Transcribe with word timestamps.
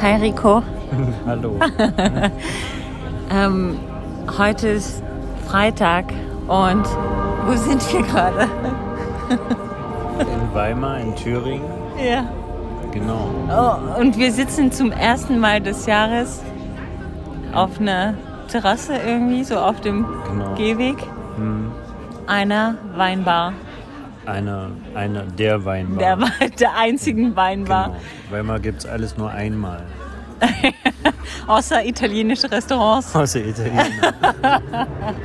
Hi 0.00 0.16
Rico. 0.16 0.62
Hallo. 1.26 1.58
Ähm, 3.28 3.76
heute 4.38 4.68
ist 4.68 5.02
Freitag 5.48 6.04
und 6.46 6.84
wo 7.44 7.56
sind 7.56 7.82
wir 7.92 8.02
gerade? 8.02 8.42
In 10.20 10.54
Weimar, 10.54 11.00
in 11.00 11.16
Thüringen. 11.16 11.64
Ja. 12.00 12.24
Genau. 12.92 13.28
Oh, 13.50 14.00
und 14.00 14.16
wir 14.16 14.30
sitzen 14.30 14.70
zum 14.70 14.92
ersten 14.92 15.40
Mal 15.40 15.60
des 15.60 15.86
Jahres 15.86 16.40
auf 17.52 17.80
einer 17.80 18.14
Terrasse 18.46 18.94
irgendwie, 19.04 19.42
so 19.42 19.56
auf 19.58 19.80
dem 19.80 20.06
Genau. 20.30 20.54
Gehweg 20.54 20.98
einer 22.28 22.76
Weinbar. 22.94 23.54
Einer, 24.26 24.70
einer 24.94 25.22
der 25.22 25.64
Weinbar. 25.64 25.98
Der, 25.98 26.20
Wa- 26.20 26.46
der 26.60 26.76
einzigen 26.76 27.34
Weinbar. 27.36 27.88
Genau. 27.88 27.98
Weimar 28.30 28.60
gibt 28.60 28.80
es 28.80 28.86
alles 28.86 29.16
nur 29.16 29.30
einmal. 29.30 29.82
Außer 31.46 31.84
italienische 31.84 32.50
Restaurants. 32.50 33.14
Außer 33.14 33.40
Italiener. 33.44 33.80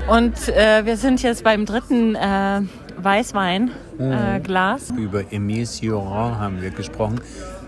Und 0.10 0.48
äh, 0.50 0.86
wir 0.86 0.96
sind 0.98 1.22
jetzt 1.24 1.44
beim 1.44 1.66
dritten 1.66 2.16
äh, 2.16 2.62
Weißweinglas. 2.98 3.76
Äh, 4.00 4.40
Glas. 4.42 4.90
Über 4.96 5.24
Emile 5.34 5.66
Sioran 5.66 6.40
haben 6.40 6.62
wir 6.62 6.70
gesprochen. 6.70 7.20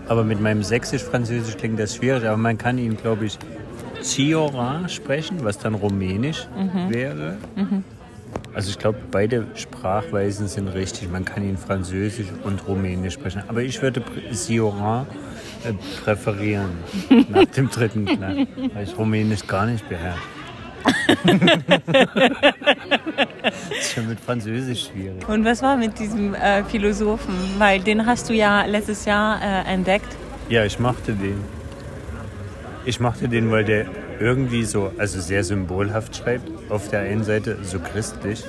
Aber 0.08 0.22
mit 0.24 0.40
meinem 0.40 0.62
Sächsisch-Französisch 0.62 1.56
klingt 1.56 1.78
das 1.80 1.96
schwierig. 1.96 2.24
Aber 2.26 2.36
man 2.36 2.56
kann 2.58 2.78
ihn, 2.78 2.96
glaube 2.96 3.26
ich, 3.26 3.38
Sioran 4.00 4.88
sprechen, 4.88 5.38
was 5.44 5.58
dann 5.58 5.74
Rumänisch 5.74 6.46
wäre. 6.88 7.36
Also 8.54 8.70
ich 8.70 8.78
glaube, 8.78 8.98
beide 9.10 9.46
Sprachweisen 9.54 10.46
sind 10.46 10.68
richtig. 10.68 11.10
Man 11.10 11.24
kann 11.24 11.42
ihn 11.42 11.56
Französisch 11.56 12.28
und 12.44 12.66
Rumänisch 12.68 13.14
sprechen. 13.14 13.42
Aber 13.48 13.62
ich 13.62 13.82
würde 13.82 14.02
Sioran 14.30 15.06
äh, 15.64 15.72
präferieren 16.04 16.70
nach 17.28 17.46
dem 17.46 17.68
dritten 17.68 18.04
Glas, 18.06 18.46
weil 18.74 18.84
ich 18.84 18.96
Rumänisch 18.96 19.46
gar 19.46 19.66
nicht 19.66 19.88
beherrsche. 19.88 20.22
das 23.42 23.60
ist 23.78 23.92
schon 23.94 24.08
mit 24.08 24.20
Französisch 24.20 24.88
schwierig. 24.88 25.28
Und 25.28 25.44
was 25.44 25.62
war 25.62 25.76
mit 25.76 25.98
diesem 25.98 26.34
äh, 26.34 26.62
Philosophen? 26.64 27.34
Weil 27.58 27.80
den 27.80 28.06
hast 28.06 28.28
du 28.28 28.34
ja 28.34 28.64
letztes 28.66 29.04
Jahr 29.04 29.40
äh, 29.42 29.72
entdeckt. 29.72 30.14
Ja, 30.48 30.64
ich 30.64 30.78
mochte 30.78 31.14
den. 31.14 31.38
Ich 32.84 33.00
mochte 33.00 33.28
den, 33.28 33.50
weil 33.50 33.64
der 33.64 33.86
irgendwie 34.24 34.64
so, 34.64 34.90
also 34.96 35.20
sehr 35.20 35.44
symbolhaft 35.44 36.16
schreibt. 36.16 36.50
Auf 36.70 36.88
der 36.88 37.00
einen 37.00 37.24
Seite 37.24 37.58
so 37.62 37.78
christlich, 37.78 38.42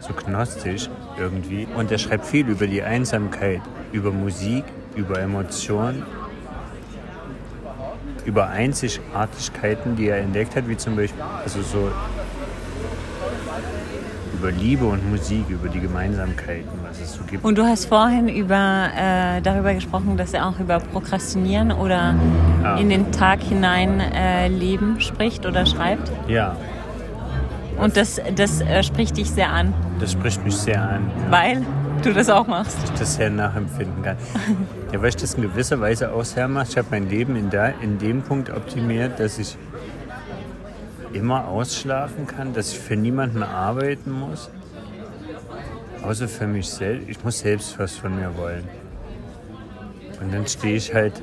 so 0.00 0.12
gnostisch 0.12 0.90
irgendwie. 1.18 1.66
Und 1.74 1.90
er 1.90 1.96
schreibt 1.96 2.26
viel 2.26 2.46
über 2.46 2.66
die 2.66 2.82
Einsamkeit, 2.82 3.62
über 3.92 4.12
Musik, 4.12 4.64
über 4.94 5.18
Emotionen, 5.18 6.02
über 8.26 8.48
Einzigartigkeiten, 8.48 9.96
die 9.96 10.08
er 10.08 10.18
entdeckt 10.18 10.54
hat, 10.54 10.68
wie 10.68 10.76
zum 10.76 10.96
Beispiel, 10.96 11.22
also 11.42 11.62
so 11.62 11.90
über 14.38 14.50
Liebe 14.50 14.84
und 14.84 15.08
Musik, 15.10 15.44
über 15.48 15.68
die 15.68 15.80
Gemeinsamkeiten, 15.80 16.68
was 16.86 17.00
es 17.00 17.14
so 17.14 17.20
gibt. 17.24 17.44
Und 17.44 17.56
du 17.58 17.64
hast 17.64 17.86
vorhin 17.86 18.28
über, 18.28 18.88
äh, 18.96 19.40
darüber 19.42 19.72
gesprochen, 19.74 20.16
dass 20.16 20.34
er 20.34 20.46
auch 20.46 20.58
über 20.60 20.78
Prokrastinieren 20.78 21.72
oder 21.72 22.14
Ja. 22.62 22.76
in 22.76 22.88
den 22.90 23.12
Tag 23.12 23.40
hinein 23.42 24.00
äh, 24.00 24.48
Leben 24.48 25.00
spricht 25.00 25.46
oder 25.46 25.64
schreibt. 25.66 26.10
Ja, 26.28 26.56
Und 27.78 27.96
das, 27.96 28.20
das 28.34 28.60
äh, 28.60 28.82
spricht 28.82 29.16
dich 29.16 29.30
sehr 29.30 29.52
an, 29.52 29.72
das 30.00 30.12
spricht 30.12 30.44
mich 30.44 30.56
sehr 30.56 30.82
an. 30.82 31.10
weil 31.30 31.62
du 32.02 32.12
das 32.12 32.28
auch 32.28 32.46
machst. 32.46 32.76
ich 32.84 32.90
das 32.98 33.14
sehr 33.16 33.30
nachempfinden 33.30 34.02
kann. 34.02 34.16
Ja, 34.92 35.02
weil 35.02 35.08
ich 35.08 35.16
das 35.16 35.34
in 35.34 35.42
gewisser 35.42 35.80
Weise 35.80 36.12
auch 36.12 36.24
sehr 36.24 36.46
mache. 36.46 36.66
Ich 36.70 36.78
habe 36.78 36.86
mein 36.92 37.10
Leben 37.10 37.34
in, 37.34 37.50
der, 37.50 37.74
in 37.82 37.98
dem 37.98 38.22
Punkt 38.22 38.50
optimiert, 38.50 39.18
dass 39.18 39.36
ich 39.36 39.56
immer 41.16 41.48
ausschlafen 41.48 42.26
kann, 42.26 42.52
dass 42.52 42.72
ich 42.72 42.78
für 42.78 42.96
niemanden 42.96 43.42
arbeiten 43.42 44.10
muss. 44.12 44.50
Außer 46.02 46.28
für 46.28 46.46
mich 46.46 46.68
selbst. 46.68 47.08
Ich 47.08 47.24
muss 47.24 47.40
selbst 47.40 47.78
was 47.78 47.96
von 47.96 48.14
mir 48.14 48.36
wollen. 48.36 48.64
Und 50.20 50.32
dann 50.32 50.46
stehe 50.46 50.76
ich 50.76 50.94
halt 50.94 51.20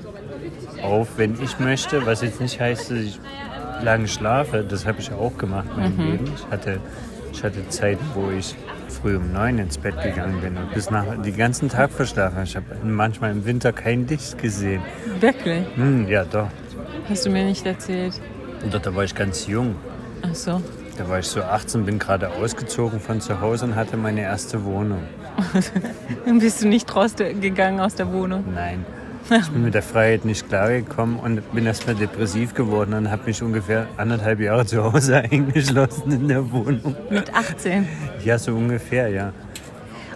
auf, 0.81 1.17
wenn 1.17 1.41
ich 1.41 1.59
möchte, 1.59 2.05
was 2.05 2.21
jetzt 2.21 2.41
nicht 2.41 2.59
heißt, 2.59 2.91
dass 2.91 2.97
ich 2.97 3.19
lange 3.81 4.07
schlafe. 4.07 4.63
Das 4.67 4.85
habe 4.85 4.99
ich 4.99 5.11
auch 5.11 5.37
gemacht 5.37 5.67
in 5.75 5.81
meinem 5.81 6.11
Leben. 6.11 6.31
Ich 6.35 6.51
hatte, 6.51 6.79
ich 7.31 7.43
hatte 7.43 7.67
Zeiten, 7.69 8.05
wo 8.13 8.29
ich 8.31 8.55
früh 8.89 9.17
um 9.17 9.31
neun 9.31 9.57
ins 9.57 9.77
Bett 9.77 10.01
gegangen 10.01 10.39
bin 10.41 10.57
und 10.57 10.73
bis 10.73 10.89
nach 10.89 11.05
den 11.21 11.37
ganzen 11.37 11.69
Tag 11.69 11.91
verschlafen. 11.91 12.43
Ich 12.43 12.55
habe 12.55 12.65
manchmal 12.83 13.31
im 13.31 13.45
Winter 13.45 13.73
kein 13.73 14.07
Licht 14.07 14.37
gesehen. 14.37 14.81
Wirklich? 15.19 15.65
Hm, 15.75 16.07
ja, 16.07 16.25
doch. 16.25 16.49
Hast 17.09 17.25
du 17.25 17.29
mir 17.29 17.45
nicht 17.45 17.65
erzählt. 17.65 18.19
Und 18.63 18.73
da 18.73 18.95
war 18.95 19.03
ich 19.03 19.13
ganz 19.13 19.47
jung. 19.47 19.75
Ach 20.21 20.35
so. 20.35 20.61
Da 20.97 21.09
war 21.09 21.19
ich 21.19 21.27
so 21.27 21.41
18, 21.41 21.85
bin 21.85 21.97
gerade 21.97 22.29
ausgezogen 22.29 22.99
von 22.99 23.19
zu 23.19 23.41
Hause 23.41 23.65
und 23.65 23.75
hatte 23.75 23.97
meine 23.97 24.21
erste 24.21 24.63
Wohnung. 24.63 25.01
Dann 26.25 26.39
bist 26.39 26.61
du 26.61 26.67
nicht 26.67 26.95
rausgegangen 26.95 27.79
aus 27.79 27.95
der 27.95 28.11
Wohnung. 28.13 28.45
Nein. 28.53 28.85
Ich 29.29 29.49
bin 29.49 29.63
mit 29.63 29.73
der 29.73 29.81
Freiheit 29.81 30.25
nicht 30.25 30.49
klargekommen 30.49 31.17
und 31.17 31.53
bin 31.53 31.65
erstmal 31.65 31.95
depressiv 31.95 32.53
geworden 32.53 32.93
und 32.93 33.09
habe 33.09 33.23
mich 33.25 33.41
ungefähr 33.41 33.87
anderthalb 33.97 34.41
Jahre 34.41 34.65
zu 34.65 34.83
Hause 34.83 35.17
eingeschlossen 35.31 36.11
in 36.11 36.27
der 36.27 36.51
Wohnung. 36.51 36.95
Mit 37.09 37.33
18. 37.33 37.87
Ja, 38.23 38.37
so 38.37 38.53
ungefähr, 38.53 39.07
ja. 39.09 39.31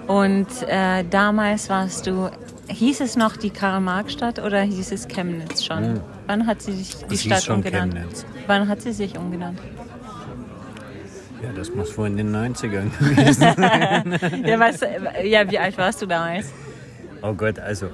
Und 0.08 0.48
äh, 0.68 1.04
damals 1.10 1.70
warst 1.70 2.06
du, 2.08 2.30
hieß 2.68 3.02
es 3.02 3.16
noch 3.16 3.38
die 3.38 3.50
Karl-Marx-Stadt 3.50 4.40
oder 4.40 4.62
hieß 4.62 4.92
es 4.92 5.08
Chemnitz 5.08 5.64
schon? 5.64 6.00
Wann 6.28 6.48
hat 6.48 6.62
sie 6.62 6.74
sich 6.74 6.96
die 7.10 7.16
Es 7.16 7.24
Stadt 7.24 7.44
schon 7.44 7.56
umgenannt? 7.58 7.94
Chemnitz. 7.94 8.26
Wann 8.48 8.68
hat 8.68 8.82
sie 8.82 8.92
sich 8.92 9.18
umgenannt? 9.18 9.60
Ja, 11.44 11.50
das 11.56 11.74
muss 11.74 11.98
wohl 11.98 12.08
in 12.08 12.18
den 12.18 12.36
90ern 12.36 12.90
gewesen 13.00 13.54
sein. 13.56 14.44
Ja, 14.46 14.60
was, 14.60 14.82
ja, 15.24 15.50
wie 15.50 15.60
alt 15.60 15.78
warst 15.78 16.02
du 16.02 16.06
damals? 16.08 16.52
Oh 17.22 17.34
Gott, 17.34 17.60
also 17.60 17.90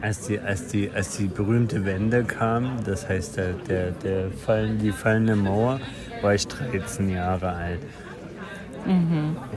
als 0.00 0.26
die, 0.26 0.38
als 0.38 0.66
die, 0.68 0.90
als 0.90 1.16
die 1.16 1.26
berühmte 1.26 1.84
Wende 1.84 2.24
kam, 2.24 2.76
das 2.84 3.08
heißt 3.08 3.36
der, 3.36 3.52
der, 3.52 3.90
der 3.92 4.30
Fallen, 4.30 4.78
die 4.78 4.92
fallende 4.92 5.36
Mauer, 5.36 5.80
war 6.20 6.34
ich 6.34 6.46
13 6.46 7.08
Jahre 7.08 7.52
alt. 7.52 7.80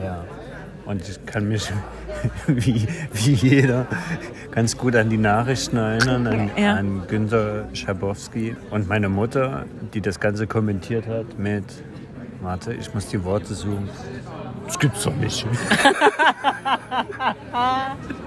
Ja. 0.02 0.24
Und 0.86 1.08
ich 1.08 1.26
kann 1.26 1.50
mich 1.50 1.70
wie, 2.48 2.88
wie 3.14 3.34
jeder 3.34 3.86
ganz 4.52 4.78
gut 4.78 4.96
an 4.96 5.10
die 5.10 5.18
Nachrichten 5.18 5.78
erinnern, 5.78 6.28
an, 6.28 6.52
Ja. 6.58 6.74
an 6.76 7.04
Günter 7.08 7.66
Schabowski 7.74 8.56
und 8.72 8.88
meine 8.88 9.10
Mutter, 9.10 9.66
die 9.94 10.02
das 10.02 10.20
Ganze 10.20 10.48
kommentiert 10.48 11.08
hat 11.08 11.38
mit, 11.38 11.64
warte, 12.42 12.74
ich 12.74 12.94
muss 12.94 13.08
die 13.08 13.24
Worte 13.24 13.54
suchen. 13.54 13.90
Das 14.66 14.80
gibt's 14.80 15.04
doch 15.04 15.16
nicht. 15.16 15.46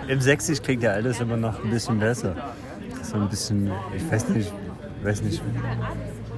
Im 0.09 0.21
Sächsisch 0.21 0.63
klingt 0.63 0.83
ja 0.83 0.93
alles 0.93 1.21
immer 1.21 1.37
noch 1.37 1.63
ein 1.63 1.71
bisschen 1.71 1.99
besser. 1.99 2.35
So 3.03 3.17
ein 3.17 3.29
bisschen, 3.29 3.71
ich 3.97 4.11
weiß 4.11 4.29
nicht, 4.31 4.53
weiß 5.03 5.23
nicht, 5.23 5.43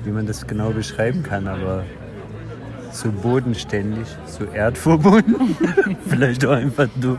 wie 0.05 0.11
man 0.11 0.27
das 0.27 0.47
genau 0.47 0.71
beschreiben 0.71 1.23
kann, 1.23 1.47
aber 1.47 1.85
so 2.93 3.11
bodenständig, 3.11 4.07
so 4.27 4.45
erdverbunden. 4.45 5.57
Vielleicht 6.09 6.45
auch 6.47 6.53
einfach 6.53 6.89
du. 6.97 7.19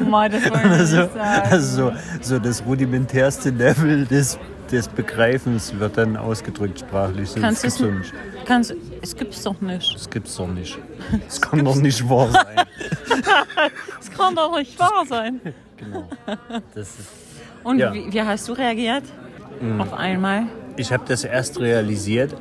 Mal, 0.08 0.28
das 0.30 0.50
Also, 0.52 1.08
also 1.50 1.90
so, 1.90 1.92
so 2.20 2.38
das 2.38 2.64
rudimentärste 2.64 3.50
Level 3.50 4.04
des, 4.06 4.38
des 4.70 4.88
Begreifens 4.88 5.78
wird 5.78 5.96
dann 5.96 6.16
ausgedrückt 6.16 6.80
sprachlich. 6.80 7.30
So, 7.30 7.40
Kannst 7.40 7.64
es 7.64 7.78
gibt's 7.78 7.94
nicht. 7.98 8.14
kannst, 8.44 8.74
es 9.00 9.16
gibt's 9.16 9.42
doch 9.42 9.60
nicht. 9.60 9.94
Das 9.94 10.10
gibt's 10.10 10.36
doch 10.36 10.48
nicht. 10.48 10.78
Das 11.26 11.40
kann 11.40 11.64
doch 11.64 11.76
nicht 11.76 12.06
wahr 12.08 12.28
sein. 12.30 12.66
Es 14.00 14.10
kann 14.10 14.34
doch 14.34 14.56
nicht 14.58 14.78
wahr 14.78 15.04
sein. 15.08 15.40
Genau. 15.76 16.08
Ist, 16.76 16.94
Und 17.64 17.80
Ja. 17.80 17.92
wie, 17.92 18.10
wie 18.12 18.22
hast 18.22 18.48
du 18.48 18.52
reagiert? 18.52 19.02
Auf 19.78 19.92
einmal? 19.92 20.44
Ich 20.76 20.92
habe 20.92 21.02
das 21.08 21.24
erst 21.24 21.58
realisiert, 21.58 22.32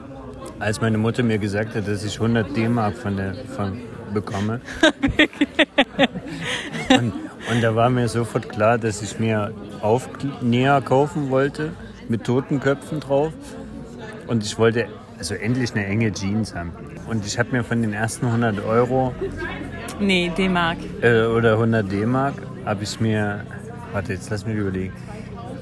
als 0.63 0.81
meine 0.81 0.97
Mutter 0.97 1.23
mir 1.23 1.37
gesagt 1.37 1.75
hat, 1.75 1.87
dass 1.87 2.03
ich 2.03 2.15
100 2.15 2.55
D-Mark 2.55 2.95
von 2.95 3.17
der 3.17 3.33
von 3.55 3.79
bekomme. 4.13 4.61
und, 6.89 7.13
und 7.51 7.61
da 7.61 7.75
war 7.75 7.89
mir 7.89 8.07
sofort 8.07 8.49
klar, 8.49 8.77
dass 8.77 9.01
ich 9.01 9.19
mir 9.19 9.53
Aufnäher 9.81 10.81
kaufen 10.81 11.29
wollte 11.29 11.71
mit 12.07 12.23
Totenköpfen 12.23 12.99
drauf. 12.99 13.33
Und 14.27 14.43
ich 14.43 14.57
wollte 14.57 14.87
also 15.17 15.35
endlich 15.35 15.75
eine 15.75 15.85
enge 15.85 16.11
Jeans 16.11 16.55
haben. 16.55 16.71
Und 17.09 17.25
ich 17.25 17.37
habe 17.37 17.49
mir 17.51 17.63
von 17.63 17.81
den 17.81 17.93
ersten 17.93 18.27
100 18.27 18.63
Euro 18.65 19.13
Nee, 19.99 20.31
D-Mark. 20.37 20.77
äh, 21.01 21.25
oder 21.25 21.53
100 21.53 21.91
D-Mark 21.91 22.35
habe 22.65 22.83
ich 22.83 22.99
mir, 22.99 23.41
warte, 23.91 24.13
jetzt 24.13 24.29
lass 24.29 24.45
mich 24.45 24.55
überlegen. 24.55 24.93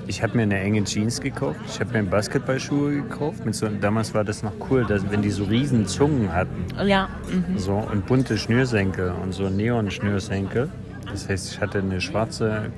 Ich 0.08 0.22
habe 0.24 0.36
mir 0.36 0.44
eine 0.44 0.60
enge 0.60 0.84
Jeans 0.84 1.22
gekauft. 1.22 1.60
Ich 1.68 1.80
habe 1.80 1.94
mir 1.94 2.10
Basketballschuhe 2.10 2.96
gekauft. 3.04 3.46
Mit 3.46 3.56
so, 3.56 3.68
damals 3.68 4.14
war 4.14 4.24
das 4.24 4.44
noch 4.44 4.54
cool, 4.70 4.86
dass, 4.86 5.10
wenn 5.10 5.22
die 5.22 5.30
so 5.30 5.44
riesen 5.46 5.86
Zungen 5.88 6.34
hatten. 6.34 6.66
Ja. 6.86 7.10
mhm. 7.32 7.58
So, 7.58 7.74
und 7.74 8.06
bunte 8.06 8.38
Schnürsenkel 8.38 9.14
und 9.24 9.34
so 9.34 9.50
Neon-Schnürsenkel. 9.50 10.70
Das 11.10 11.30
heißt, 11.30 11.54
ich 11.54 11.62
hatte 11.62 11.80
eine 11.80 12.02
schwarze, 12.02 12.72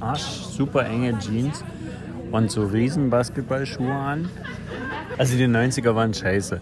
arsch 0.00 0.22
super 0.22 0.86
enge 0.86 1.18
Jeans 1.18 1.64
und 2.32 2.50
so 2.50 2.64
riesen 2.64 3.10
Basketballschuhe 3.10 3.92
an. 3.92 4.28
Also 5.18 5.36
die 5.36 5.46
90er 5.46 5.94
waren 5.94 6.12
scheiße. 6.12 6.60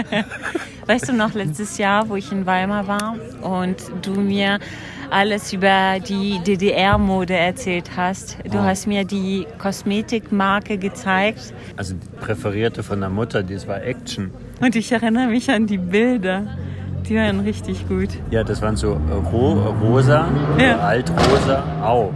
Weißt 0.86 1.08
du 1.08 1.12
noch, 1.12 1.34
letztes 1.34 1.78
Jahr, 1.78 2.08
wo 2.08 2.16
ich 2.16 2.32
in 2.32 2.46
Weimar 2.46 2.86
war 2.88 3.16
und 3.42 3.76
du 4.02 4.12
mir 4.12 4.58
alles 5.10 5.52
über 5.52 5.98
die 6.00 6.38
DDR-Mode 6.40 7.34
erzählt 7.34 7.90
hast. 7.96 8.38
Du 8.50 8.58
Ah. 8.58 8.64
hast 8.64 8.86
mir 8.86 9.04
die 9.04 9.46
Kosmetikmarke 9.58 10.78
gezeigt 10.78 11.52
Also 11.76 11.94
die 11.94 12.06
präferierte 12.20 12.82
von 12.82 13.00
der 13.00 13.10
Mutter, 13.10 13.42
das 13.42 13.66
war 13.66 13.82
Action. 13.82 14.30
und 14.60 14.76
ich 14.76 14.92
erinnere 14.92 15.26
mich 15.28 15.50
an 15.50 15.66
die 15.66 15.78
Bilder. 15.78 16.42
Die 17.08 17.16
waren 17.16 17.40
richtig 17.40 17.88
gut. 17.88 18.10
Ja, 18.30 18.44
das 18.44 18.60
waren 18.62 18.76
so 18.76 18.92
äh, 18.92 19.12
ro 19.32 19.74
rosa, 19.82 20.28
Ja. 20.58 20.78
altrosa, 20.78 21.62
au. 21.82 22.12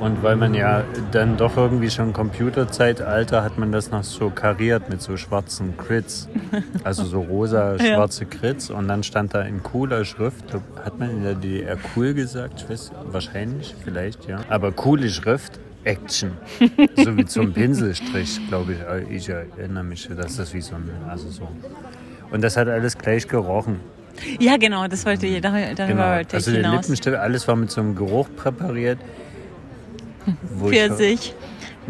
Und 0.00 0.22
weil 0.22 0.36
man 0.36 0.54
ja 0.54 0.84
dann 1.12 1.36
doch 1.36 1.56
irgendwie 1.56 1.88
schon 1.88 2.12
Computerzeitalter 2.12 3.42
hat 3.42 3.58
man 3.58 3.72
das 3.72 3.90
noch 3.90 4.04
so 4.04 4.28
kariert 4.30 4.90
mit 4.90 5.00
so 5.00 5.16
schwarzen 5.16 5.76
Crits. 5.76 6.28
Also 6.84 7.04
so 7.04 7.20
rosa, 7.22 7.76
Ja. 7.76 7.94
schwarze 7.94 8.26
Crits. 8.26 8.70
Und 8.70 8.88
dann 8.88 9.02
stand 9.02 9.34
da 9.34 9.42
in 9.42 9.62
cooler 9.62 10.04
Schrift, 10.04 10.48
glaub, 10.48 10.62
hat 10.84 10.98
man 10.98 11.10
in 11.10 11.22
der 11.22 11.34
DDR 11.34 11.76
cool 11.96 12.12
gesagt? 12.14 12.60
Ich 12.62 12.68
weiß, 12.68 12.92
wahrscheinlich, 13.06 13.74
vielleicht, 13.82 14.26
ja. 14.28 14.40
Aber 14.50 14.72
coole 14.72 15.08
Schrift, 15.08 15.58
Action. 15.84 16.32
so 16.96 17.16
wie 17.16 17.24
zum 17.24 17.52
Pinselstrich, 17.52 18.40
glaube 18.48 18.74
ich. 19.08 19.16
Ich 19.16 19.28
erinnere 19.28 19.84
mich, 19.84 20.08
dass 20.16 20.36
das 20.36 20.52
wie 20.54 20.60
so 20.60 20.74
ein, 20.76 20.90
also 21.08 21.28
so. 21.30 21.48
Und 22.30 22.42
das 22.42 22.56
hat 22.56 22.68
alles 22.68 22.96
gleich 22.98 23.26
gerochen. 23.28 23.80
Ja, 24.38 24.56
genau, 24.56 24.86
das 24.86 25.04
wollte 25.06 25.26
ich, 25.26 25.40
darüber, 25.40 25.74
Genau. 25.86 26.02
wollte 26.16 26.36
Also 26.36 26.50
ich 26.50 26.56
der 26.58 26.64
hinaus. 26.70 26.82
Lippenstift, 26.82 27.16
alles 27.16 27.48
war 27.48 27.56
mit 27.56 27.70
so 27.70 27.80
einem 27.80 27.94
Geruch 27.96 28.28
präpariert. 28.36 28.98
Pfirsich, 30.58 31.34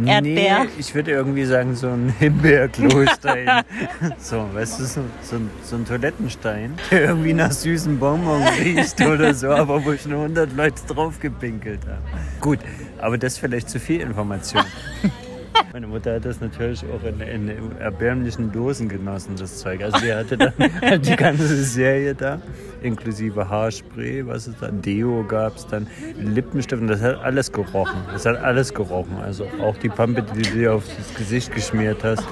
Erdbeer. 0.05 0.65
Nee, 0.65 0.71
ich 0.79 0.95
würde 0.95 1.13
irgendwie 1.13 1.45
sagen, 1.45 1.75
so 1.77 1.89
ein 1.89 2.13
Himbeerklostein. 2.19 3.65
so, 4.19 4.49
weißt 4.53 4.81
du, 4.81 4.85
so, 4.85 5.01
so, 5.23 5.37
ein, 5.37 5.51
so 5.63 5.77
ein 5.77 5.87
Toilettenstein, 5.87 6.75
der 6.91 7.03
irgendwie 7.03 7.33
nach 7.33 7.53
süßen 7.53 7.99
Bonbon 7.99 8.43
riecht 8.61 9.01
oder 9.01 9.33
so, 9.35 9.51
aber 9.51 9.85
wo 9.85 9.93
ich 9.93 10.05
nur 10.07 10.23
100 10.23 10.53
Leute 10.57 10.83
drauf 10.87 11.21
gepinkelt 11.21 11.81
habe. 11.87 12.03
Gut, 12.41 12.59
aber 12.99 13.19
das 13.19 13.35
ist 13.35 13.39
vielleicht 13.39 13.71
zu 13.71 13.79
viel 13.79 14.01
Information. 14.01 14.65
Meine 15.73 15.87
Mutter 15.87 16.15
hat 16.15 16.25
das 16.25 16.41
natürlich 16.41 16.85
auch 16.85 17.05
in, 17.06 17.21
in 17.21 17.51
erbärmlichen 17.81 18.53
Dosen 18.53 18.89
genossen, 18.89 19.35
das 19.39 19.59
Zeug. 19.59 19.83
Also 19.83 19.99
sie 19.99 20.15
hatte 20.15 20.37
dann 20.37 20.53
halt 20.83 21.06
die 21.09 21.17
ganze 21.17 21.47
Serie 21.65 22.15
da, 22.15 22.41
inklusive 22.83 23.49
Haarspray, 23.49 24.27
was 24.27 24.47
es 24.47 24.55
da, 24.61 24.69
Deo 24.69 25.25
gab 25.27 25.56
es 25.56 25.67
dann, 25.67 25.87
Lippenstift 26.19 26.81
und 26.81 26.89
das 26.89 27.01
hat 27.01 27.23
alles 27.23 27.51
gerochen. 27.51 27.97
Das 28.12 28.25
hat 28.27 28.43
alles 28.43 28.73
gerochen. 28.73 29.17
Also 29.23 29.47
auch 29.61 29.77
die 29.79 29.89
Pampe, 29.89 30.23
die 30.23 30.43
du 30.43 30.51
dir 30.51 30.75
aufs 30.75 30.89
Gesicht 31.17 31.53
geschmiert 31.53 32.05
hast, 32.05 32.25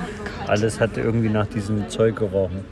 alles 0.46 0.80
hat 0.80 0.96
irgendwie 0.96 1.28
nach 1.28 1.46
diesem 1.46 1.88
Zeug 1.88 2.16
gerochen. 2.16 2.64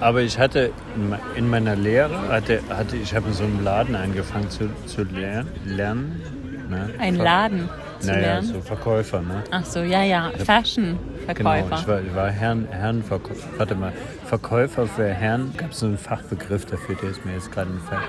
Aber 0.00 0.20
ich 0.22 0.38
hatte 0.38 0.70
in 0.94 1.08
me- 1.10 1.18
in 1.36 1.48
meiner 1.48 1.74
Lehre, 1.74 2.28
hatte, 2.28 2.60
hatte 2.68 2.96
ich 2.96 3.14
habe 3.14 3.28
in 3.28 3.32
so 3.34 3.44
einem 3.44 3.64
Laden 3.64 3.94
angefangen 3.94 4.50
zu, 4.50 4.68
zu 4.86 5.04
lernen. 5.04 5.48
lernen 5.64 6.20
ne? 6.68 6.90
Ein 6.98 7.14
Laden 7.16 7.68
zu 8.00 8.08
Naja, 8.08 8.20
lernen. 8.20 8.46
so 8.48 8.60
Verkäufer, 8.60 9.20
ne? 9.22 9.42
Ach 9.50 9.64
so, 9.64 9.80
ja, 9.80 10.02
ja, 10.02 10.30
Genau, 10.30 10.44
Fashion-Verkäufer. 10.44 11.76
ich 11.80 11.88
war, 11.88 12.00
ich 12.00 12.14
war 12.14 12.30
Herren, 12.30 12.68
Herrenverkäufer. 12.70 13.48
Warte 13.58 13.74
mal, 13.74 13.92
Verkäufer 14.24 14.86
für 14.86 15.06
Herren, 15.08 15.52
gab 15.56 15.70
es 15.72 15.80
so 15.80 15.86
einen 15.86 15.98
Fachbegriff 15.98 16.64
dafür, 16.66 16.94
der 16.96 17.10
ist 17.10 17.24
mir 17.24 17.32
jetzt 17.34 17.50
gerade 17.52 17.70
entfallen. 17.70 18.02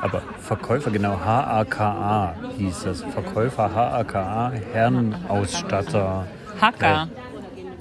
Aber 0.00 0.20
Verkäufer, 0.38 0.90
genau, 0.90 1.18
H-A-K-A 1.24 2.34
hieß 2.58 2.82
das. 2.84 3.02
Verkäufer, 3.02 3.74
H-A-K-A, 3.74 4.52
Herrenausstatter. 4.72 6.26
Hacker. 6.60 7.08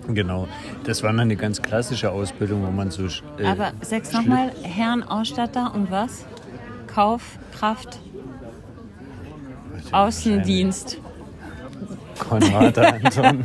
Genau, 0.07 0.47
das 0.85 1.01
war 1.03 1.11
dann 1.11 1.21
eine 1.21 1.35
ganz 1.35 1.61
klassische 1.61 2.11
Ausbildung, 2.11 2.65
wo 2.65 2.71
man 2.71 2.91
so. 2.91 3.05
Äh, 3.37 3.45
Aber 3.45 3.71
sag's 3.81 4.11
nochmal, 4.13 4.51
Herrn 4.61 5.03
Ausstatter 5.03 5.73
und 5.73 5.91
was? 5.91 6.25
Kaufkraft, 6.93 7.99
Außendienst. 9.91 10.99
Konrad 12.19 12.77
Anton. 12.77 13.43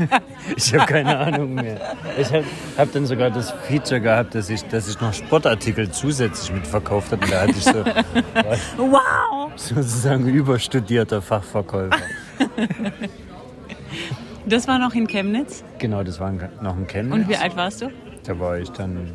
ich 0.56 0.74
habe 0.74 0.86
keine 0.86 1.16
Ahnung 1.18 1.54
mehr. 1.54 1.96
Ich 2.18 2.28
habe 2.28 2.44
hab 2.76 2.92
dann 2.92 3.06
sogar 3.06 3.30
das 3.30 3.52
Feature 3.68 4.00
gehabt, 4.00 4.34
dass 4.34 4.50
ich, 4.50 4.62
dass 4.64 4.88
ich 4.88 5.00
noch 5.00 5.12
Sportartikel 5.12 5.90
zusätzlich 5.90 6.52
mitverkauft 6.52 7.12
habe. 7.12 7.24
Und 7.24 7.32
da 7.32 7.40
hatte 7.42 7.52
ich 7.52 7.64
so 7.64 7.72
Wow! 8.76 9.50
sozusagen 9.56 10.26
überstudierter 10.26 11.22
Fachverkäufer. 11.22 11.96
Das 14.46 14.66
war 14.66 14.78
noch 14.78 14.94
in 14.94 15.06
Chemnitz. 15.06 15.64
Genau, 15.78 16.02
das 16.02 16.18
war 16.18 16.32
noch 16.32 16.76
ein 16.76 16.86
Chemnitz. 16.86 17.14
Und 17.14 17.28
wie 17.28 17.36
alt 17.36 17.56
warst 17.56 17.82
du? 17.82 17.90
Da 18.24 18.38
war 18.38 18.58
ich 18.58 18.70
dann 18.70 19.12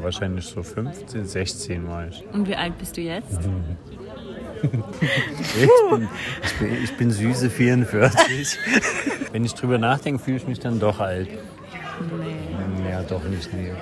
wahrscheinlich 0.00 0.44
so 0.44 0.62
15, 0.62 1.24
16 1.26 1.88
war 1.88 2.08
ich. 2.08 2.24
Und 2.32 2.48
wie 2.48 2.56
alt 2.56 2.76
bist 2.78 2.96
du 2.96 3.00
jetzt? 3.00 3.38
Ich 4.64 5.90
bin, 5.90 6.08
ich 6.42 6.54
bin, 6.58 6.84
ich 6.84 6.96
bin 6.96 7.10
süße 7.10 7.50
44. 7.50 8.58
Wenn 9.32 9.44
ich 9.44 9.54
drüber 9.54 9.78
nachdenke, 9.78 10.22
fühle 10.22 10.36
ich 10.38 10.46
mich 10.46 10.60
dann 10.60 10.80
doch 10.80 11.00
alt. 11.00 11.28
Nee. 11.28 12.90
Ja, 12.90 13.02
doch 13.02 13.24
nicht, 13.24 13.52
nee. 13.52 13.72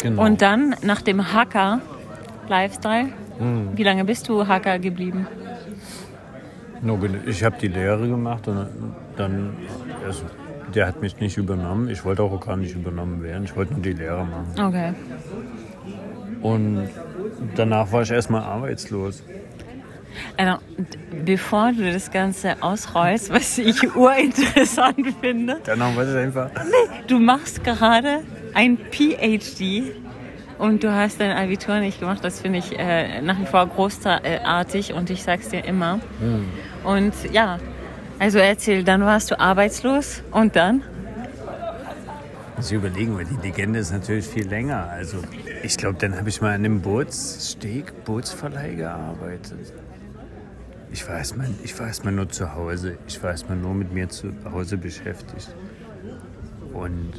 Genau. 0.00 0.24
Und 0.24 0.42
dann 0.42 0.74
nach 0.82 1.02
dem 1.02 1.32
Hacker-Lifestyle, 1.32 3.08
wie 3.74 3.82
lange 3.82 4.04
bist 4.04 4.28
du 4.28 4.46
Hacker 4.46 4.78
geblieben? 4.78 5.26
Ich 7.26 7.42
habe 7.44 7.56
die 7.60 7.68
Lehre 7.68 8.08
gemacht 8.08 8.46
und 8.48 8.68
dann, 9.16 9.56
also, 10.04 10.22
der 10.74 10.86
hat 10.86 11.00
mich 11.00 11.18
nicht 11.18 11.36
übernommen. 11.36 11.88
Ich 11.88 12.04
wollte 12.04 12.22
auch 12.22 12.40
gar 12.40 12.56
nicht 12.56 12.74
übernommen 12.74 13.22
werden. 13.22 13.44
Ich 13.44 13.56
wollte 13.56 13.72
nur 13.74 13.82
die 13.82 13.92
Lehre 13.92 14.24
machen. 14.24 14.54
Okay. 14.60 14.94
Und 16.42 16.88
danach 17.56 17.90
war 17.90 18.02
ich 18.02 18.10
erstmal 18.10 18.42
arbeitslos. 18.42 19.22
Also, 20.36 20.58
bevor 21.24 21.72
du 21.72 21.92
das 21.92 22.10
Ganze 22.10 22.56
ausrollst, 22.62 23.30
was 23.30 23.58
ich 23.58 23.82
urinteressant 23.96 25.14
finde, 25.20 25.58
Danach 25.64 25.94
war 25.96 26.04
es 26.04 26.14
einfach. 26.14 26.50
du 27.06 27.18
machst 27.18 27.62
gerade 27.64 28.20
ein 28.54 28.78
PhD 28.90 29.92
und 30.58 30.82
du 30.82 30.92
hast 30.92 31.20
dein 31.20 31.30
Abitur 31.36 31.78
nicht 31.78 32.00
gemacht. 32.00 32.18
Das 32.22 32.40
finde 32.40 32.58
ich 32.58 32.76
äh, 32.78 33.20
nach 33.22 33.38
wie 33.38 33.46
vor 33.46 33.66
großartig 33.66 34.92
und 34.94 35.10
ich 35.10 35.22
sag's 35.22 35.48
dir 35.50 35.64
immer. 35.64 36.00
Und 36.84 37.14
ja, 37.32 37.58
also 38.18 38.38
erzähl, 38.38 38.82
dann 38.82 39.02
warst 39.02 39.30
du 39.30 39.38
arbeitslos 39.38 40.22
und 40.32 40.56
dann? 40.56 40.82
Muss 42.56 42.72
ich 42.72 42.76
überlegen, 42.76 43.16
weil 43.16 43.24
die 43.24 43.36
Legende 43.46 43.78
ist 43.78 43.92
natürlich 43.92 44.26
viel 44.26 44.48
länger. 44.48 44.88
Also 44.90 45.18
ich 45.62 45.76
glaube, 45.76 45.96
dann 46.00 46.16
habe 46.18 46.28
ich 46.28 46.40
mal 46.40 46.48
an 46.48 46.64
einem 46.64 46.80
Bootssteg, 46.80 48.04
Bootsverleih 48.04 48.74
gearbeitet. 48.74 49.72
Ich 50.90 51.06
war, 51.06 51.18
erstmal, 51.18 51.48
ich 51.62 51.78
war 51.78 51.86
erstmal 51.86 52.14
nur 52.14 52.28
zu 52.28 52.54
Hause. 52.54 52.98
Ich 53.06 53.22
war 53.22 53.30
erstmal 53.30 53.58
nur 53.58 53.74
mit 53.74 53.92
mir 53.92 54.08
zu 54.08 54.32
Hause 54.50 54.78
beschäftigt. 54.78 55.54
Und 56.72 57.12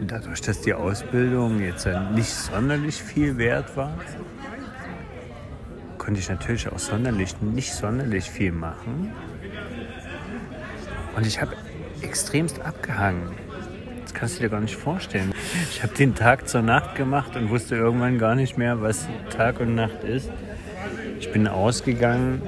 dadurch, 0.00 0.40
dass 0.40 0.60
die 0.60 0.74
Ausbildung 0.74 1.60
jetzt 1.60 1.88
nicht 2.14 2.30
sonderlich 2.30 3.02
viel 3.02 3.36
wert 3.36 3.76
war, 3.76 3.98
konnte 5.98 6.20
ich 6.20 6.28
natürlich 6.28 6.68
auch 6.68 6.78
sonderlich, 6.78 7.40
nicht 7.40 7.72
sonderlich 7.72 8.30
viel 8.30 8.52
machen. 8.52 9.12
Und 11.16 11.26
ich 11.26 11.40
habe 11.40 11.56
extremst 12.02 12.60
abgehangen. 12.60 13.30
Das 14.02 14.14
kannst 14.14 14.36
du 14.36 14.42
dir 14.42 14.50
gar 14.50 14.60
nicht 14.60 14.76
vorstellen. 14.76 15.32
Ich 15.70 15.82
habe 15.82 15.94
den 15.94 16.14
Tag 16.14 16.48
zur 16.48 16.62
Nacht 16.62 16.94
gemacht 16.94 17.36
und 17.36 17.50
wusste 17.50 17.74
irgendwann 17.74 18.18
gar 18.18 18.34
nicht 18.34 18.58
mehr, 18.58 18.82
was 18.82 19.08
Tag 19.30 19.60
und 19.60 19.74
Nacht 19.74 20.04
ist. 20.04 20.30
Ich 21.18 21.32
bin 21.32 21.48
ausgegangen, 21.48 22.42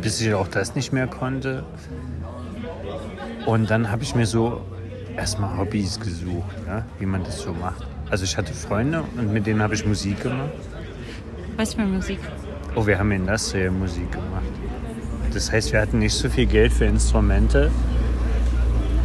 bis 0.00 0.20
ich 0.20 0.34
auch 0.34 0.48
das 0.48 0.74
nicht 0.74 0.92
mehr 0.92 1.06
konnte. 1.06 1.64
Und 3.46 3.70
dann 3.70 3.90
habe 3.90 4.02
ich 4.02 4.14
mir 4.14 4.26
so 4.26 4.62
erstmal 5.16 5.58
Hobbys 5.58 6.00
gesucht, 6.00 6.54
ja, 6.66 6.84
wie 6.98 7.06
man 7.06 7.24
das 7.24 7.40
so 7.40 7.52
macht. 7.52 7.86
Also 8.10 8.24
ich 8.24 8.36
hatte 8.36 8.52
Freunde 8.52 9.04
und 9.16 9.32
mit 9.32 9.46
denen 9.46 9.62
habe 9.62 9.74
ich 9.74 9.86
Musik 9.86 10.22
gemacht. 10.22 10.50
Was 11.56 11.74
für 11.74 11.82
Musik? 11.82 12.18
Oh, 12.74 12.86
wir 12.86 12.98
haben 12.98 13.10
Industrial 13.10 13.70
Musik 13.70 14.10
gemacht. 14.12 14.44
Das 15.32 15.50
heißt, 15.50 15.72
wir 15.72 15.80
hatten 15.80 15.98
nicht 15.98 16.14
so 16.14 16.28
viel 16.28 16.46
Geld 16.46 16.72
für 16.72 16.84
Instrumente, 16.84 17.70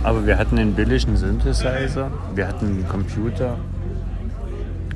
aber 0.03 0.25
wir 0.25 0.37
hatten 0.37 0.57
einen 0.57 0.73
billigen 0.73 1.15
Synthesizer, 1.17 2.11
wir 2.35 2.47
hatten 2.47 2.65
einen 2.65 2.87
Computer 2.87 3.57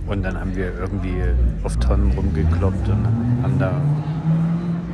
und 0.08 0.24
dann 0.24 0.40
haben 0.40 0.56
wir 0.56 0.74
irgendwie 0.78 1.16
auf 1.64 1.78
Tonnen 1.78 2.12
rumgekloppt 2.12 2.90
und 2.90 3.08
haben 3.44 3.60
da 3.60 3.82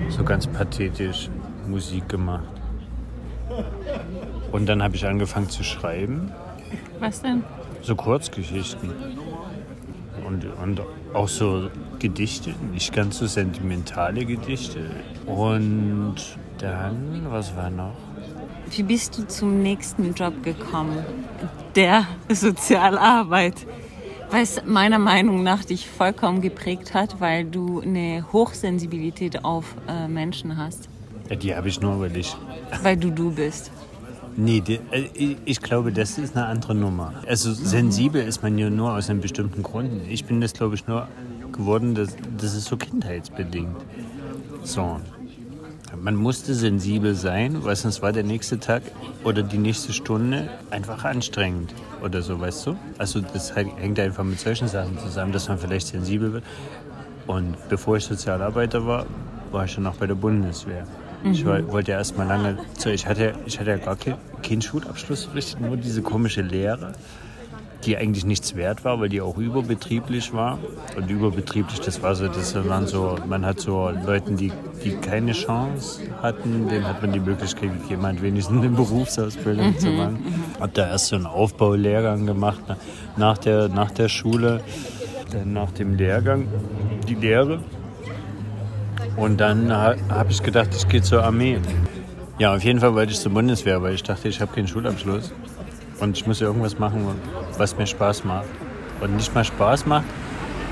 so 0.09 0.23
ganz 0.23 0.47
pathetisch 0.47 1.29
Musik 1.67 2.09
gemacht. 2.09 2.43
Und 4.51 4.67
dann 4.67 4.81
habe 4.83 4.95
ich 4.95 5.05
angefangen 5.05 5.49
zu 5.49 5.63
schreiben, 5.63 6.31
Was 6.99 7.21
denn? 7.21 7.43
so 7.81 7.95
Kurzgeschichten. 7.95 8.91
und, 10.25 10.45
und 10.61 10.81
auch 11.13 11.27
so 11.27 11.69
Gedichte, 11.99 12.53
nicht 12.71 12.93
ganz 12.93 13.17
so 13.17 13.27
sentimentale 13.27 14.25
Gedichte. 14.25 14.79
Und 15.25 16.15
dann, 16.57 17.27
was 17.29 17.55
war 17.55 17.69
noch? 17.69 17.95
Wie 18.69 18.83
bist 18.83 19.17
du 19.17 19.25
zum 19.27 19.61
nächsten 19.61 20.13
Job 20.13 20.43
gekommen? 20.43 20.97
Der 21.75 22.05
Sozialarbeit. 22.29 23.65
Was 24.29 24.61
meiner 24.65 24.99
Meinung 24.99 25.43
nach 25.43 25.63
dich 25.63 25.87
vollkommen 25.87 26.41
geprägt 26.41 26.93
hat, 26.93 27.21
weil 27.21 27.45
du 27.45 27.79
eine 27.79 28.25
Hochsensibilität 28.33 29.45
auf 29.45 29.75
äh, 29.87 30.07
Menschen 30.07 30.57
hast. 30.57 30.89
Ja, 31.29 31.35
die 31.35 31.55
habe 31.55 31.69
ich 31.69 31.79
nur, 31.81 31.99
weil 31.99 32.15
ich. 32.15 32.35
Weil 32.83 32.97
du 32.97 33.09
du 33.09 33.31
bist. 33.31 33.71
Nee, 34.35 34.61
die, 34.61 34.79
äh, 34.91 35.35
ich 35.45 35.61
glaube, 35.61 35.91
das 35.91 36.17
ist 36.17 36.35
eine 36.35 36.45
andere 36.45 36.75
Nummer. 36.75 37.13
Also 37.27 37.53
sensibel 37.53 38.21
ist 38.21 38.43
man 38.43 38.57
ja 38.57 38.69
nur 38.69 38.93
aus 38.93 39.09
einem 39.09 39.21
bestimmten 39.21 39.63
Grund. 39.63 39.89
Ich 40.09 40.25
bin 40.25 40.41
das, 40.41 40.53
glaube 40.53 40.75
ich, 40.75 40.85
nur 40.87 41.07
geworden, 41.51 41.95
das, 41.95 42.15
das 42.37 42.53
ist 42.53 42.65
so 42.65 42.77
kindheitsbedingt. 42.77 43.75
So. 44.63 44.99
Man 45.95 46.15
musste 46.15 46.53
sensibel 46.53 47.15
sein, 47.15 47.63
weil 47.63 47.75
sonst 47.75 48.01
war 48.01 48.11
der 48.11 48.23
nächste 48.23 48.59
Tag 48.59 48.83
oder 49.23 49.41
die 49.41 49.57
nächste 49.57 49.93
Stunde 49.93 50.49
einfach 50.69 51.05
anstrengend 51.05 51.73
oder 52.03 52.21
so, 52.21 52.39
weißt 52.39 52.67
du? 52.67 52.75
Also 52.97 53.21
das 53.21 53.55
hängt 53.55 53.99
einfach 53.99 54.23
mit 54.23 54.39
solchen 54.39 54.67
Sachen 54.67 54.97
zusammen, 54.99 55.31
dass 55.31 55.47
man 55.47 55.57
vielleicht 55.57 55.87
sensibel 55.87 56.33
wird. 56.33 56.43
Und 57.25 57.55
bevor 57.69 57.97
ich 57.97 58.03
Sozialarbeiter 58.05 58.85
war, 58.85 59.05
war 59.51 59.65
ich 59.65 59.71
schon 59.71 59.83
noch 59.83 59.95
bei 59.95 60.07
der 60.07 60.15
Bundeswehr. 60.15 60.85
Mhm. 61.23 61.31
Ich 61.31 61.45
wollte 61.45 61.91
ja 61.91 61.97
erst 61.97 62.17
mal 62.17 62.27
lange, 62.27 62.57
ich 62.85 63.07
hatte, 63.07 63.33
ich 63.45 63.59
hatte 63.59 63.71
ja 63.71 63.77
gar 63.77 63.95
keinen 63.95 64.17
kein 64.43 64.61
Schulabschluss, 64.61 65.29
richtig, 65.33 65.59
nur 65.59 65.77
diese 65.77 66.01
komische 66.01 66.41
Lehre, 66.41 66.93
die 67.87 67.97
eigentlich 67.97 68.25
nichts 68.25 68.55
wert 68.55 68.83
war, 68.85 68.99
weil 68.99 69.09
die 69.09 69.21
auch 69.21 69.37
überbetrieblich 69.37 70.33
war. 70.33 70.59
Und 70.95 71.09
überbetrieblich, 71.09 71.79
das 71.79 72.03
war 72.03 72.13
so, 72.15 72.27
das 72.27 72.53
waren 72.67 72.85
so, 72.85 73.17
man 73.27 73.45
hat 73.45 73.59
so 73.59 73.89
Leuten, 74.05 74.35
die, 74.35 74.51
die 74.83 74.91
keine 74.97 75.31
Chance 75.31 76.01
hatten, 76.21 76.67
denen 76.67 76.85
hat 76.85 77.01
man 77.01 77.13
die 77.13 77.19
Möglichkeit 77.19 77.71
gegeben, 77.81 78.03
halt 78.03 78.21
wenigstens 78.21 78.59
eine 78.59 78.69
Berufsausbildung 78.69 79.67
mhm. 79.67 79.79
zu 79.79 79.87
machen. 79.87 80.13
Mhm. 80.13 80.61
Hab 80.61 80.73
da 80.73 80.87
erst 80.87 81.07
so 81.07 81.15
einen 81.15 81.25
Aufbaulehrgang 81.25 82.25
gemacht 82.25 82.59
nach 83.15 83.37
der, 83.37 83.69
nach 83.69 83.91
der 83.91 84.09
Schule, 84.09 84.61
dann 85.31 85.53
nach 85.53 85.71
dem 85.71 85.95
Lehrgang 85.95 86.47
die 87.07 87.15
Lehre 87.15 87.59
und 89.17 89.39
dann 89.39 89.73
habe 89.73 90.27
ich 90.29 90.43
gedacht, 90.43 90.69
ich 90.75 90.87
gehe 90.87 91.01
zur 91.01 91.23
Armee. 91.23 91.57
Ja, 92.37 92.55
auf 92.55 92.63
jeden 92.63 92.79
Fall 92.79 92.93
wollte 92.93 93.13
ich 93.13 93.19
zur 93.19 93.31
Bundeswehr, 93.31 93.81
weil 93.81 93.95
ich 93.95 94.03
dachte, 94.03 94.27
ich 94.27 94.39
habe 94.39 94.53
keinen 94.53 94.67
Schulabschluss. 94.67 95.33
Und 95.99 96.17
ich 96.17 96.27
muss 96.27 96.41
irgendwas 96.41 96.77
machen, 96.77 97.05
was 97.57 97.77
mir 97.77 97.87
Spaß 97.87 98.23
macht. 98.23 98.45
Und 99.01 99.15
nicht 99.15 99.33
mal 99.33 99.43
Spaß 99.43 99.85
macht. 99.85 100.05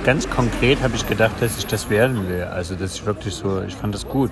Ganz 0.04 0.30
konkret 0.30 0.82
habe 0.84 0.96
ich 0.96 1.08
gedacht, 1.08 1.36
dass 1.40 1.58
ich 1.58 1.66
das 1.66 1.90
werden 1.90 2.28
will. 2.28 2.44
Also, 2.44 2.76
dass 2.76 2.96
ich 2.96 3.06
wirklich 3.06 3.34
so, 3.34 3.62
ich 3.64 3.76
fand 3.76 3.96
das 3.96 4.08
gut. 4.08 4.32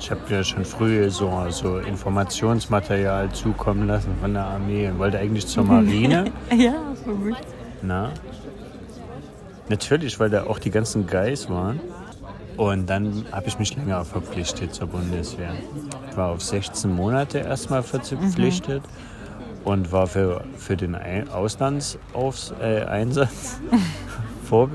Ich 0.00 0.10
habe 0.12 0.20
ja 0.28 0.44
schon 0.44 0.64
früh 0.64 1.10
so, 1.10 1.46
so 1.50 1.78
Informationsmaterial 1.78 3.32
zukommen 3.32 3.88
lassen 3.88 4.14
von 4.20 4.34
der 4.34 4.44
Armee 4.44 4.88
und 4.88 4.98
wollte 5.00 5.18
eigentlich 5.18 5.46
zur 5.48 5.64
Marine. 5.64 6.30
ja, 6.56 6.74
für 7.02 7.14
mich. 7.14 7.36
Na? 7.82 8.10
Natürlich, 9.68 10.18
weil 10.20 10.30
da 10.30 10.44
auch 10.44 10.60
die 10.60 10.70
ganzen 10.70 11.06
Guys 11.06 11.50
waren. 11.50 11.80
Und 12.56 12.88
dann 12.88 13.24
habe 13.32 13.48
ich 13.48 13.58
mich 13.58 13.76
länger 13.76 14.04
verpflichtet 14.04 14.74
zur 14.74 14.88
Bundeswehr. 14.88 15.52
Ich 16.10 16.16
war 16.16 16.30
auf 16.30 16.42
16 16.42 16.92
Monate 16.92 17.38
erstmal 17.38 17.82
verpflichtet 17.82 18.82
mhm. 18.82 19.07
Und 19.64 19.92
war 19.92 20.06
für, 20.06 20.42
für 20.56 20.76
den 20.76 20.96
Auslandseinsatz 21.30 23.60
äh, 23.70 23.76
vor, 24.44 24.70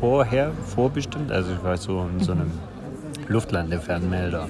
vorher 0.00 0.52
vorbestimmt. 0.74 1.30
Also 1.30 1.52
ich 1.52 1.62
war 1.62 1.76
so 1.76 2.04
in 2.12 2.20
so 2.20 2.32
einem 2.32 2.50
Luftlandefernmelder 3.28 4.48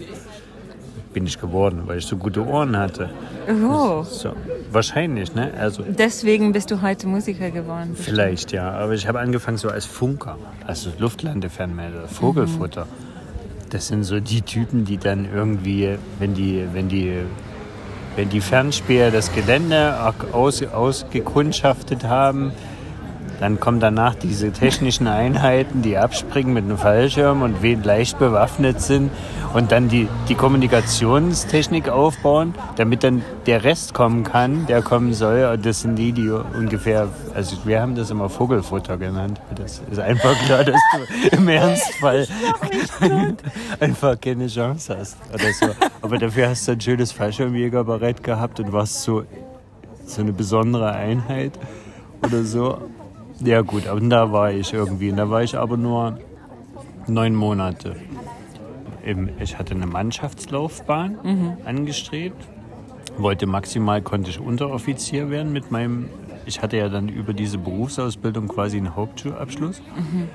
bin 1.12 1.27
ich 1.27 1.39
geworden, 1.39 1.83
weil 1.87 1.99
ich 1.99 2.07
so 2.07 2.17
gute 2.17 2.47
Ohren 2.47 2.77
hatte. 2.77 3.11
Oh. 3.49 4.03
So, 4.03 4.35
wahrscheinlich, 4.71 5.35
ne? 5.35 5.53
Also, 5.59 5.85
Deswegen 5.87 6.53
bist 6.53 6.71
du 6.71 6.83
heute 6.83 7.07
Musiker 7.07 7.51
geworden. 7.51 7.91
Bestimmt. 7.91 8.17
Vielleicht, 8.17 8.53
ja. 8.53 8.71
Aber 8.71 8.95
ich 8.95 9.07
habe 9.07 9.21
angefangen 9.21 9.59
so 9.59 9.69
als 9.69 9.85
Funker, 9.85 10.39
also 10.67 10.91
Luftlandefernmelder, 10.99 12.09
Vogelfutter. 12.09 12.87
Mhm. 12.87 13.71
Das 13.71 13.89
sind 13.89 14.05
so 14.05 14.21
die 14.21 14.43
Typen, 14.43 14.85
die 14.85 14.99
dann 14.99 15.27
irgendwie, 15.33 15.97
wenn 16.19 16.35
die, 16.35 16.67
wenn 16.73 16.89
die, 16.89 17.21
wenn 18.16 18.28
die 18.28 18.40
Fernspäher 18.40 19.11
das 19.11 19.35
Gelände 19.35 19.97
aus, 20.33 20.62
ausgekundschaftet 20.62 22.04
haben, 22.04 22.52
dann 23.41 23.59
kommen 23.59 23.81
danach 23.81 24.14
diese 24.14 24.52
technischen 24.52 25.09
Einheiten, 25.09 25.83
die 25.83 25.99
abspringen 25.99 26.52
mit 26.52 26.64
einem 26.64 26.79
Fallschirm 26.79 27.43
und 27.43 27.61
leicht 27.85 28.19
bewaffnet 28.19 28.81
sind 28.81 29.11
und 29.52 29.73
dann 29.73 29.88
die, 29.88 30.09
die 30.29 30.35
Kommunikationstechnik 30.35 31.88
aufbauen, 31.88 32.55
damit 32.76 33.05
dann 33.05 33.23
der 33.47 33.64
Rest 33.64 33.95
kommen 33.95 34.25
kann, 34.25 34.67
der 34.67 34.83
kommen 34.83 35.12
soll. 35.12 35.45
Und 35.52 35.67
das 35.67 35.81
sind 35.81 35.97
die, 35.97 36.12
die 36.12 36.31
ungefähr, 36.31 37.09
also 37.35 37.57
wir 37.64 37.81
haben 37.81 37.95
das 37.95 38.11
immer 38.11 38.29
Vogelfutter 38.29 38.97
genannt. 38.97 39.41
Das 39.57 39.83
ist 39.91 39.99
einfach 39.99 40.35
klar, 40.47 40.64
dass 40.64 40.81
du 40.93 41.37
im 41.37 41.49
Ernstfall 41.49 42.26
einfach 43.81 44.21
keine 44.21 44.47
Chance 44.47 44.97
hast 44.99 45.17
oder 45.33 45.52
so. 45.52 45.67
Aber 46.00 46.19
dafür 46.19 46.49
hast 46.49 46.67
du 46.69 46.73
ein 46.73 46.81
schönes 46.81 47.12
Fallschirmjägerbarett 47.12 48.23
gehabt 48.23 48.61
und 48.61 48.73
warst 48.73 49.02
so, 49.02 49.25
so 50.07 50.21
eine 50.21 50.33
besondere 50.33 50.93
Einheit 50.93 51.59
oder 52.23 52.45
so. 52.45 52.79
Ja 53.44 53.62
gut, 53.62 53.88
und 53.88 54.11
da 54.11 54.30
war 54.30 54.52
ich 54.52 54.72
irgendwie. 54.72 55.12
Da 55.12 55.28
war 55.28 55.42
ich 55.42 55.56
aber 55.56 55.76
nur 55.76 56.18
neun 57.08 57.34
Monate. 57.34 57.96
Ich 59.40 59.58
hatte 59.58 59.75
eine 59.75 59.87
Mannschaftslaufbahn 59.87 61.18
mhm. 61.22 61.56
angestrebt. 61.64 62.40
Wollte 63.18 63.46
maximal, 63.46 64.00
konnte 64.00 64.30
ich 64.30 64.38
Unteroffizier 64.38 65.28
werden 65.28 65.52
mit 65.52 65.72
meinem, 65.72 66.08
ich 66.46 66.62
hatte 66.62 66.76
ja 66.76 66.88
dann 66.88 67.08
über 67.08 67.34
diese 67.34 67.58
Berufsausbildung 67.58 68.46
quasi 68.46 68.76
einen 68.76 68.94
Hauptschulabschluss. 68.94 69.82
Mhm. 69.96 70.28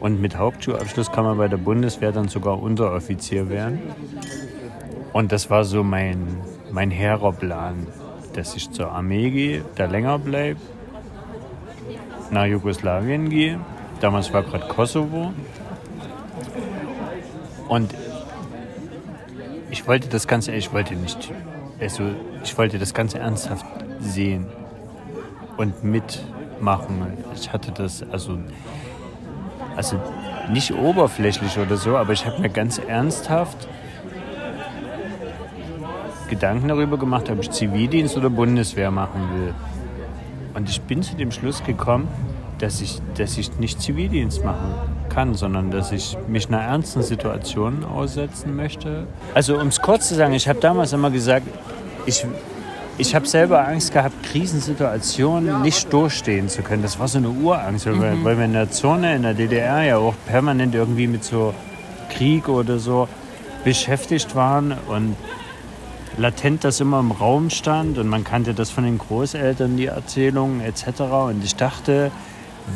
Und 0.00 0.20
mit 0.20 0.36
Hauptschulabschluss 0.36 1.10
kann 1.10 1.24
man 1.24 1.38
bei 1.38 1.48
der 1.48 1.56
Bundeswehr 1.56 2.12
dann 2.12 2.28
sogar 2.28 2.60
Unteroffizier 2.60 3.48
werden. 3.48 3.78
Und 5.12 5.32
das 5.32 5.48
war 5.48 5.64
so 5.64 5.82
mein, 5.82 6.18
mein 6.70 6.90
hehrer 6.90 7.32
Plan, 7.32 7.86
dass 8.34 8.54
ich 8.56 8.70
zur 8.70 8.90
Armee 8.90 9.30
gehe, 9.30 9.64
da 9.76 9.86
länger 9.86 10.18
bleibe 10.18 10.60
nach 12.32 12.46
Jugoslawien 12.46 13.28
gehe. 13.28 13.60
Damals 14.00 14.32
war 14.32 14.42
gerade 14.42 14.66
Kosovo. 14.66 15.32
Und 17.68 17.94
ich 19.70 19.86
wollte 19.86 20.08
das 20.08 20.26
Ganze, 20.26 20.52
ich 20.52 20.72
wollte 20.72 20.94
nicht, 20.94 21.32
also 21.80 22.02
ich 22.42 22.58
wollte 22.58 22.78
das 22.78 22.92
Ganze 22.92 23.18
ernsthaft 23.18 23.64
sehen 24.00 24.46
und 25.56 25.84
mitmachen. 25.84 27.06
Ich 27.34 27.52
hatte 27.52 27.70
das, 27.70 28.02
also, 28.10 28.38
also 29.76 30.00
nicht 30.50 30.74
oberflächlich 30.74 31.56
oder 31.58 31.76
so, 31.76 31.96
aber 31.96 32.12
ich 32.12 32.26
habe 32.26 32.40
mir 32.40 32.50
ganz 32.50 32.78
ernsthaft 32.78 33.68
Gedanken 36.28 36.68
darüber 36.68 36.96
gemacht, 36.96 37.30
ob 37.30 37.40
ich 37.40 37.50
Zivildienst 37.50 38.16
oder 38.16 38.30
Bundeswehr 38.30 38.90
machen 38.90 39.20
will. 39.34 39.54
Und 40.54 40.68
ich 40.68 40.80
bin 40.82 41.02
zu 41.02 41.16
dem 41.16 41.30
Schluss 41.30 41.62
gekommen, 41.64 42.08
dass 42.58 42.80
ich, 42.80 43.00
dass 43.16 43.38
ich 43.38 43.58
nicht 43.58 43.80
Zivildienst 43.80 44.44
machen 44.44 44.74
kann, 45.08 45.34
sondern 45.34 45.70
dass 45.70 45.90
ich 45.92 46.16
mich 46.28 46.48
einer 46.48 46.60
ernsten 46.60 47.02
Situation 47.02 47.84
aussetzen 47.84 48.54
möchte. 48.54 49.06
Also 49.34 49.58
um 49.58 49.68
es 49.68 49.80
kurz 49.80 50.08
zu 50.08 50.14
sagen, 50.14 50.32
ich 50.32 50.48
habe 50.48 50.60
damals 50.60 50.92
immer 50.92 51.10
gesagt, 51.10 51.46
ich, 52.06 52.24
ich 52.98 53.14
habe 53.14 53.26
selber 53.26 53.66
Angst 53.66 53.92
gehabt, 53.92 54.14
Krisensituationen 54.22 55.62
nicht 55.62 55.92
durchstehen 55.92 56.48
zu 56.48 56.62
können. 56.62 56.82
Das 56.82 56.98
war 56.98 57.08
so 57.08 57.18
eine 57.18 57.30
Urangst, 57.30 57.86
mhm. 57.86 58.00
weil, 58.00 58.24
weil 58.24 58.38
wir 58.38 58.44
in 58.44 58.52
der 58.52 58.70
Zone, 58.70 59.16
in 59.16 59.22
der 59.22 59.34
DDR 59.34 59.82
ja 59.82 59.96
auch 59.96 60.14
permanent 60.26 60.74
irgendwie 60.74 61.08
mit 61.08 61.24
so 61.24 61.54
Krieg 62.10 62.48
oder 62.48 62.78
so 62.78 63.08
beschäftigt 63.64 64.34
waren 64.34 64.72
und 64.88 65.16
latent 66.18 66.64
das 66.64 66.80
immer 66.80 67.00
im 67.00 67.10
Raum 67.10 67.50
stand 67.50 67.98
und 67.98 68.08
man 68.08 68.24
kannte 68.24 68.54
das 68.54 68.70
von 68.70 68.84
den 68.84 68.98
Großeltern, 68.98 69.76
die 69.76 69.86
Erzählungen 69.86 70.60
etc. 70.60 71.00
Und 71.28 71.44
ich 71.44 71.56
dachte, 71.56 72.10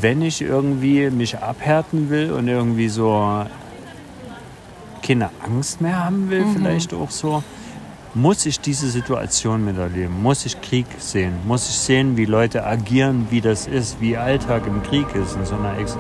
wenn 0.01 0.23
ich 0.23 0.43
irgendwie 0.43 1.11
mich 1.11 1.39
abhärten 1.39 2.11
will 2.11 2.33
und 2.33 2.49
irgendwie 2.49 2.89
so 2.89 3.45
keine 5.03 5.31
Angst 5.45 5.81
mehr 5.81 6.05
haben 6.05 6.31
will, 6.31 6.45
mhm. 6.45 6.57
vielleicht 6.57 6.93
auch 6.93 7.11
so, 7.11 7.43
muss 8.15 8.47
ich 8.47 8.61
diese 8.61 8.89
Situation 8.89 9.65
miterleben, 9.65 10.23
muss 10.23 10.47
ich 10.47 10.61
Krieg 10.63 10.87
sehen, 10.99 11.35
muss 11.47 11.69
ich 11.69 11.77
sehen, 11.77 12.17
wie 12.17 12.25
Leute 12.25 12.65
agieren, 12.65 13.27
wie 13.31 13.43
das 13.43 13.67
ist, 13.67 14.01
wie 14.01 14.17
Alltag 14.17 14.67
im 14.67 14.83
Krieg 14.83 15.07
ist 15.15 15.37
in 15.37 15.45
so 15.45 15.55
einer 15.55 15.79
Ex 15.79 15.99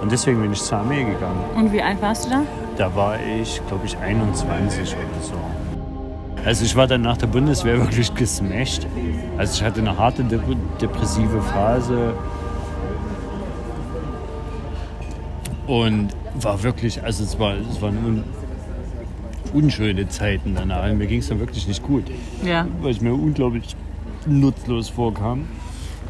Und 0.00 0.12
deswegen 0.12 0.40
bin 0.40 0.52
ich 0.52 0.62
zur 0.62 0.78
Armee 0.78 1.02
gegangen. 1.02 1.44
Und 1.56 1.72
wie 1.72 1.82
alt 1.82 2.00
warst 2.00 2.26
du 2.26 2.30
da? 2.30 2.42
Da 2.76 2.94
war 2.94 3.18
ich, 3.20 3.60
glaube 3.66 3.84
ich, 3.86 3.98
21 3.98 4.94
oder 4.94 5.22
so. 5.22 5.67
Also 6.44 6.64
ich 6.64 6.74
war 6.76 6.86
dann 6.86 7.02
nach 7.02 7.16
der 7.16 7.26
Bundeswehr 7.26 7.78
wirklich 7.80 8.14
gesmashed. 8.14 8.86
Also 9.36 9.54
ich 9.54 9.62
hatte 9.62 9.80
eine 9.80 9.96
harte 9.98 10.24
depressive 10.24 11.42
Phase. 11.42 12.14
Und 15.66 16.08
war 16.40 16.62
wirklich, 16.62 17.02
also 17.02 17.24
es 17.24 17.38
war, 17.38 17.54
es 17.56 17.82
waren 17.82 17.98
un, 17.98 18.24
unschöne 19.52 20.08
Zeiten 20.08 20.54
danach. 20.54 20.90
Mir 20.94 21.06
ging 21.06 21.18
es 21.20 21.28
dann 21.28 21.40
wirklich 21.40 21.68
nicht 21.68 21.82
gut, 21.82 22.04
Ja. 22.42 22.66
weil 22.80 22.92
ich 22.92 23.00
mir 23.02 23.12
unglaublich 23.12 23.76
nutzlos 24.26 24.88
vorkam. 24.88 25.46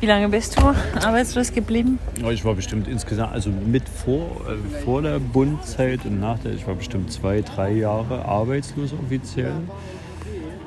Wie 0.01 0.07
lange 0.07 0.29
bist 0.29 0.57
du 0.61 0.63
arbeitslos 1.05 1.53
geblieben? 1.53 1.99
Ja, 2.23 2.31
Ich 2.31 2.45
war 2.45 2.55
bestimmt 2.55 2.87
insgesamt, 2.87 3.33
also 3.33 3.51
mit 3.51 3.89
vor, 3.89 4.27
äh, 4.49 4.85
vor 4.85 5.03
der 5.03 5.19
Bundzeit 5.19 6.05
und 6.05 6.21
nach 6.21 6.39
der, 6.39 6.53
ich 6.53 6.65
war 6.69 6.77
bestimmt 6.77 7.11
zwei, 7.11 7.41
drei 7.41 7.73
Jahre 7.73 8.25
arbeitslos 8.25 8.93
offiziell. 8.93 9.55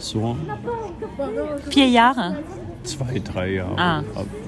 So, 0.02 0.36
Vier 1.70 1.88
Jahre. 1.88 2.40
zwei, 2.84 3.20
drei 3.20 3.52
Jahre. 3.52 3.78
Ah. 3.78 4.04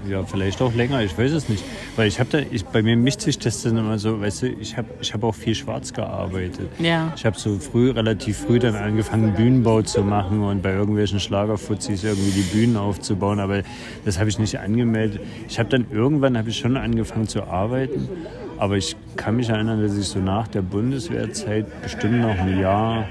Ja, 0.09 0.23
vielleicht 0.23 0.59
auch 0.63 0.73
länger, 0.73 1.01
ich 1.03 1.15
weiß 1.15 1.31
es 1.31 1.47
nicht. 1.47 1.63
Weil 1.95 2.07
ich 2.07 2.19
habe 2.19 2.29
da, 2.31 2.39
ich, 2.49 2.65
bei 2.65 2.81
mir 2.81 2.97
mischt 2.97 3.21
sich 3.21 3.37
das 3.37 3.61
dann 3.61 3.77
immer 3.77 3.99
so, 3.99 4.19
weißt 4.19 4.41
du, 4.41 4.47
ich 4.47 4.75
habe 4.75 4.87
ich 4.99 5.13
hab 5.13 5.23
auch 5.23 5.35
viel 5.35 5.53
schwarz 5.53 5.93
gearbeitet. 5.93 6.69
Ja. 6.79 7.13
Ich 7.15 7.23
habe 7.25 7.37
so 7.37 7.59
früh, 7.59 7.91
relativ 7.91 8.39
früh 8.39 8.57
dann 8.57 8.75
angefangen, 8.75 9.33
Bühnenbau 9.33 9.83
zu 9.83 10.01
machen 10.01 10.41
und 10.41 10.63
bei 10.63 10.73
irgendwelchen 10.73 11.19
Schlagerfuzis 11.19 12.03
irgendwie 12.03 12.31
die 12.31 12.41
Bühnen 12.57 12.75
aufzubauen, 12.75 13.39
aber 13.39 13.61
das 14.05 14.17
habe 14.17 14.29
ich 14.29 14.39
nicht 14.39 14.59
angemeldet. 14.59 15.21
Ich 15.47 15.59
habe 15.59 15.69
dann 15.69 15.85
irgendwann, 15.91 16.35
habe 16.35 16.49
ich 16.49 16.57
schon 16.57 16.75
angefangen 16.77 17.27
zu 17.27 17.43
arbeiten, 17.43 18.09
aber 18.57 18.77
ich 18.77 18.95
kann 19.15 19.35
mich 19.35 19.49
erinnern, 19.49 19.81
dass 19.81 19.95
ich 19.95 20.07
so 20.07 20.17
nach 20.19 20.47
der 20.47 20.63
Bundeswehrzeit 20.63 21.67
bestimmt 21.83 22.21
noch 22.21 22.37
ein 22.39 22.59
Jahr 22.59 23.05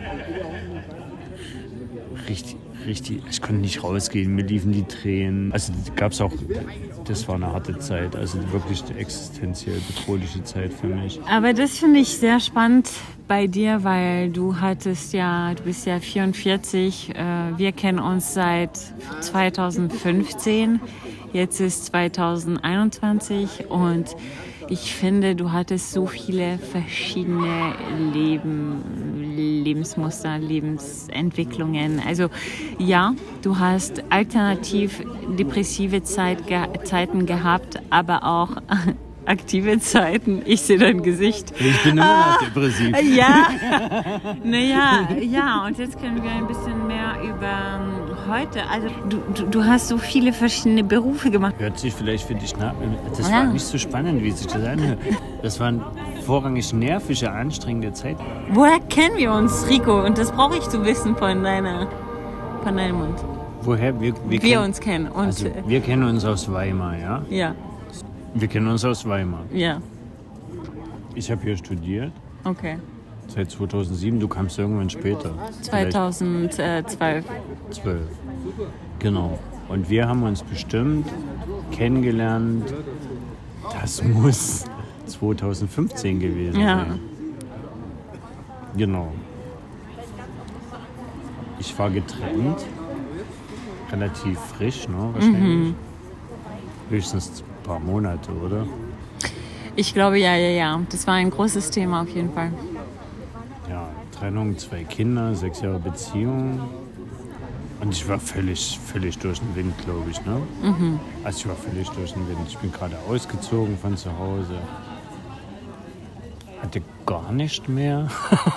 richtig, 2.28 2.56
richtig, 2.86 3.22
ich 3.30 3.40
konnte 3.40 3.60
nicht 3.60 3.82
rausgehen, 3.82 4.34
mir 4.34 4.44
liefen 4.44 4.72
die 4.72 4.84
Tränen. 4.84 5.52
Also 5.52 5.72
gab 5.96 6.12
es 6.12 6.20
auch, 6.20 6.32
das 7.04 7.28
war 7.28 7.36
eine 7.36 7.52
harte 7.52 7.78
Zeit, 7.78 8.16
also 8.16 8.38
wirklich 8.52 8.82
eine 8.84 8.98
existenziell 8.98 9.80
bedrohliche 9.88 10.42
Zeit 10.44 10.72
für 10.72 10.88
mich. 10.88 11.20
Aber 11.28 11.52
das 11.52 11.78
finde 11.78 12.00
ich 12.00 12.08
sehr 12.08 12.40
spannend 12.40 12.90
bei 13.28 13.46
dir, 13.46 13.84
weil 13.84 14.30
du 14.30 14.60
hattest 14.60 15.12
ja, 15.12 15.54
du 15.54 15.62
bist 15.62 15.86
ja 15.86 16.00
44, 16.00 17.10
äh, 17.10 17.14
wir 17.56 17.72
kennen 17.72 17.98
uns 17.98 18.34
seit 18.34 18.78
2015, 19.20 20.80
jetzt 21.32 21.60
ist 21.60 21.86
2021 21.86 23.70
und 23.70 24.16
ich 24.72 24.94
finde, 24.94 25.36
du 25.36 25.52
hattest 25.52 25.92
so 25.92 26.06
viele 26.06 26.56
verschiedene 26.56 27.74
Leben, 28.14 28.82
Lebensmuster, 29.36 30.38
Lebensentwicklungen. 30.38 32.00
Also 32.06 32.28
ja, 32.78 33.14
du 33.42 33.58
hast 33.58 34.02
alternativ 34.08 35.02
depressive 35.38 36.02
Zeit, 36.04 36.46
ge 36.46 36.62
Zeiten 36.84 37.26
gehabt, 37.26 37.80
aber 37.90 38.24
auch 38.24 38.56
aktive 39.26 39.78
Zeiten. 39.78 40.40
Ich 40.46 40.62
sehe 40.62 40.78
dein 40.78 41.02
Gesicht. 41.02 41.52
Ich 41.58 41.82
bin 41.82 41.98
immer 41.98 42.30
noch 42.30 42.38
depressiv. 42.38 42.96
Ja, 43.14 43.48
naja, 44.42 45.06
ja, 45.20 45.66
und 45.66 45.76
jetzt 45.78 46.00
können 46.00 46.22
wir 46.22 46.30
ein 46.30 46.46
bisschen 46.46 46.86
mehr 46.86 47.20
über 47.22 48.11
heute. 48.28 48.60
Also, 48.68 48.88
du, 49.08 49.18
du, 49.34 49.46
du 49.46 49.64
hast 49.64 49.88
so 49.88 49.98
viele 49.98 50.32
verschiedene 50.32 50.84
Berufe 50.84 51.30
gemacht. 51.30 51.54
Hört 51.58 51.78
sich 51.78 51.92
vielleicht 51.94 52.26
für 52.26 52.34
dich 52.34 52.56
nach. 52.56 52.74
Das 53.16 53.28
Ja. 53.28 53.36
war 53.38 53.44
nicht 53.44 53.64
so 53.64 53.78
spannend, 53.78 54.22
wie 54.22 54.30
sich 54.30 54.46
das 54.46 54.64
anhört. 54.64 54.98
Das 55.42 55.58
waren 55.60 55.80
vorrangig 56.24 56.72
nervische, 56.72 57.30
anstrengende 57.30 57.92
Zeit. 57.92 58.16
Woher 58.52 58.78
kennen 58.88 59.16
wir 59.16 59.32
uns, 59.32 59.66
Rico? 59.68 60.04
Und 60.04 60.18
das 60.18 60.30
brauche 60.32 60.56
ich 60.56 60.68
zu 60.68 60.84
wissen 60.84 61.16
von, 61.16 61.42
deiner, 61.42 61.88
von 62.62 62.76
deinem 62.76 62.98
Mund. 62.98 63.18
Woher 63.62 63.98
wir, 64.00 64.12
wir, 64.14 64.30
Wir 64.30 64.38
kennen- 64.40 64.64
uns 64.64 64.80
kennen. 64.80 65.06
Und 65.08 65.26
Also, 65.26 65.46
äh, 65.46 65.52
wir 65.66 65.80
kennen 65.80 66.02
uns 66.08 66.24
aus 66.24 66.50
Weimar, 66.52 66.96
ja? 66.98 67.22
ja, 67.30 67.54
Wir 68.34 68.48
kennen 68.48 68.66
uns 68.68 68.84
aus 68.84 69.06
Weimar. 69.08 69.44
ja, 69.52 69.78
Ich 71.14 71.30
habe 71.30 71.42
hier 71.42 71.56
studiert 71.56 72.12
okay. 72.44 72.78
Seit 73.28 73.50
2007. 73.50 74.20
Du 74.20 74.28
kamst 74.28 74.58
irgendwann 74.58 74.90
später. 74.90 75.34
Vielleicht 75.62 75.92
2012. 75.92 77.24
12. 77.70 78.02
Genau. 78.98 79.38
Und 79.68 79.88
wir 79.88 80.08
haben 80.08 80.22
uns 80.22 80.42
bestimmt 80.42 81.06
kennengelernt. 81.70 82.72
Das 83.80 84.02
muss 84.02 84.64
2015 85.06 86.20
gewesen 86.20 86.60
Ja. 86.60 86.78
sein. 86.78 87.00
Genau. 88.76 89.12
Ich 91.58 91.78
war 91.78 91.90
getrennt. 91.90 92.64
Relativ 93.90 94.38
frisch, 94.56 94.88
ne? 94.88 95.10
Wahrscheinlich. 95.12 95.74
Höchstens 96.90 97.42
ein 97.42 97.64
paar 97.66 97.78
Monate, 97.78 98.32
oder? 98.32 98.66
Ich 99.76 99.94
glaube, 99.94 100.18
ja, 100.18 100.34
ja, 100.36 100.48
ja. 100.48 100.80
Das 100.90 101.06
war 101.06 101.14
ein 101.14 101.30
großes 101.30 101.70
Thema 101.70 102.02
auf 102.02 102.08
jeden 102.08 102.32
Fall. 102.32 102.50
Trennung, 104.22 104.56
zwei 104.56 104.84
Kinder, 104.84 105.34
sechs 105.34 105.62
Jahre 105.62 105.80
Beziehung. 105.80 106.60
Und 107.80 107.92
ich 107.92 108.08
war 108.08 108.20
völlig, 108.20 108.78
völlig 108.78 109.18
durch 109.18 109.40
den 109.40 109.56
Wind, 109.56 109.74
glaube 109.84 110.08
ich. 110.12 110.24
Ne? 110.24 110.40
Also 111.24 111.38
ich 111.40 111.48
war 111.48 111.56
völlig 111.56 111.88
durch 111.88 112.12
den 112.12 112.28
Wind. 112.28 112.38
Ich 112.46 112.56
bin 112.58 112.70
gerade 112.70 112.96
ausgezogen 113.10 113.76
von 113.76 113.96
zu 113.96 114.16
Hause. 114.16 114.54
Hatte 116.62 116.82
gar 117.04 117.32
nicht 117.32 117.68
mehr. 117.68 118.08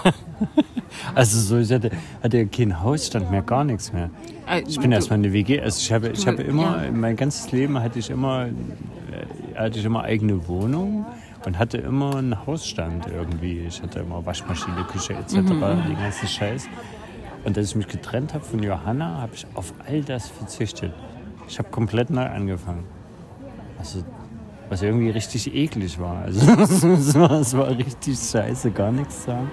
also 1.16 1.40
so, 1.40 1.58
ich 1.58 1.72
hatte, 1.72 1.90
hatte 2.22 2.46
kein 2.46 2.80
Hausstand 2.84 3.32
mehr, 3.32 3.42
gar 3.42 3.64
nichts 3.64 3.92
mehr. 3.92 4.12
Äh, 4.48 4.62
Ich 4.68 4.80
bin 4.80 4.92
erstmal 4.92 5.18
eine 5.18 5.34
WG. 5.34 5.62
Also 5.62 5.80
ich 5.80 5.92
habe, 5.92 6.10
ich 6.10 6.28
habe 6.28 6.44
immer, 6.44 6.84
mein 6.94 7.16
ganzes 7.16 7.52
Leben 7.52 7.82
hatte 7.82 7.98
ich 7.98 8.12
immer, 8.12 8.46
äh, 8.46 9.56
hatte 9.56 9.80
ich 9.80 9.86
immer 9.86 10.04
eigene 10.04 10.48
Wohnung 10.48 11.08
und 11.46 11.60
hatte 11.60 11.78
immer 11.78 12.16
einen 12.16 12.46
Hausstand 12.46 13.08
irgendwie. 13.08 13.60
Ich 13.68 13.82
hatte 13.82 14.00
immer 14.00 14.26
Waschmaschine, 14.26 14.84
Küche 14.92 15.14
etc. 15.14 15.34
Den 15.34 15.98
ganzen 15.98 16.28
Scheiß. 16.28 16.68
Und 17.44 17.58
als 17.58 17.70
ich 17.70 17.76
mich 17.76 17.88
getrennt 17.88 18.34
habe 18.34 18.44
von 18.44 18.62
Johanna, 18.62 19.22
habe 19.22 19.36
ich 19.36 19.46
auf 19.54 19.74
all 19.88 20.02
das 20.02 20.30
verzichtet. 20.30 20.94
Ich 21.48 21.60
habe 21.60 21.70
komplett 21.70 22.10
neu 22.10 22.26
angefangen. 22.26 22.86
Also, 23.78 24.04
was 24.68 24.82
irgendwie 24.82 25.12
richtig 25.12 25.54
eklig 25.54 26.00
war. 26.00 26.24
Also, 26.24 26.52
es 26.62 27.14
war, 27.16 27.32
es 27.32 27.56
war 27.56 27.70
richtig 27.70 28.18
scheiße, 28.18 28.72
gar 28.72 28.92
nichts 28.92 29.26
zu 29.26 29.34
haben. 29.34 29.52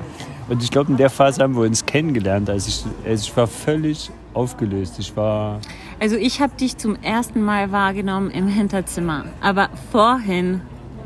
Und 0.48 0.62
ich 0.62 0.70
glaube, 0.70 0.90
in 0.90 0.96
der 0.96 1.11
Phase 1.11 1.42
haben 1.42 1.55
wir 1.55 1.62
uns 1.62 1.85
kennengelernt. 1.85 2.48
Also 2.48 2.68
ich, 2.68 3.09
also 3.09 3.28
ich 3.28 3.37
war 3.37 3.46
völlig 3.46 4.11
aufgelöst. 4.33 4.98
Ich 4.98 5.14
war. 5.16 5.61
Also 6.00 6.16
ich 6.16 6.40
habe 6.40 6.55
dich 6.57 6.78
zum 6.78 6.96
ersten 6.96 7.42
Mal 7.42 7.72
wahrgenommen 7.72 8.31
im 8.31 8.48
Hinterzimmer. 8.48 9.26
Aber 9.42 9.68
vorhin, 9.90 10.62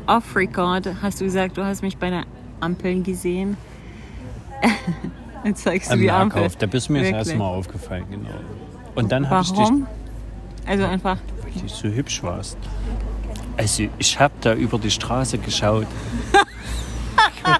off-record, 0.07 0.87
hast 1.01 1.21
du 1.21 1.25
gesagt, 1.25 1.57
du 1.57 1.63
hast 1.65 1.81
mich 1.81 1.97
bei 1.97 2.09
der 2.09 2.23
Ampel 2.59 3.03
gesehen. 3.03 3.57
Jetzt 5.43 5.63
zeigst 5.63 5.89
du 5.89 5.93
Am 5.93 5.99
die 5.99 6.09
Ampel. 6.11 6.41
Nahkauf. 6.41 6.55
Da 6.55 6.65
bist 6.65 6.89
du 6.89 6.93
mir 6.93 6.99
das 6.99 7.07
Wirklich. 7.09 7.27
erste 7.27 7.37
Mal 7.37 7.47
aufgefallen, 7.47 8.05
genau. 8.09 8.29
Und 8.95 9.11
dann 9.11 9.29
habe 9.29 9.43
ich 9.43 9.51
dich, 9.51 9.59
Warum? 9.59 9.87
Also 10.65 10.85
einfach, 10.85 11.17
weil 11.41 11.51
du 11.61 11.67
so 11.67 11.87
hübsch 11.87 12.23
warst. 12.23 12.57
Also 13.55 13.87
ich 13.97 14.19
habe 14.19 14.33
da 14.41 14.53
über 14.53 14.77
die 14.77 14.91
Straße 14.91 15.37
geschaut. 15.37 15.87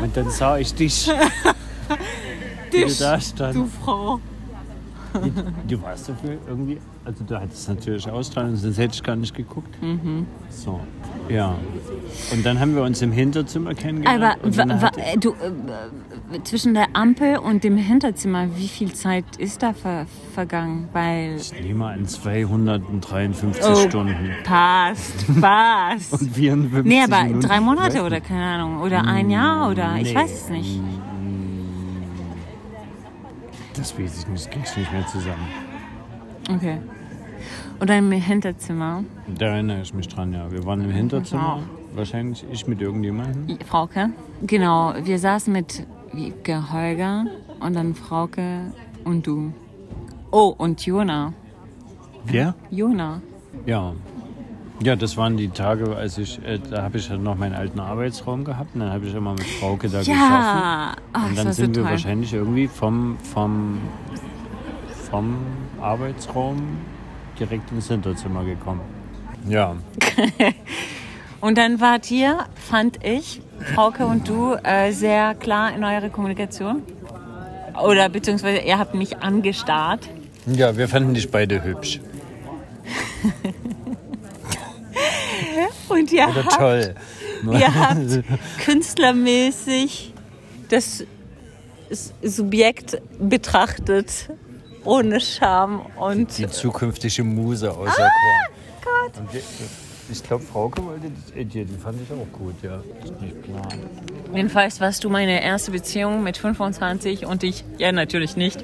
Und 0.00 0.16
dann 0.16 0.30
sah 0.30 0.58
ich 0.58 0.74
dich, 0.74 1.08
wie 2.70 2.80
du 2.80 2.86
dich, 2.86 2.98
da 2.98 3.20
stand. 3.20 3.54
du 3.54 3.66
Frau. 3.66 4.20
Du 5.68 5.82
warst 5.82 6.08
dafür 6.08 6.38
irgendwie, 6.46 6.78
also 7.04 7.24
du 7.24 7.38
hattest 7.40 7.68
natürlich 7.68 8.08
Ausstrahlung, 8.08 8.56
sonst 8.56 8.78
hätte 8.78 8.94
ich 8.94 9.02
gar 9.02 9.16
nicht 9.16 9.34
geguckt. 9.34 9.80
Mhm. 9.82 10.26
So, 10.48 10.80
ja. 11.28 11.54
Und 12.32 12.44
dann 12.46 12.58
haben 12.60 12.74
wir 12.74 12.82
uns 12.82 13.02
im 13.02 13.12
Hinterzimmer 13.12 13.70
Aber 13.70 13.78
kennengelernt. 13.80 14.38
äh, 14.96 15.18
du, 15.18 15.30
äh, 15.32 16.42
zwischen 16.44 16.74
der 16.74 16.86
Ampel 16.94 17.38
und 17.38 17.64
dem 17.64 17.76
Hinterzimmer, 17.76 18.48
wie 18.56 18.68
viel 18.68 18.92
Zeit 18.92 19.24
ist 19.38 19.62
da 19.62 19.72
ver 19.72 20.06
vergangen? 20.34 20.88
Weil... 20.92 21.36
ich 21.36 21.52
nehme 21.62 21.86
an 21.86 22.06
253 22.06 23.64
Oh. 23.64 23.74
Stunden. 23.88 24.16
Passt, 24.44 25.26
passt. 25.40 26.12
Und 26.12 26.30
54 26.34 26.84
Nee, 26.84 27.02
aber 27.02 27.24
Minuten. 27.24 27.46
drei 27.46 27.56
Ich 27.56 27.60
Monate 27.60 28.02
oder 28.02 28.20
keine 28.20 28.44
Ahnung. 28.44 28.80
Oder 28.80 29.04
ein 29.04 29.30
Jahr 29.30 29.70
oder 29.70 29.96
ich 29.98 30.08
Nee. 30.12 30.14
weiß 30.14 30.32
es 30.32 30.48
nicht. 30.48 30.80
Das 33.76 33.98
weiß 33.98 34.20
ich 34.20 34.28
nicht, 34.28 34.50
kriegst 34.50 34.76
du 34.76 34.80
nicht 34.80 34.92
mehr 34.92 35.06
zusammen. 35.06 35.48
Okay. 36.50 36.78
Und 37.80 37.90
dann 37.90 37.98
im 37.98 38.12
Hinterzimmer. 38.12 39.04
Da 39.26 39.46
erinnere 39.46 39.82
ich 39.82 39.92
mich 39.94 40.08
dran, 40.08 40.32
ja. 40.32 40.50
Wir 40.52 40.64
waren 40.64 40.82
im 40.82 40.90
Hinterzimmer. 40.90 41.62
Wahrscheinlich 41.94 42.44
ich 42.50 42.66
mit 42.66 42.80
irgendjemandem. 42.80 43.58
Frauke. 43.66 44.10
Genau, 44.42 44.94
wir 45.02 45.18
saßen 45.18 45.52
mit 45.52 45.86
Wiebke 46.12 46.72
Holger 46.72 47.26
und 47.60 47.74
dann 47.74 47.94
Frauke 47.94 48.72
und 49.04 49.26
du. 49.26 49.52
Oh, 50.30 50.54
und 50.56 50.84
Jona. 50.84 51.32
Wer? 52.24 52.54
Jona. 52.70 53.20
Ja. 53.66 53.92
Ja, 54.82 54.96
das 54.96 55.16
waren 55.16 55.36
die 55.36 55.48
Tage, 55.48 55.94
als 55.96 56.18
ich, 56.18 56.44
äh, 56.44 56.58
da 56.58 56.82
habe 56.82 56.98
ich 56.98 57.08
halt 57.08 57.22
noch 57.22 57.36
meinen 57.36 57.54
alten 57.54 57.78
Arbeitsraum 57.78 58.44
gehabt 58.44 58.74
und 58.74 58.80
dann 58.80 58.92
habe 58.92 59.06
ich 59.06 59.14
immer 59.14 59.32
mit 59.32 59.44
Frauke 59.44 59.88
da. 59.88 60.00
Ja, 60.00 60.94
Ach, 61.12 61.28
Und 61.28 61.38
dann 61.38 61.52
sind 61.52 61.76
wir 61.76 61.82
toll. 61.82 61.92
wahrscheinlich 61.92 62.32
irgendwie 62.32 62.66
vom, 62.66 63.16
vom, 63.22 63.78
vom 65.10 65.36
Arbeitsraum 65.80 66.78
direkt 67.38 67.70
ins 67.70 67.88
Hinterzimmer 67.88 68.44
gekommen. 68.44 68.80
Ja, 69.48 69.76
Und 71.40 71.58
dann 71.58 71.80
wart 71.80 72.08
ihr, 72.12 72.38
fand 72.54 73.04
ich, 73.04 73.42
Frauke 73.74 74.06
und 74.06 74.28
du, 74.28 74.54
äh, 74.62 74.92
sehr 74.92 75.34
klar 75.34 75.74
in 75.74 75.82
eurer 75.82 76.08
Kommunikation. 76.08 76.82
Oder 77.84 78.08
beziehungsweise 78.08 78.60
ihr 78.60 78.78
habt 78.78 78.94
mich 78.94 79.16
angestarrt. 79.18 80.08
Ja, 80.46 80.76
wir 80.76 80.86
fanden 80.88 81.14
dich 81.14 81.28
beide 81.32 81.64
hübsch. 81.64 81.98
Und 85.92 86.12
ihr 86.12 86.24
Oder 86.28 86.44
habt, 86.44 86.52
toll. 86.52 86.94
ihr 87.52 87.74
habt 87.88 87.98
künstlermäßig 88.64 90.12
das 90.68 91.04
Subjekt 92.22 93.00
betrachtet, 93.18 94.30
ohne 94.84 95.20
Scham 95.20 95.80
und 95.96 96.36
Die 96.38 96.48
zukünftige 96.48 97.22
Muse 97.24 97.70
Ah, 97.70 97.74
außer 97.74 98.10
Gott. 98.82 99.18
Und 99.18 99.32
wir, 99.32 99.40
ich 100.10 100.22
glaube, 100.22 100.42
Frauke 100.42 100.82
wollte 100.84 101.10
dich, 101.10 101.36
äh, 101.36 101.44
die, 101.44 101.64
die 101.64 101.76
fand 101.78 101.98
ich 102.00 102.10
auch 102.10 102.38
gut, 102.38 102.54
ja. 102.62 102.82
Das 103.00 103.10
ist 103.10 103.20
nicht 103.20 103.42
klar. 103.44 103.68
jedenfalls 104.34 104.80
warst 104.80 105.04
du 105.04 105.10
meine 105.10 105.42
erste 105.42 105.70
Beziehung 105.70 106.22
mit 106.22 106.36
25 106.38 107.26
und 107.26 107.42
ich, 107.44 107.64
ja 107.78 107.92
natürlich 107.92 108.36
nicht. 108.36 108.58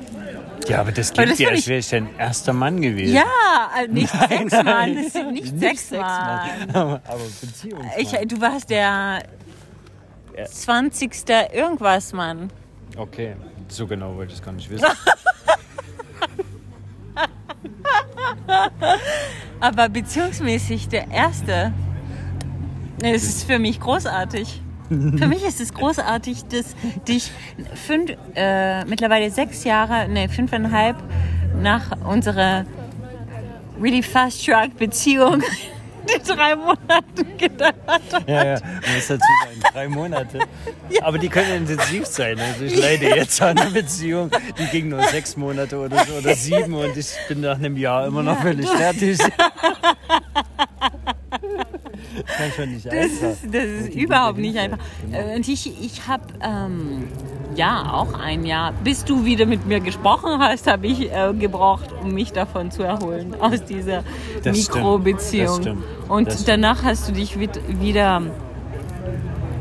Ja, 0.67 0.81
aber 0.81 0.93
das 0.93 1.13
klingt 1.13 1.39
ja, 1.39 1.49
als 1.51 1.61
ich- 1.61 1.69
wäre 1.69 1.79
ich 1.79 1.89
dein 1.89 2.09
erster 2.19 2.53
Mann 2.53 2.81
gewesen. 2.81 3.15
Ja, 3.15 3.71
äh, 3.83 3.89
nicht 3.89 4.13
Nein, 4.15 4.29
sechsmal, 4.49 4.65
nein. 4.95 5.09
sind 5.11 5.33
nicht, 5.33 5.53
Nicht 5.55 5.59
sechsmal. 5.61 6.51
Aber, 6.73 7.03
aber 7.07 7.21
Beziehungsmann. 7.41 7.91
Ich, 7.99 8.11
du 8.11 8.41
warst 8.41 8.69
der 8.71 9.23
20. 10.51 11.13
irgendwas, 11.53 12.13
Mann. 12.13 12.51
Okay, 12.97 13.37
so 13.69 13.87
genau 13.87 14.15
wollte 14.17 14.33
ich 14.33 14.39
es 14.41 14.45
gar 14.45 14.53
nicht 14.53 14.69
wissen. 14.71 14.87
Aber 19.61 19.89
beziehungsmäßig 19.89 20.89
der 20.89 21.11
erste. 21.11 21.73
Es 23.03 23.23
ist 23.29 23.45
für 23.45 23.59
mich 23.59 23.81
großartig. 23.81 24.63
Für 24.89 25.27
mich 25.27 25.45
ist 25.45 25.61
es 25.61 25.75
großartig, 25.75 26.45
dass 26.47 26.75
dich 27.07 27.31
fünf, 27.87 28.13
äh, 28.35 28.85
mittlerweile 28.87 29.31
sechs 29.31 29.65
Jahre, 29.65 30.09
ne, 30.09 30.29
fünfeinhalb 30.29 30.97
nach 31.61 31.91
unserer 32.07 32.65
really 33.81 34.03
fast 34.03 34.45
track 34.45 34.77
Beziehung 34.77 35.43
die 36.09 36.23
drei 36.23 36.57
Monate 36.57 37.25
gedauert 37.37 37.75
hat. 37.87 38.29
Ja, 38.29 38.45
ja, 38.45 38.61
man 38.61 38.95
muss 38.95 39.09
dazu 39.09 39.27
sagen, 39.45 39.61
drei 39.73 39.89
Monate. 39.89 40.39
Aber 41.03 41.19
die 41.19 41.29
können 41.29 41.53
intensiv 41.53 42.07
sein. 42.07 42.39
Also 42.41 42.65
ich 42.65 42.81
leide 42.81 43.15
jetzt 43.15 43.43
an 43.43 43.59
einer 43.59 43.71
Beziehung, 43.71 44.31
die 44.59 44.67
ging 44.67 44.89
nur 44.89 45.03
sechs 45.05 45.37
Monate 45.37 45.79
oder 45.79 46.05
so 46.07 46.15
oder 46.15 46.35
sieben 46.35 46.75
und 46.75 46.97
ich 46.97 47.11
bin 47.29 47.43
nach 47.43 47.57
einem 47.57 47.77
Jahr 47.77 48.07
immer 48.07 48.23
noch 48.23 48.41
völlig 48.41 48.69
fertig. 48.69 49.19
Kann 52.27 52.53
schon 52.57 52.73
nicht 52.73 52.87
Das 52.87 52.95
ist, 53.07 53.45
das 53.53 53.65
ist 53.65 53.95
überhaupt 53.95 54.39
nicht 54.39 54.59
einfach. 54.59 54.79
Äh, 55.13 55.37
Und 55.37 55.47
ich, 55.49 55.67
ich 55.83 56.07
habe 56.09 56.25
ähm, 56.43 57.09
ja 57.55 57.93
auch 57.93 58.15
ein 58.19 58.45
Jahr, 58.45 58.73
bis 58.85 59.05
du 59.05 59.25
wieder 59.25 59.47
mit 59.47 59.67
mir 59.67 59.81
gesprochen 59.81 60.39
hast, 60.39 60.67
habe 60.67 60.87
ich 60.87 61.11
äh, 61.13 61.33
gebraucht, 61.39 61.89
um 62.03 62.13
mich 62.13 62.33
davon 62.33 62.71
zu 62.71 62.83
erholen, 62.83 63.35
aus 63.41 63.65
dieser 63.65 64.03
Das. 64.43 64.57
Mikrobeziehung. 64.57 65.47
Das 65.57 65.57
stimmt. 65.65 65.85
Und 66.09 66.29
Das 66.29 66.45
danach 66.45 66.83
hast 66.85 67.09
du 67.09 67.13
dich 67.13 67.39
wid- 67.39 67.61
wieder, 67.81 68.23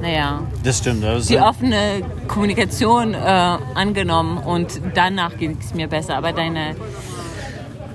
naja, 0.01 0.41
Das 0.63 0.77
stimmt. 0.79 1.03
Also 1.03 1.27
die 1.29 1.39
offene 1.39 2.01
Kommunikation 2.27 3.13
äh, 3.13 3.17
angenommen 3.17 4.37
und 4.37 4.79
danach 4.93 5.37
ging 5.37 5.57
es 5.59 5.73
mir 5.73 5.87
besser. 5.87 6.15
Aber 6.15 6.33
deine, 6.33 6.75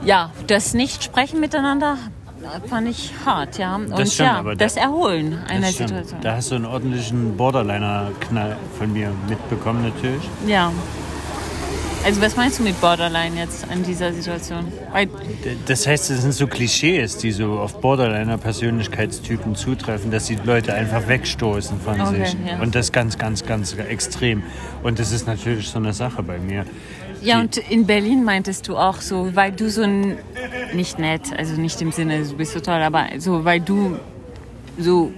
ja, 0.05 0.31
das 0.49 0.75
Nicht-Sprechen 0.75 1.39
miteinander 1.41 1.97
fand 2.69 2.89
ich 2.89 3.13
hart, 3.25 3.59
ja. 3.59 3.77
Und 3.77 3.89
stimmt, 4.09 4.19
ja, 4.19 4.39
aber 4.39 4.55
da- 4.57 4.65
das 4.65 4.77
Erholen 4.77 5.39
einer 5.49 5.67
das. 5.69 5.77
Situation. 5.77 6.21
Da 6.23 6.37
hast 6.37 6.51
du 6.51 6.55
einen 6.57 6.67
ordentlichen 6.67 7.37
Borderliner-Knall 7.37 8.57
von 8.79 8.93
mir 8.93 9.11
mitbekommen 9.29 9.83
natürlich. 9.83 10.23
Ja. 10.47 10.73
Also 12.05 12.21
was 12.21 12.35
meinst 12.37 12.59
du 12.59 12.65
mit 12.65 12.81
Borderline 12.81 13.37
jetzt 13.37 13.65
an 13.71 13.85
dieser 13.85 14.13
Situation? 14.13 14.73
Weil, 14.93 15.09
Das 15.69 15.87
heißt, 15.87 16.11
es 16.11 16.23
sind 16.23 16.33
so 16.35 16.49
Klischees, 16.49 17.17
die 17.19 17.31
so 17.31 17.61
auf 17.61 17.81
Borderliner-Persönlichkeitstypen 17.81 19.55
zutreffen, 19.55 20.11
dass 20.11 20.27
die 20.27 20.35
Leute 20.45 20.75
einfach 20.75 21.07
wegstoßen 21.07 21.81
von 21.81 22.01
Okay, 22.01 22.25
sich. 22.25 22.37
ja. 22.45 22.61
Und 22.61 22.75
das 22.75 22.91
ganz, 22.91 23.19
ganz, 23.19 23.47
ganz 23.47 23.75
extrem. 23.75 24.43
Und 24.83 24.99
das 24.99 25.13
ist 25.13 25.29
natürlich 25.29 25.69
so 25.69 25.79
eine 25.79 25.93
Sache 25.93 26.25
bei 26.25 26.39
mir. 26.39 26.65
Ja, 27.23 27.41
und 27.41 27.57
in 27.57 27.87
Berlin 27.87 28.25
meintest 28.25 28.69
du 28.69 28.77
auch 28.77 29.01
so, 29.01 29.35
weil 29.35 29.53
du 29.53 29.71
so 29.71 29.83
ein, 29.83 30.19
nicht 30.75 30.99
nett, 30.99 31.23
also 31.37 31.55
nicht 31.61 31.81
im 31.83 31.93
Sinne, 31.93 32.23
du 32.25 32.37
bist 32.37 32.53
so 32.53 32.61
toll, 32.61 32.83
aber 32.83 33.07
so, 33.19 33.45
weil 33.45 33.61
du 33.61 33.97
so 34.79 35.13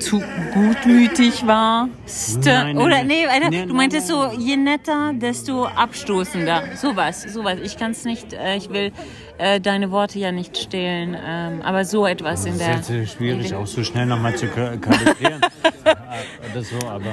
zu 0.00 0.22
gutmütig 0.54 1.44
warst. 1.46 2.44
Nein, 2.44 2.76
nein, 2.76 2.78
Oder 2.78 2.88
nein. 2.98 3.06
nee, 3.08 3.26
Alter, 3.26 3.50
Nee, 3.50 3.66
du 3.66 3.74
meintest 3.74 4.06
so, 4.08 4.30
je 4.38 4.56
netter, 4.56 5.12
desto 5.14 5.64
abstoßender. 5.66 6.62
Sowas, 6.76 7.22
sowas. 7.22 7.56
Ich 7.64 7.76
kann 7.76 7.90
es 7.92 8.04
nicht, 8.04 8.32
äh, 8.32 8.56
ich 8.56 8.70
will 8.70 8.92
äh, 9.38 9.60
deine 9.60 9.90
Worte 9.90 10.18
ja 10.20 10.30
nicht 10.30 10.56
stehlen, 10.56 11.16
ähm, 11.26 11.62
aber 11.62 11.84
so 11.84 12.06
etwas 12.06 12.44
in 12.44 12.58
Das 12.58 12.66
der... 12.66 12.80
ist 12.80 12.90
jetzt 12.90 13.12
schwierig, 13.14 13.54
auch 13.54 13.66
so 13.66 13.82
schnell 13.82 14.06
nochmal 14.06 14.36
zu 14.36 14.46
ka- 14.46 14.76
kalibrieren. 14.76 15.40
Oder 16.52 16.62
so, 16.62 16.76
aber 16.86 17.12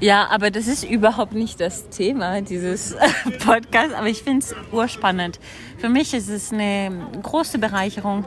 Ja, 0.00 0.28
aber 0.30 0.50
das 0.50 0.66
ist 0.66 0.84
überhaupt 0.84 1.34
nicht 1.34 1.60
das 1.60 1.88
Thema 1.90 2.40
dieses 2.40 2.96
Podcasts, 3.44 3.92
aber 3.94 4.06
ich 4.06 4.22
finde 4.22 4.40
es 4.46 4.54
urspannend. 4.72 5.38
Für 5.78 5.88
mich 5.88 6.14
ist 6.14 6.28
es 6.28 6.52
eine 6.52 6.90
große 7.22 7.58
Bereicherung, 7.58 8.24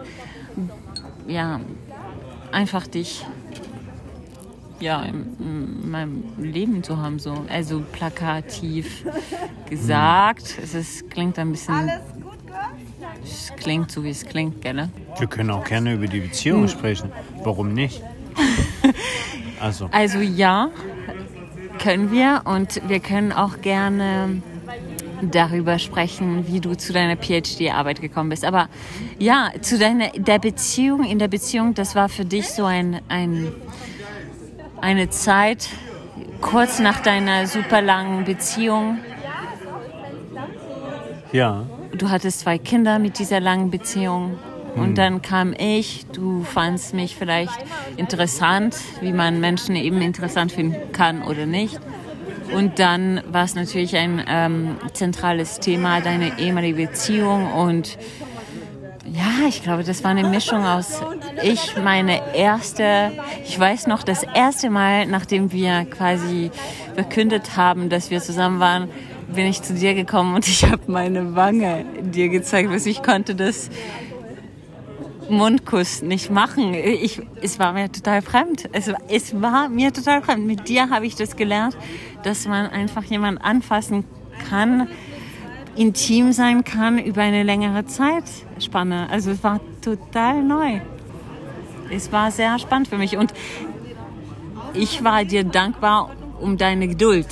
ja, 1.27 1.59
einfach 2.51 2.85
dich 2.85 3.25
ja, 4.79 5.01
in, 5.03 5.35
in 5.39 5.89
meinem 5.89 6.23
Leben 6.37 6.83
zu 6.83 6.97
haben, 6.97 7.17
so. 7.17 7.45
Also 7.49 7.81
plakativ 7.91 9.05
gesagt. 9.69 10.57
Es 10.61 10.73
ist, 10.73 11.09
klingt 11.09 11.39
ein 11.39 11.51
bisschen. 11.51 11.89
Es 13.23 13.51
klingt 13.55 13.91
so, 13.91 14.03
wie 14.03 14.09
es 14.09 14.25
klingt, 14.25 14.61
gell? 14.61 14.89
wir 15.17 15.27
können 15.27 15.49
auch 15.51 15.63
gerne 15.63 15.93
über 15.93 16.07
die 16.07 16.19
Hm. 16.21 16.27
Beziehung 16.27 16.67
sprechen. 16.67 17.11
Warum 17.43 17.73
nicht? 17.73 18.01
Also, 19.59 19.87
Also 19.93 20.19
ja, 20.19 20.67
können 21.83 22.11
wir 22.11 22.43
und 22.45 22.81
wir 22.87 23.01
können 23.01 23.33
auch 23.33 23.59
gerne 23.61 24.41
darüber 25.21 25.79
sprechen, 25.79 26.47
wie 26.47 26.61
du 26.61 26.75
zu 26.75 26.93
deiner 26.93 27.17
PhD-Arbeit 27.17 27.99
gekommen 27.99 28.29
bist. 28.29 28.45
Aber 28.45 28.69
ja, 29.19 29.51
zu 29.59 29.77
deiner 29.77 30.09
der 30.09 30.39
Beziehung, 30.39 31.03
in 31.03 31.19
der 31.19 31.27
Beziehung, 31.27 31.73
das 31.73 31.93
war 31.93 32.07
für 32.07 32.23
dich 32.23 32.47
so 32.49 32.63
ein, 32.63 33.01
ein 33.09 33.51
eine 34.79 35.09
Zeit 35.09 35.69
kurz 36.41 36.79
nach 36.79 37.01
deiner 37.01 37.47
super 37.47 37.81
langen 37.81 38.23
Beziehung. 38.23 38.99
ja. 41.31 41.65
Du 41.95 42.09
hattest 42.09 42.39
zwei 42.39 42.57
Kinder 42.57 42.97
mit 42.97 43.19
dieser 43.19 43.39
langen 43.39 43.69
Beziehung. 43.69 44.39
Und 44.75 44.97
dann 44.97 45.21
kam 45.21 45.53
ich, 45.57 46.05
du 46.13 46.43
fandst 46.43 46.93
mich 46.93 47.15
vielleicht 47.15 47.53
interessant, 47.97 48.75
wie 49.01 49.13
man 49.13 49.39
Menschen 49.39 49.75
eben 49.75 50.01
interessant 50.01 50.51
finden 50.51 50.91
kann 50.91 51.21
oder 51.23 51.45
nicht. 51.45 51.79
Und 52.53 52.79
dann 52.79 53.21
war 53.31 53.45
es 53.45 53.55
natürlich 53.55 53.95
ein 53.95 54.23
ähm, 54.27 54.77
zentrales 54.93 55.59
Thema, 55.59 56.01
deine 56.01 56.39
ehemalige 56.39 56.87
Beziehung. 56.87 57.51
Und 57.51 57.97
ja, 59.11 59.47
ich 59.47 59.63
glaube, 59.63 59.83
das 59.83 60.03
war 60.03 60.11
eine 60.11 60.27
Mischung 60.27 60.65
aus 60.65 61.01
ich, 61.41 61.75
meine 61.77 62.35
erste, 62.35 63.11
ich 63.45 63.59
weiß 63.59 63.87
noch, 63.87 64.03
das 64.03 64.23
erste 64.23 64.69
Mal, 64.69 65.05
nachdem 65.07 65.51
wir 65.51 65.85
quasi 65.85 66.51
verkündet 66.95 67.57
haben, 67.57 67.89
dass 67.89 68.11
wir 68.11 68.21
zusammen 68.21 68.59
waren, 68.59 68.89
bin 69.33 69.45
ich 69.45 69.61
zu 69.61 69.73
dir 69.73 69.93
gekommen 69.93 70.35
und 70.35 70.47
ich 70.47 70.63
habe 70.65 70.83
meine 70.87 71.35
Wange 71.35 71.85
dir 72.01 72.29
gezeigt, 72.29 72.69
was 72.69 72.85
ich 72.85 73.01
konnte 73.01 73.35
das 73.35 73.69
Mundkuss 75.29 76.01
nicht 76.01 76.29
machen. 76.29 76.73
Ich, 76.73 77.21
es 77.41 77.59
war 77.59 77.73
mir 77.73 77.91
total 77.91 78.21
fremd. 78.21 78.69
Es, 78.71 78.91
es 79.07 79.41
war 79.41 79.69
mir 79.69 79.93
total 79.93 80.21
fremd. 80.21 80.45
Mit 80.45 80.67
dir 80.67 80.89
habe 80.89 81.05
ich 81.05 81.15
das 81.15 81.35
gelernt, 81.35 81.77
dass 82.23 82.47
man 82.47 82.67
einfach 82.67 83.03
jemanden 83.03 83.41
anfassen 83.41 84.05
kann, 84.49 84.87
intim 85.75 86.31
sein 86.33 86.63
kann 86.63 86.99
über 86.99 87.21
eine 87.21 87.43
längere 87.43 87.85
Zeitspanne. 87.85 89.09
Also 89.09 89.31
es 89.31 89.43
war 89.43 89.59
total 89.81 90.43
neu. 90.43 90.81
Es 91.89 92.11
war 92.11 92.31
sehr 92.31 92.57
spannend 92.59 92.87
für 92.87 92.97
mich 92.97 93.17
und 93.17 93.33
ich 94.73 95.03
war 95.03 95.23
dir 95.25 95.43
dankbar 95.43 96.11
um 96.39 96.57
deine 96.57 96.87
Geduld, 96.87 97.27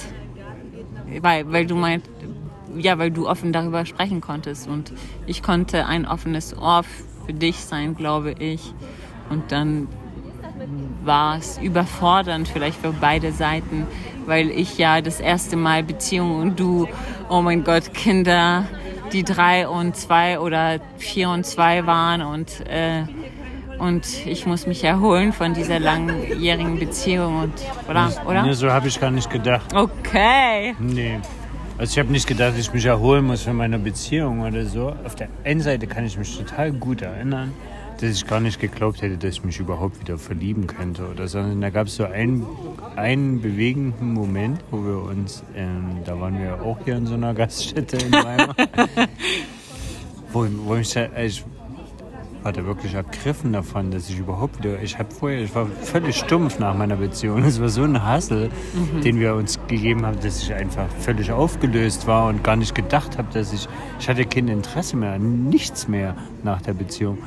weil, 1.22 1.52
weil 1.52 1.66
du 1.66 1.76
meint, 1.76 2.08
ja, 2.78 2.98
weil 2.98 3.12
du 3.12 3.28
offen 3.28 3.52
darüber 3.52 3.86
sprechen 3.86 4.22
konntest 4.22 4.68
und 4.68 4.94
ich 5.26 5.42
konnte 5.42 5.86
ein 5.86 6.06
offenes 6.06 6.56
Ohr 6.56 6.84
für 7.32 7.38
dich 7.38 7.58
sein, 7.58 7.96
glaube 7.96 8.34
ich. 8.40 8.74
Und 9.30 9.52
dann 9.52 9.88
war 11.04 11.38
es 11.38 11.58
überfordernd 11.58 12.48
vielleicht 12.48 12.80
für 12.80 12.92
beide 12.92 13.32
Seiten, 13.32 13.88
weil 14.26 14.50
ich 14.50 14.78
ja 14.78 15.02
das 15.02 15.20
erste 15.20 15.56
Mal 15.56 15.84
Beziehung 15.84 16.40
und 16.40 16.60
du, 16.60 16.88
oh 17.30 17.42
mein 17.42 17.64
Gott, 17.64 17.94
Kinder, 17.94 18.66
die 19.14 19.24
drei 19.24 19.68
und 19.68 19.96
zwei 19.96 20.40
oder 20.40 20.80
vier 20.98 21.30
und 21.30 21.46
zwei 21.46 21.86
waren 21.88 22.22
und 22.22 22.68
äh, 22.68 23.04
und 23.80 24.28
ich 24.28 24.46
muss 24.46 24.68
mich 24.68 24.84
erholen 24.84 25.34
von 25.34 25.56
dieser 25.56 25.80
langjährigen 25.80 26.78
Beziehung 26.78 27.40
und 27.40 27.54
oder 27.90 28.12
oder? 28.28 28.44
Nee, 28.44 28.54
so 28.54 28.70
habe 28.72 28.88
ich 28.88 29.00
gar 29.00 29.10
nicht 29.10 29.30
gedacht. 29.32 29.74
Okay. 29.74 30.76
Nee. 30.80 31.20
Also 31.82 31.94
ich 31.94 31.98
habe 32.00 32.12
nicht 32.12 32.28
gedacht, 32.28 32.52
dass 32.52 32.60
ich 32.60 32.74
mich 32.74 32.86
erholen 32.86 33.26
muss 33.26 33.42
von 33.42 33.56
meiner 33.56 33.80
Beziehung 33.80 34.42
oder 34.42 34.68
so. 34.68 34.96
Auf 35.04 35.16
der 35.16 35.30
einen 35.44 35.62
Seite 35.62 35.88
kann 35.88 36.06
ich 36.06 36.16
mich 36.16 36.38
total 36.38 36.72
gut 36.72 37.02
erinnern, 37.02 37.54
dass 38.00 38.12
ich 38.12 38.28
gar 38.28 38.40
nicht 38.40 38.60
geglaubt 38.60 39.02
hätte, 39.02 39.18
dass 39.18 39.32
ich 39.32 39.44
mich 39.44 39.60
überhaupt 39.60 40.00
wieder 40.00 40.20
verlieben 40.20 40.68
könnte 40.68 41.08
oder 41.08 41.28
so. 41.28 41.40
Sondern 41.40 41.60
da 41.60 41.72
gab 41.72 41.88
es 41.88 41.96
so 41.96 42.04
einen, 42.06 42.46
einen 42.98 43.42
bewegenden 43.42 44.14
Moment, 44.14 44.64
wo 44.70 44.78
wir 44.86 45.02
uns, 45.02 45.44
ähm, 45.56 46.02
da 46.06 46.20
waren 46.20 46.40
wir 46.40 46.62
auch 46.62 46.78
hier 46.86 46.98
in 46.98 47.08
so 47.08 47.16
einer 47.16 47.34
Gaststätte 47.34 47.98
in 47.98 48.12
Weimar, 48.12 48.56
wo, 50.32 50.46
wo 50.66 50.76
ich, 50.76 50.96
ich 50.96 51.44
war 52.44 52.52
da 52.52 52.66
wirklich 52.66 52.94
ergriffen 52.94 53.54
davon, 53.54 53.92
dass 53.92 54.10
ich 54.10 54.18
überhaupt 54.18 54.60
wieder, 54.60 54.82
ich 54.82 54.98
habe 54.98 55.14
vorher, 55.14 55.42
ich 55.42 55.54
war 55.54 55.68
völlig 55.68 56.18
stumpf 56.18 56.60
nach 56.60 56.76
meiner 56.76 56.96
Beziehung. 56.96 57.44
Es 57.44 57.62
war 57.62 57.70
so 57.70 57.84
ein 57.84 58.04
Hassel, 58.04 58.50
mhm. 58.74 59.02
den 59.02 59.20
wir 59.20 59.36
uns 59.36 59.60
gegeben 59.68 60.06
haben, 60.06 60.20
dass 60.22 60.42
ich 60.42 60.54
einfach 60.54 60.88
völlig 61.00 61.32
aufgelöst 61.32 62.08
war 62.08 62.28
und 62.28 62.44
gar 62.44 62.56
nicht 62.56 62.74
gedacht 62.74 63.18
habe, 63.18 63.28
dass 63.34 63.54
ich, 63.54 63.68
ich 64.00 64.10
hatte 64.10 64.26
kein 64.26 64.48
Interesse 64.48 64.98
mehr, 64.98 65.20
nichts 65.20 65.88
mehr 65.88 66.16
nach 66.44 66.62
der 66.62 66.74
Beziehung. 66.74 67.20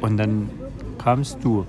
Und 0.00 0.18
dann 0.18 0.50
kamst 0.98 1.38
du. 1.42 1.66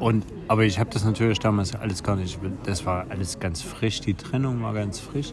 Und, 0.00 0.24
aber 0.48 0.64
ich 0.64 0.78
habe 0.78 0.90
das 0.90 1.04
natürlich 1.04 1.38
damals 1.38 1.74
alles 1.76 2.02
gar 2.02 2.16
nicht, 2.16 2.38
das 2.64 2.84
war 2.84 3.06
alles 3.08 3.38
ganz 3.38 3.62
frisch, 3.62 4.00
die 4.00 4.14
Trennung 4.14 4.62
war 4.62 4.74
ganz 4.74 4.98
frisch. 4.98 5.32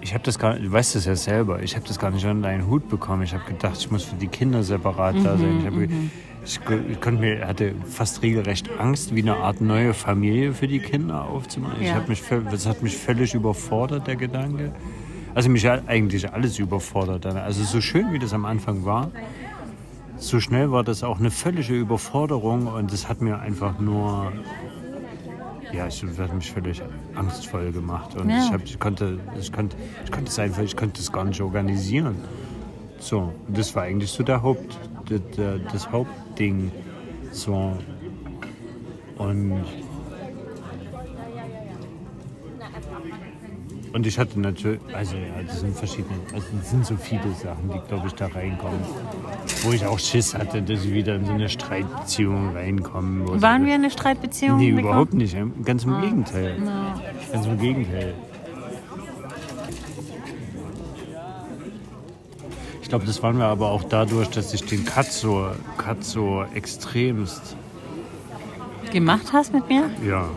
Ich 0.00 0.14
habe 0.14 0.24
das 0.24 0.38
gar 0.38 0.54
du 0.54 0.70
weißt 0.70 0.96
es 0.96 1.04
ja 1.04 1.16
selber, 1.16 1.62
ich 1.62 1.76
habe 1.76 1.86
das 1.86 1.98
gar 1.98 2.10
nicht 2.10 2.24
unter 2.24 2.48
einen 2.48 2.66
Hut 2.66 2.88
bekommen. 2.88 3.22
Ich 3.22 3.34
habe 3.34 3.44
gedacht, 3.44 3.76
ich 3.78 3.90
muss 3.90 4.04
für 4.04 4.16
die 4.16 4.28
Kinder 4.28 4.62
separat 4.62 5.16
mhm, 5.16 5.24
da 5.24 5.36
sein. 5.36 5.58
Ich, 5.60 5.66
hab, 5.66 5.74
mhm. 5.74 6.10
ich, 6.44 6.60
ich 6.90 7.00
konnte 7.00 7.20
mir, 7.20 7.46
hatte 7.46 7.74
fast 7.88 8.22
regelrecht 8.22 8.70
Angst, 8.78 9.14
wie 9.14 9.22
eine 9.22 9.36
Art 9.36 9.60
neue 9.60 9.94
Familie 9.94 10.52
für 10.52 10.68
die 10.68 10.78
Kinder 10.78 11.24
aufzumachen. 11.24 11.82
Ja. 11.82 12.00
Ich 12.00 12.08
mich, 12.08 12.22
das 12.50 12.66
hat 12.66 12.82
mich 12.82 12.96
völlig 12.96 13.34
überfordert, 13.34 14.06
der 14.06 14.16
Gedanke. 14.16 14.72
Also 15.34 15.48
mich 15.48 15.64
hat 15.66 15.88
eigentlich 15.88 16.32
alles 16.32 16.58
überfordert. 16.58 17.26
Also 17.26 17.62
so 17.62 17.80
schön, 17.80 18.12
wie 18.12 18.18
das 18.18 18.32
am 18.32 18.44
Anfang 18.44 18.84
war, 18.84 19.10
so 20.16 20.38
schnell 20.40 20.70
war 20.70 20.84
das 20.84 21.02
auch 21.02 21.18
eine 21.18 21.30
völlige 21.30 21.74
Überforderung 21.74 22.66
und 22.66 22.92
das 22.92 23.08
hat 23.08 23.22
mir 23.22 23.38
einfach 23.38 23.78
nur 23.78 24.32
ja, 25.72 25.86
ich 25.86 26.02
habe 26.02 26.34
mich 26.34 26.50
völlig 26.50 26.82
angstvoll 27.14 27.72
gemacht 27.72 28.16
und 28.16 28.28
ja. 28.28 28.44
ich, 28.44 28.52
hab, 28.52 28.64
ich, 28.64 28.78
konnte, 28.78 29.18
ich, 29.38 29.52
konnte, 29.52 29.76
ich 30.04 30.10
konnte 30.10 30.30
es 30.30 30.38
einfach, 30.38 30.62
ich 30.62 30.76
konnte 30.76 31.00
es 31.00 31.10
gar 31.12 31.24
nicht 31.24 31.40
organisieren. 31.40 32.16
So, 32.98 33.32
das 33.48 33.74
war 33.74 33.84
eigentlich 33.84 34.10
so 34.10 34.22
der 34.22 34.42
Haupt, 34.42 34.78
der, 35.08 35.58
das 35.72 35.90
Hauptding. 35.90 36.70
So. 37.32 37.76
Und 39.16 39.64
Und 43.92 44.06
ich 44.06 44.18
hatte 44.18 44.38
natürlich, 44.38 44.80
also 44.92 45.16
ja, 45.16 45.42
das 45.44 45.60
sind 45.60 45.76
verschiedene, 45.76 46.14
also 46.32 46.46
das 46.56 46.70
sind 46.70 46.86
so 46.86 46.96
viele 46.96 47.32
Sachen, 47.42 47.70
die, 47.72 47.88
glaube 47.88 48.06
ich, 48.06 48.12
da 48.14 48.26
reinkommen. 48.26 48.80
Wo 49.62 49.72
ich 49.72 49.84
auch 49.84 49.98
Schiss 49.98 50.34
hatte, 50.34 50.62
dass 50.62 50.84
ich 50.84 50.94
wieder 50.94 51.16
in 51.16 51.24
so 51.24 51.32
eine 51.32 51.48
Streitbeziehung 51.48 52.54
reinkomme. 52.54 53.42
Waren 53.42 53.66
wir 53.66 53.74
in 53.74 53.82
eine 53.82 53.90
Streitbeziehung? 53.90 54.58
Nee, 54.58 54.70
bekommen? 54.70 54.84
überhaupt 54.84 55.14
nicht. 55.14 55.36
Ganz 55.64 55.84
im 55.84 55.94
ah. 55.94 56.00
Gegenteil. 56.02 56.58
No. 56.60 56.70
Ganz 57.32 57.46
im 57.46 57.58
Gegenteil. 57.58 58.14
Ich 62.82 62.88
glaube, 62.88 63.06
das 63.06 63.22
waren 63.22 63.38
wir 63.38 63.46
aber 63.46 63.70
auch 63.70 63.84
dadurch, 63.84 64.28
dass 64.30 64.52
ich 64.54 64.64
den 64.64 64.84
Cut 64.84 65.06
so, 65.06 65.48
Cut 65.78 66.04
so 66.04 66.44
extremst 66.54 67.56
gemacht 68.90 69.32
hast 69.32 69.52
mit 69.52 69.68
mir? 69.68 69.88
Ja. 70.06 70.28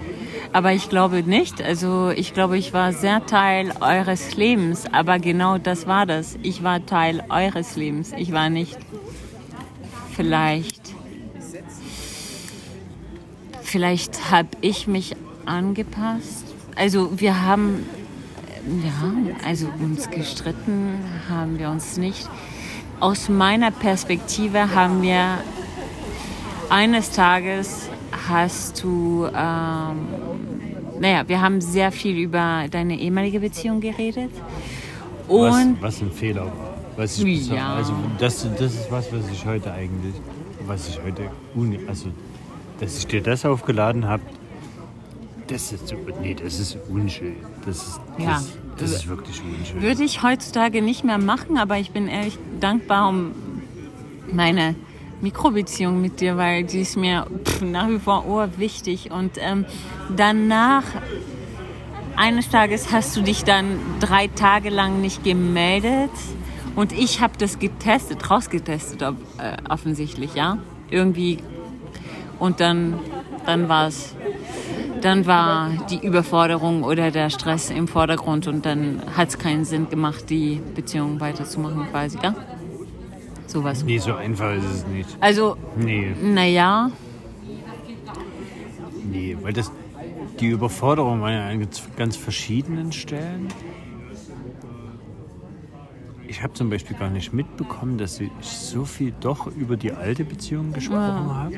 Aber 0.53 0.71
ich 0.71 0.87
glaube 0.87 1.23
nicht. 1.23 1.61
Also 1.61 2.11
ich 2.11 2.33
glaube, 2.33 2.59
ich 2.59 2.73
war 2.73 2.93
sehr 2.93 3.25
Teil 3.25 3.73
eures 3.81 4.35
Lebens. 4.35 4.85
Aber 4.91 5.17
genau 5.17 5.57
das 5.57 5.87
war 5.87 6.05
das. 6.05 6.37
Ich 6.43 6.63
war 6.63 6.85
Teil 6.85 7.23
eures 7.29 7.75
Lebens. 7.75 8.11
Ich 8.15 8.31
war 8.31 8.49
nicht 8.49 8.77
vielleicht. 10.15 10.93
Vielleicht 13.63 14.29
habe 14.29 14.49
ich 14.61 14.85
mich 14.85 15.15
angepasst. 15.47 16.45
Also 16.75 17.19
wir 17.19 17.41
haben, 17.43 17.85
ja, 18.83 19.35
also 19.47 19.67
uns 19.79 20.11
gestritten 20.11 20.99
haben 21.27 21.57
wir 21.57 21.71
uns 21.71 21.97
nicht. 21.97 22.29
Aus 22.99 23.27
meiner 23.27 23.71
Perspektive 23.71 24.75
haben 24.75 25.01
wir 25.01 25.39
eines 26.69 27.09
Tages 27.09 27.89
hast 28.27 28.83
du, 28.83 29.25
ähm, 29.27 29.97
naja, 30.99 31.23
wir 31.27 31.41
haben 31.41 31.61
sehr 31.61 31.91
viel 31.91 32.17
über 32.17 32.65
deine 32.69 32.99
ehemalige 32.99 33.39
Beziehung 33.39 33.81
geredet. 33.81 34.31
Und 35.27 35.77
was, 35.81 35.95
was 35.95 36.01
ein 36.01 36.11
Fehler 36.11 36.45
war. 36.45 36.73
Was 36.95 37.17
ich 37.19 37.49
ja. 37.49 37.73
Also 37.75 37.93
das, 38.19 38.47
das 38.57 38.73
ist 38.73 38.91
was, 38.91 39.11
was 39.11 39.29
ich 39.31 39.45
heute 39.45 39.71
eigentlich, 39.71 40.13
was 40.65 40.89
ich 40.89 40.99
heute, 41.01 41.23
also 41.87 42.09
dass 42.79 42.97
ich 42.97 43.07
dir 43.07 43.21
das 43.21 43.45
aufgeladen 43.45 44.07
habe, 44.07 44.23
das 45.47 45.71
ist, 45.71 45.93
nee, 46.21 46.35
das 46.35 46.59
ist 46.59 46.77
unschön. 46.89 47.35
Das 47.65 47.77
ist, 47.77 48.01
das, 48.17 48.25
ja. 48.25 48.41
das 48.77 48.91
ist 48.91 49.07
wirklich 49.07 49.41
unschön. 49.41 49.81
Würde 49.81 50.03
ich 50.03 50.23
heutzutage 50.23 50.81
nicht 50.81 51.03
mehr 51.03 51.17
machen, 51.17 51.57
aber 51.57 51.77
ich 51.77 51.91
bin 51.91 52.07
ehrlich 52.07 52.37
dankbar 52.59 53.09
um 53.09 53.31
meine 54.31 54.75
Mikrobeziehung 55.23 56.01
mit 56.01 56.19
dir, 56.19 56.37
weil 56.37 56.65
die 56.65 56.81
ist 56.81 56.97
mir 56.97 57.25
pff, 57.45 57.61
nach 57.61 57.87
wie 57.87 57.97
vor 57.97 58.27
urwichtig. 58.27 59.09
Und 59.09 59.31
ähm, 59.37 59.65
danach, 60.15 60.83
eines 62.17 62.49
Tages 62.49 62.91
hast 62.91 63.15
du 63.15 63.21
dich 63.21 63.43
dann 63.43 63.79
drei 64.01 64.27
Tage 64.27 64.69
lang 64.69 65.01
nicht 65.01 65.23
gemeldet. 65.23 66.11
Und 66.75 66.91
ich 66.91 67.21
habe 67.21 67.33
das 67.37 67.57
getestet, 67.57 68.29
rausgetestet, 68.29 69.01
ob, 69.01 69.15
äh, 69.37 69.57
offensichtlich, 69.69 70.35
ja. 70.35 70.57
Irgendwie. 70.89 71.39
Und 72.37 72.59
dann, 72.59 72.99
dann 73.45 73.69
war 73.69 73.87
es, 73.87 74.15
dann 75.01 75.25
war 75.25 75.69
die 75.89 76.05
Überforderung 76.05 76.83
oder 76.83 77.11
der 77.11 77.29
Stress 77.29 77.69
im 77.69 77.87
Vordergrund 77.87 78.47
und 78.47 78.65
dann 78.65 79.01
hat 79.15 79.29
es 79.29 79.37
keinen 79.37 79.63
Sinn 79.63 79.89
gemacht, 79.89 80.29
die 80.29 80.61
Beziehung 80.75 81.19
weiterzumachen 81.19 81.87
quasi, 81.91 82.17
ja 82.21 82.35
sowas. 83.49 83.83
Nee, 83.83 83.97
so 83.97 84.15
einfach 84.15 84.53
ist 84.55 84.65
es 84.65 84.87
nicht. 84.87 85.09
Also, 85.19 85.57
nee. 85.75 86.13
naja. 86.21 86.91
Nee, 89.05 89.37
weil 89.41 89.53
das, 89.53 89.71
die 90.39 90.47
Überforderung 90.47 91.21
war 91.21 91.31
ja 91.31 91.47
an 91.47 91.67
ganz 91.97 92.15
verschiedenen 92.15 92.91
Stellen. 92.91 93.47
Ich 96.27 96.41
habe 96.41 96.53
zum 96.53 96.69
Beispiel 96.69 96.97
gar 96.97 97.11
nicht 97.11 97.31
mitbekommen, 97.31 97.97
dass 97.97 98.19
ich 98.19 98.31
so 98.41 98.85
viel 98.85 99.13
doch 99.19 99.45
über 99.47 99.77
die 99.77 99.91
alte 99.91 100.25
Beziehung 100.25 100.73
gesprochen 100.73 101.27
ja. 101.27 101.35
habe. 101.35 101.55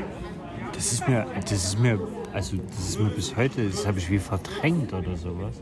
Das 0.74 0.92
ist 0.92 1.08
mir, 1.08 1.26
das 1.42 1.52
ist 1.52 1.80
mir, 1.80 1.98
also 2.34 2.58
das 2.58 2.90
ist 2.90 3.00
mir 3.00 3.10
bis 3.10 3.38
heute, 3.38 3.70
das 3.70 3.88
habe 3.88 4.00
ich 4.00 4.12
wie 4.12 4.20
verdrängt 4.20 4.92
oder 4.92 5.16
sowas. 5.16 5.62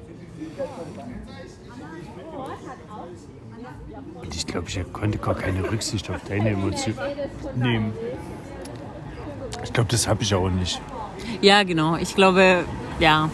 Und 4.24 4.34
ich 4.36 4.48
glaube, 4.48 4.70
ich 4.70 4.80
konnte 4.94 5.18
gar 5.18 5.36
keine 5.36 5.70
Rücksicht 5.70 6.10
auf 6.10 6.22
deine 6.28 6.52
Emotionen 6.52 6.98
nehmen. 7.56 7.94
Ich 9.64 9.74
glaube, 9.74 9.90
das 9.92 10.08
habe 10.08 10.24
ich 10.24 10.34
auch 10.34 10.50
nicht. 10.50 10.82
Ja, 11.42 11.64
genau. 11.64 11.98
Ich 11.98 12.16
glaube, 12.16 12.64
ja. 13.00 13.30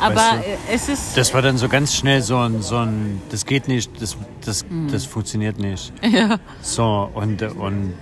Aber 0.00 0.14
weißt 0.14 0.38
du, 0.38 0.72
es 0.72 0.88
ist. 0.88 1.16
Das 1.16 1.34
war 1.34 1.42
dann 1.42 1.58
so 1.58 1.68
ganz 1.68 1.94
schnell 1.94 2.22
so 2.22 2.36
ein, 2.36 2.62
so 2.62 2.76
ein 2.76 3.20
das 3.30 3.44
geht 3.44 3.66
nicht, 3.66 4.00
das, 4.00 4.16
das, 4.44 4.64
mhm. 4.68 4.88
das 4.92 5.04
funktioniert 5.04 5.58
nicht. 5.58 5.92
Ja. 6.02 6.38
So, 6.62 7.10
und, 7.14 7.42
und. 7.42 7.94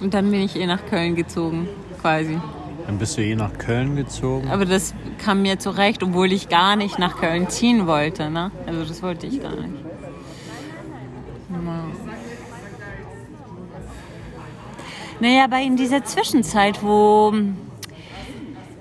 Und 0.00 0.14
dann 0.14 0.30
bin 0.30 0.42
ich 0.42 0.56
eh 0.56 0.66
nach 0.66 0.84
Köln 0.86 1.14
gezogen, 1.14 1.68
quasi. 2.00 2.38
Dann 2.86 2.98
bist 2.98 3.16
du 3.16 3.22
eh 3.22 3.36
nach 3.36 3.56
Köln 3.58 3.94
gezogen. 3.94 4.48
Aber 4.50 4.64
das 4.64 4.94
kam 5.18 5.42
mir 5.42 5.58
zurecht, 5.58 6.02
obwohl 6.02 6.32
ich 6.32 6.48
gar 6.48 6.74
nicht 6.74 6.98
nach 6.98 7.18
Köln 7.18 7.48
ziehen 7.48 7.86
wollte. 7.86 8.30
Ne? 8.30 8.50
Also 8.66 8.84
das 8.84 9.02
wollte 9.02 9.26
ich 9.26 9.40
gar 9.40 9.54
nicht. 9.54 9.79
Naja, 15.20 15.44
aber 15.44 15.60
in 15.60 15.76
dieser 15.76 16.02
Zwischenzeit, 16.04 16.82
wo 16.82 17.32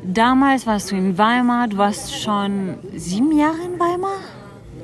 damals 0.03 0.65
warst 0.65 0.91
du 0.91 0.95
in 0.95 1.17
Weimar, 1.17 1.67
du 1.67 1.77
warst 1.77 2.21
schon 2.21 2.75
sieben 2.95 3.37
Jahre 3.37 3.57
in 3.65 3.79
Weimar? 3.79 4.17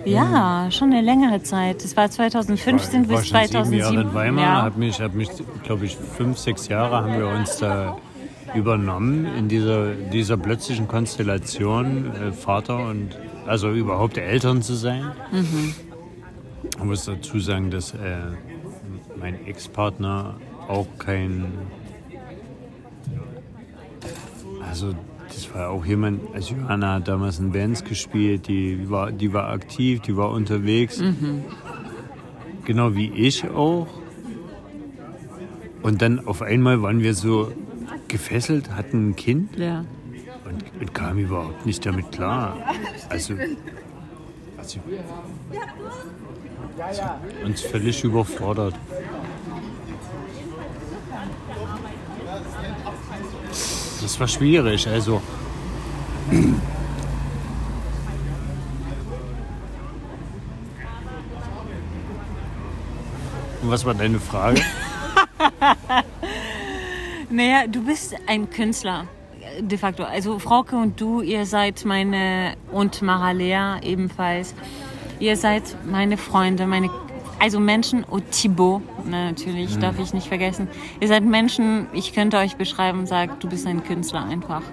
Ja, 0.03 0.69
schon 0.69 0.91
eine 0.91 1.01
längere 1.01 1.41
Zeit. 1.41 1.83
Das 1.83 1.97
war 1.97 2.11
2015 2.11 3.09
war, 3.09 3.17
bis 3.17 3.33
war 3.33 3.43
2007. 3.43 3.65
Sieben 3.65 3.79
Jahre 3.79 4.07
in 4.07 4.13
Weimar, 4.13 4.43
ja. 4.43 4.61
hat 4.61 4.77
mich, 4.77 4.99
hat 4.99 5.15
mich 5.15 5.29
glaube 5.63 5.85
ich, 5.85 5.95
fünf, 5.95 6.37
sechs 6.37 6.67
Jahre 6.67 6.97
haben 6.97 7.17
wir 7.17 7.27
uns 7.27 7.57
da 7.57 7.97
übernommen 8.53 9.25
in 9.37 9.47
dieser, 9.47 9.93
dieser 9.93 10.37
plötzlichen 10.37 10.87
Konstellation, 10.87 12.11
äh, 12.13 12.31
Vater 12.31 12.87
und 12.87 13.17
also 13.47 13.71
überhaupt 13.71 14.17
Eltern 14.17 14.61
zu 14.61 14.75
sein. 14.75 15.11
Mhm. 15.31 15.73
Ich 16.77 16.83
muss 16.83 17.05
dazu 17.05 17.39
sagen, 17.39 17.71
dass 17.71 17.93
äh, 17.93 18.17
mein 19.19 19.45
Ex-Partner 19.45 20.35
auch 20.67 20.87
kein. 20.97 21.45
Also, 24.67 24.93
das 25.27 25.53
war 25.53 25.69
auch 25.69 25.85
jemand, 25.85 26.21
also 26.33 26.55
Johanna 26.55 26.95
hat 26.95 27.07
damals 27.07 27.39
in 27.39 27.51
Bands 27.51 27.83
gespielt, 27.83 28.47
die 28.47 28.89
war, 28.89 29.11
die 29.11 29.31
war 29.33 29.49
aktiv, 29.49 30.01
die 30.01 30.15
war 30.17 30.31
unterwegs. 30.31 31.01
Genau 32.65 32.95
wie 32.95 33.09
ich 33.11 33.47
auch. 33.49 33.87
Und 35.83 36.01
dann 36.01 36.25
auf 36.25 36.41
einmal 36.41 36.81
waren 36.81 37.01
wir 37.03 37.13
so 37.13 37.51
gefesselt, 38.07 38.71
hatten 38.75 39.09
ein 39.09 39.15
Kind 39.15 39.55
Ja. 39.57 39.85
und, 40.45 40.63
und 40.81 40.93
kam 40.93 41.17
überhaupt 41.19 41.65
nicht 41.65 41.85
damit 41.85 42.11
klar. 42.11 42.57
Also, 43.09 43.35
also 44.57 44.79
uns 47.45 47.61
völlig 47.61 48.03
überfordert. 48.03 48.73
Das 54.05 54.19
war 54.19 54.27
schwierig, 54.27 54.87
also. 54.87 55.19
Und 56.29 56.61
was 63.63 63.83
war 63.83 63.95
deine 63.95 64.19
Frage? 64.19 64.61
Naja, 67.31 67.65
du 67.67 67.83
bist 67.83 68.15
ein 68.27 68.51
Künstler, 68.51 69.07
de 69.59 69.77
facto. 69.79 70.03
Also 70.03 70.37
Frauke 70.37 70.75
und 70.75 71.01
du, 71.01 71.21
ihr 71.21 71.47
seid 71.47 71.83
meine, 71.83 72.55
und 72.71 73.01
Maralea 73.01 73.79
ebenfalls, 73.81 74.53
ihr 75.19 75.35
seid 75.35 75.63
meine 75.85 76.17
Freunde, 76.17 76.67
meine, 76.67 76.91
also 77.39 77.59
Menschen, 77.59 78.03
und 78.03 78.31
Thibaut, 78.31 78.81
na, 79.05 79.25
natürlich, 79.25 79.77
darf 79.77 79.99
ich 79.99 80.13
nicht 80.13 80.27
vergessen. 80.27 80.67
Ihr 80.99 81.07
seid 81.07 81.23
Menschen, 81.23 81.87
ich 81.93 82.13
könnte 82.13 82.37
euch 82.37 82.55
beschreiben 82.55 82.99
und 82.99 83.07
sagen, 83.07 83.33
du 83.39 83.49
bist 83.49 83.67
ein 83.67 83.83
Künstler 83.83 84.25
einfach. 84.25 84.63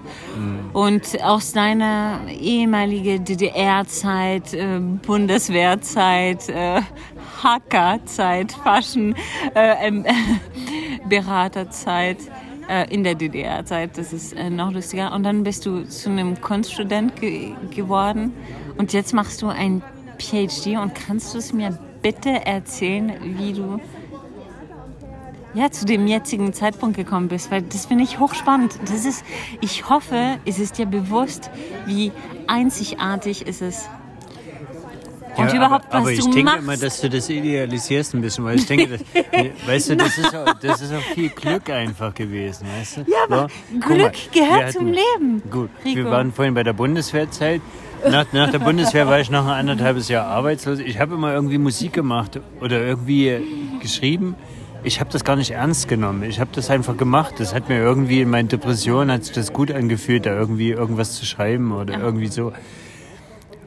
Und 0.73 1.23
aus 1.23 1.53
deiner 1.53 2.21
ehemaligen 2.29 3.25
DDR-Zeit, 3.25 4.55
äh, 4.55 4.79
Bundeswehrzeit, 4.81 6.49
äh, 6.49 6.81
Hackerzeit, 7.43 8.53
Faschen, 8.53 9.15
äh, 9.55 9.89
ähm, 9.89 10.07
Beraterzeit 11.09 12.19
äh, 12.69 12.93
in 12.93 13.05
der 13.05 13.15
DDR-Zeit. 13.15 13.99
Das 13.99 14.13
ist 14.13 14.33
äh, 14.33 14.51
noch 14.51 14.73
lustiger. 14.73 15.13
Und 15.13 15.25
dann 15.25 15.43
bist 15.43 15.67
du 15.67 15.85
zu 15.85 16.11
einem 16.11 16.41
Kunststudent 16.41 17.21
ge 17.21 17.53
geworden 17.75 18.33
und 18.79 18.93
jetzt 18.93 19.13
machst 19.13 19.43
du 19.43 19.49
ein 19.49 19.83
PhD. 20.19 20.79
Und 20.79 20.95
kannst 20.95 21.35
du 21.35 21.39
es 21.39 21.53
mir 21.53 21.79
bitte 22.03 22.45
erzählen, 22.45 23.13
wie 23.39 23.53
du 23.53 23.81
ja, 25.55 25.71
zu 25.71 25.85
dem 25.85 26.07
jetzigen 26.07 26.55
Zeitpunkt 26.55 26.97
gekommen 26.97 27.29
bist, 27.29 27.51
weil 27.51 27.61
das 27.63 27.85
finde 27.87 28.05
ich 28.05 28.19
hochspannend. 28.19 28.79
Das 28.87 29.05
ist, 29.05 29.23
ich 29.61 29.89
hoffe, 29.89 30.39
es 30.47 30.59
ist 30.59 30.79
dir 30.79 30.87
bewusst, 30.87 31.51
wie 31.85 32.11
einzigartig 32.47 33.47
ist 33.47 33.61
es. 33.61 33.87
Und 35.37 35.49
Ja, 35.49 35.57
überhaupt, 35.57 35.87
aber, 35.87 35.95
aber 35.97 36.05
was 36.07 36.13
ich 36.13 36.21
du 36.21 36.31
denke 36.31 36.45
machst. 36.45 36.59
immer, 36.61 36.77
dass 36.77 37.01
du 37.01 37.09
das 37.11 37.29
idealisierst 37.31 38.15
ein 38.15 38.21
bisschen, 38.23 38.45
weil 38.45 38.57
ich 38.57 38.67
denke, 38.67 38.99
das, 38.99 39.01
weißt 39.67 39.91
du, 39.91 39.97
das 39.97 40.19
ist, 40.19 40.35
auch, 40.35 40.55
das 40.55 40.81
ist 40.83 40.93
auch 40.93 41.01
viel 41.15 41.31
Glück 41.31 41.69
einfach 41.71 42.13
gewesen, 42.15 42.67
weißt 42.79 42.97
du? 42.99 43.01
Ja, 43.11 43.17
aber 43.29 43.49
guck 43.73 43.83
Glück 43.83 43.99
mal, 43.99 44.13
gehört 44.33 44.61
wir 44.61 44.69
zum 44.69 44.87
Leben, 44.89 45.43
Gut, 45.51 45.71
Rico. 45.85 45.97
wir 45.97 46.05
waren 46.07 46.33
vorhin 46.33 46.53
bei 46.55 46.63
der 46.63 46.75
Bundeswehrzeit. 46.75 47.61
Nach, 48.11 48.33
nach 48.33 48.51
der 48.51 48.59
Bundeswehr 48.59 49.07
war 49.07 49.21
ich 49.21 49.31
noch 49.31 49.47
ein 49.47 49.61
anderthalbes 49.69 50.09
Jahr 50.09 50.27
arbeitslos. 50.27 50.79
Ich 50.79 50.99
habe 50.99 51.15
immer 51.15 51.33
irgendwie 51.33 51.59
Musik 51.59 51.93
gemacht 51.93 52.41
oder 52.61 52.81
irgendwie 52.81 53.79
geschrieben. 53.81 54.35
Ich 54.85 54.99
habe 54.99 55.11
das 55.13 55.25
gar 55.25 55.37
nicht 55.37 55.53
ernst 55.53 55.89
genommen. 55.89 56.25
Ich 56.25 56.41
habe 56.41 56.51
das 56.53 56.71
einfach 56.71 56.97
gemacht. 56.97 57.35
Das 57.39 57.55
hat 57.55 57.69
mir 57.69 57.79
irgendwie 57.79 58.21
in 58.21 58.31
meinen 58.31 58.49
Depressionen 58.49 59.13
hat 59.13 59.25
sich 59.25 59.35
das 59.35 59.53
gut 59.53 59.71
angefühlt, 59.71 60.27
da 60.27 60.35
irgendwie 60.35 60.71
irgendwas 60.71 61.13
zu 61.13 61.25
schreiben 61.25 61.73
oder 61.73 61.99
irgendwie 61.99 62.27
so. 62.27 62.53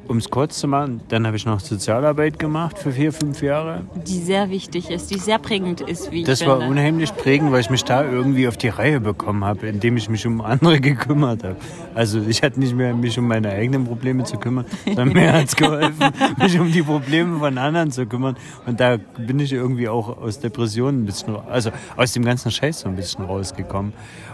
Um 0.08 0.18
es 0.18 0.30
kurz 0.30 0.60
zu 0.60 0.68
machen, 0.68 1.02
dann 1.08 1.26
habe 1.26 1.36
ich 1.36 1.46
noch 1.46 1.60
Sozialarbeit 1.60 2.38
gemacht 2.38 2.78
für 2.78 2.92
vier, 2.92 3.12
fünf 3.12 3.42
Jahre. 3.42 3.82
die 4.06 4.20
sehr 4.20 4.52
wichtig 4.52 4.92
ist, 4.92 5.10
die 5.10 5.18
sehr 5.18 5.40
prägend 5.40 5.82
ist, 5.82 6.12
wie 6.12 6.22
ich 6.22 6.26
Das 6.28 6.46
war 6.46 6.60
unheimlich 6.60 7.16
prägend, 7.16 7.52
weil 7.52 7.62
ich 7.62 7.72
mich 7.72 7.84
da 7.84 8.04
irgendwie 8.04 8.48
auf 8.48 8.56
die 8.56 8.68
Reihe 8.68 9.00
bekommen 9.00 9.44
habe, 9.44 9.68
indem 9.68 9.98
ich 9.98 10.08
mich 10.08 10.26
um 10.28 10.42
andere 10.42 10.80
gekümmert 10.82 11.44
habe. 11.44 11.56
Also 11.96 12.22
ich 12.22 12.44
hatte 12.44 12.60
nicht 12.60 12.76
mehr 12.76 12.94
mich 12.94 13.18
um 13.18 13.28
meine 13.28 13.50
eigenen 13.50 13.86
Probleme 13.86 14.24
zu 14.26 14.38
kümmern, 14.38 14.66
sondern 14.86 15.10
mir 15.10 15.34
hat 15.34 15.46
es 15.46 15.56
geholfen, 15.56 16.12
mich 16.38 16.60
um 16.60 16.72
die 16.72 16.84
Probleme 16.84 17.40
von 17.40 17.58
anderen 17.58 17.92
zu 17.92 18.06
kümmern. 18.06 18.36
Und 18.68 18.80
da 18.80 18.98
bin 19.18 19.40
ich 19.40 19.54
irgendwie 19.54 19.90
auch 19.90 20.18
aus 20.22 20.40
Depressionen 20.40 21.02
ein 21.02 21.06
bisschen, 21.06 21.36
also 21.36 21.72
aus 21.98 22.14
dem 22.14 22.24
ganzen 22.24 22.52
Scheiß 22.52 22.82
so 22.82 22.90
ein 22.90 22.96
bisschen 22.96 23.26
rausgekommen. 23.26 23.94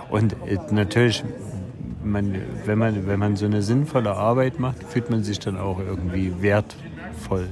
Und 0.09 0.33
äh, 0.45 0.57
natürlich, 0.71 1.23
man, 2.03 2.35
wenn, 2.65 2.77
man, 2.79 3.07
wenn 3.07 3.19
man 3.19 3.35
so 3.35 3.45
eine 3.45 3.61
sinnvolle 3.61 4.15
Arbeit 4.15 4.59
macht, 4.59 4.83
fühlt 4.83 5.09
man 5.09 5.23
sich 5.23 5.39
dann 5.39 5.57
auch 5.57 5.79
irgendwie 5.79 6.41
wertvoll 6.41 7.47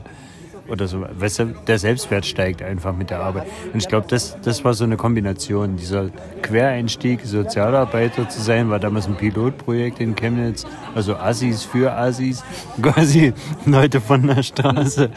oder 0.70 0.88
so. 0.88 1.06
Weißt 1.12 1.40
du, 1.40 1.46
der 1.68 1.80
Selbstwert 1.80 2.26
steigt 2.26 2.62
einfach 2.62 2.96
mit 2.96 3.10
der 3.10 3.20
Arbeit. 3.20 3.48
Und 3.74 3.82
ich 3.82 3.88
glaube, 3.88 4.08
das, 4.10 4.38
das 4.42 4.64
war 4.64 4.74
so 4.74 4.84
eine 4.84 4.98
Kombination. 4.98 5.78
Dieser 5.78 6.10
Quereinstieg, 6.42 7.22
Sozialarbeiter 7.24 8.30
zu 8.30 8.42
sein, 8.42 8.70
war 8.70 8.80
damals 8.80 9.08
ein 9.08 9.16
Pilotprojekt 9.16 10.00
in 10.00 10.16
Chemnitz. 10.16 10.66
Also 10.96 11.16
Assis 11.16 11.64
für 11.64 11.94
Assis. 11.94 12.44
Quasi 12.82 13.34
Leute 13.66 14.02
von 14.02 14.28
der 14.28 14.44
Straße 14.44 15.10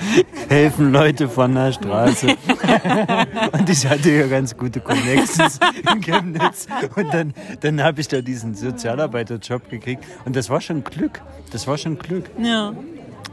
helfen 0.52 0.92
Leute 0.92 1.28
von 1.28 1.54
der 1.54 1.72
Straße. 1.72 2.26
Und 3.52 3.68
ich 3.70 3.86
hatte 3.86 4.10
ja 4.10 4.26
ganz 4.26 4.56
gute 4.56 4.80
Connections 4.80 5.58
in 5.92 6.00
Chemnitz. 6.00 6.66
Und 6.94 7.12
dann, 7.12 7.34
dann 7.60 7.82
habe 7.82 8.00
ich 8.00 8.08
da 8.08 8.20
diesen 8.20 8.54
Sozialarbeiterjob 8.54 9.70
gekriegt. 9.70 10.04
Und 10.24 10.36
das 10.36 10.50
war 10.50 10.60
schon 10.60 10.84
Glück. 10.84 11.22
Das 11.50 11.66
war 11.66 11.78
schon 11.78 11.98
Glück. 11.98 12.30
Ja. 12.38 12.74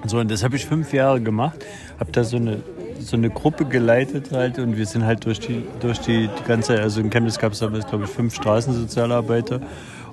So, 0.06 0.20
und 0.20 0.32
das 0.32 0.44
habe 0.44 0.56
ich 0.56 0.66
fünf 0.66 0.94
Jahre 0.94 1.22
gemacht. 1.22 1.66
Habe 2.00 2.12
da 2.12 2.24
so 2.24 2.38
eine, 2.38 2.64
so 3.00 3.18
eine 3.18 3.30
Gruppe 3.30 3.66
geleitet 3.66 4.32
halt 4.32 4.60
und 4.60 4.78
wir 4.78 4.86
sind 4.86 5.06
halt 5.06 5.26
durch 5.26 5.40
die, 5.40 5.64
durch 5.80 6.00
die, 6.00 6.28
die 6.28 6.44
ganze, 6.48 6.80
also 6.80 7.02
in 7.02 7.10
Chemnitz 7.10 7.38
gab 7.38 7.54
es 7.54 7.60
damals, 7.60 7.88
glaube 7.88 8.06
ich, 8.06 8.10
fünf 8.10 8.34
Straßensozialarbeiter. 8.36 9.62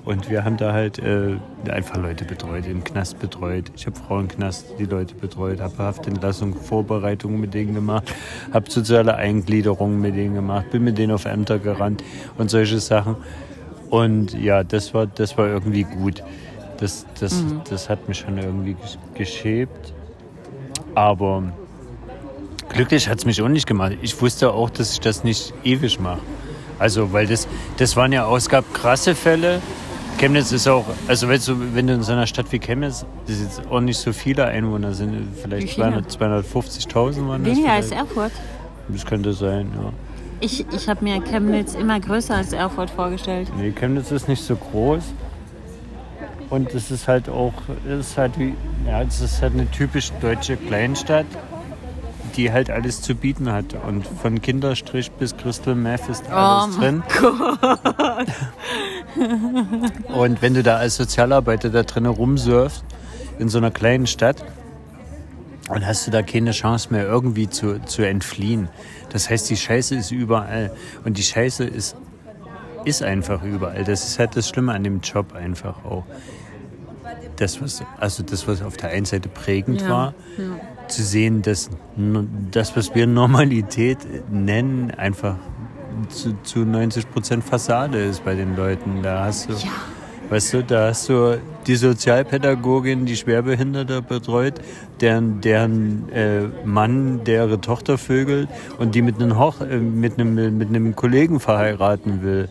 Und 0.07 0.29
wir 0.29 0.45
haben 0.45 0.55
da 0.55 0.71
halt 0.71 0.99
äh, 0.99 1.35
einfach 1.69 1.97
Leute 1.97 2.23
betreut, 2.23 2.65
den 2.65 2.81
Knast 2.81 3.19
betreut. 3.19 3.65
Ich 3.75 3.85
habe 3.87 3.97
Frauenknast 3.97 4.75
die 4.79 4.85
Leute 4.85 5.13
betreut, 5.15 5.59
habe 5.59 5.77
Haftentlassung, 5.79 6.55
Vorbereitungen 6.55 7.41
mit 7.41 7.53
denen 7.53 7.75
gemacht, 7.75 8.13
habe 8.53 8.71
soziale 8.71 9.15
Eingliederungen 9.15 9.99
mit 9.99 10.15
denen 10.15 10.35
gemacht, 10.35 10.71
bin 10.71 10.85
mit 10.85 10.97
denen 10.97 11.11
auf 11.11 11.25
Ämter 11.25 11.59
gerannt 11.59 12.05
und 12.37 12.49
solche 12.49 12.79
Sachen. 12.79 13.17
Und 13.89 14.33
ja, 14.33 14.63
das 14.63 14.93
war, 14.93 15.07
das 15.07 15.37
war 15.37 15.47
irgendwie 15.47 15.83
gut. 15.83 16.23
Das, 16.79 17.05
das, 17.19 17.43
das 17.69 17.89
hat 17.89 18.07
mich 18.07 18.19
schon 18.19 18.37
irgendwie 18.37 18.73
gesch- 18.75 18.97
geschäbt. 19.15 19.93
Aber 20.95 21.43
glücklich 22.69 23.09
hat 23.09 23.19
es 23.19 23.25
mich 23.25 23.41
auch 23.41 23.47
nicht 23.47 23.67
gemacht. 23.67 23.93
Ich 24.01 24.19
wusste 24.21 24.51
auch, 24.51 24.69
dass 24.69 24.93
ich 24.93 24.99
das 24.99 25.23
nicht 25.23 25.53
ewig 25.63 25.99
mache. 25.99 26.19
Also, 26.79 27.11
weil 27.13 27.25
das, 27.27 27.47
das 27.77 27.95
waren 27.95 28.11
ja 28.11 28.25
auch, 28.25 28.37
es 28.37 28.49
gab 28.49 28.71
krasse 28.73 29.15
Fälle. 29.15 29.61
Chemnitz 30.19 30.51
ist 30.51 30.67
auch, 30.67 30.85
also 31.07 31.27
wenn 31.29 31.39
du, 31.41 31.75
wenn 31.75 31.87
du 31.87 31.93
in 31.93 32.03
so 32.03 32.11
einer 32.11 32.25
Stadt 32.25 32.51
wie 32.51 32.57
Chemnitz, 32.59 33.05
das 33.27 33.39
jetzt 33.39 33.61
auch 33.69 33.79
nicht 33.81 33.97
so 33.99 34.13
viele 34.13 34.45
Einwohner 34.45 34.93
sind, 34.93 35.27
vielleicht 35.41 35.69
viele? 35.73 36.05
200 36.07 36.45
250.000 36.45 37.27
waren 37.27 37.43
das. 37.43 37.53
Weniger 37.55 37.71
als. 37.73 37.91
Erfurt. 37.91 38.31
Das 38.89 39.05
könnte 39.05 39.33
sein, 39.33 39.69
ja. 39.75 39.91
Ich, 40.39 40.65
ich 40.71 40.87
habe 40.87 41.03
mir 41.03 41.19
Chemnitz 41.21 41.73
immer 41.75 41.99
größer 41.99 42.35
als 42.35 42.53
Erfurt 42.53 42.89
vorgestellt. 42.91 43.51
Nee, 43.59 43.71
Chemnitz 43.71 44.11
ist 44.11 44.27
nicht 44.27 44.43
so 44.43 44.55
groß. 44.55 45.03
Und 46.49 46.73
es 46.73 46.91
ist 46.91 47.07
halt 47.07 47.29
auch, 47.29 47.53
es 47.87 48.11
ist 48.11 48.17
halt 48.17 48.39
wie, 48.39 48.55
ja, 48.85 49.01
es 49.01 49.21
ist 49.21 49.41
halt 49.41 49.53
eine 49.53 49.69
typisch 49.69 50.11
deutsche 50.21 50.55
Kleinstadt, 50.55 51.25
die 52.37 52.51
halt 52.51 52.69
alles 52.69 53.01
zu 53.01 53.15
bieten 53.15 53.51
hat. 53.51 53.75
Und 53.85 54.07
von 54.07 54.41
Kinderstrich 54.41 55.11
bis 55.11 55.35
Crystal 55.35 55.75
Meth 55.75 56.07
ist 56.09 56.29
alles 56.29 56.75
Oh 56.75 56.79
drin. 56.79 57.03
Und 60.13 60.41
wenn 60.41 60.53
du 60.53 60.63
da 60.63 60.77
als 60.77 60.95
Sozialarbeiter 60.95 61.69
da 61.69 61.83
drinnen 61.83 62.11
rumsurfst, 62.11 62.83
in 63.39 63.49
so 63.49 63.57
einer 63.57 63.71
kleinen 63.71 64.07
Stadt, 64.07 64.43
dann 65.67 65.85
hast 65.85 66.07
du 66.07 66.11
da 66.11 66.21
keine 66.21 66.51
Chance 66.51 66.89
mehr 66.91 67.05
irgendwie 67.05 67.49
zu, 67.49 67.81
zu 67.81 68.03
entfliehen. 68.03 68.69
Das 69.09 69.29
heißt, 69.29 69.49
die 69.49 69.57
Scheiße 69.57 69.95
ist 69.95 70.11
überall. 70.11 70.71
Und 71.03 71.17
die 71.17 71.23
Scheiße 71.23 71.65
ist 71.65 71.97
ist 72.87 73.03
einfach 73.03 73.43
überall. 73.43 73.83
Das 73.83 74.07
ist 74.07 74.17
halt 74.17 74.35
das 74.35 74.47
Schlimme 74.49 74.73
an 74.73 74.83
dem 74.83 75.01
Job 75.01 75.33
einfach 75.33 75.83
auch. 75.83 76.05
Das, 77.35 77.61
was, 77.61 77.83
also 77.99 78.23
das, 78.23 78.47
was 78.47 78.61
auf 78.61 78.77
der 78.77 78.89
einen 78.89 79.05
Seite 79.05 79.29
prägend 79.29 79.81
Ja, 79.81 79.89
war, 79.89 80.13
zu 80.87 81.03
sehen, 81.03 81.41
dass 81.41 81.69
das, 82.51 82.75
was 82.75 82.95
wir 82.95 83.05
Normalität 83.07 83.99
nennen, 84.31 84.91
einfach 84.91 85.35
zu, 86.09 86.35
zu 86.43 86.59
90 86.59 87.09
Prozent 87.11 87.43
Fassade 87.43 87.99
ist 87.99 88.23
bei 88.23 88.35
den 88.35 88.55
Leuten. 88.55 89.03
Da 89.03 89.25
hast 89.25 89.49
du, 89.49 89.53
Weißt 90.29 90.53
du, 90.53 90.63
da 90.63 90.87
hast 90.87 91.07
du 91.07 91.39
die 91.67 91.77
Sozialpädagogin, 91.77 93.05
die 93.05 93.15
Schwerbehinderte 93.15 94.01
betreut, 94.01 94.55
deren, 94.99 95.39
deren 95.39 96.09
äh, 96.11 96.41
Mann 96.65 97.23
deren 97.23 97.61
Tochter 97.61 97.97
vögelt 97.97 98.49
und 98.77 98.93
die 98.93 99.01
mit 99.01 99.21
einem, 99.21 99.39
Hoch, 99.39 99.61
äh, 99.61 99.77
mit 99.77 100.19
einem, 100.19 100.57
mit 100.57 100.67
einem 100.67 100.97
Kollegen 100.97 101.39
verheiraten 101.39 102.23
will. 102.23 102.49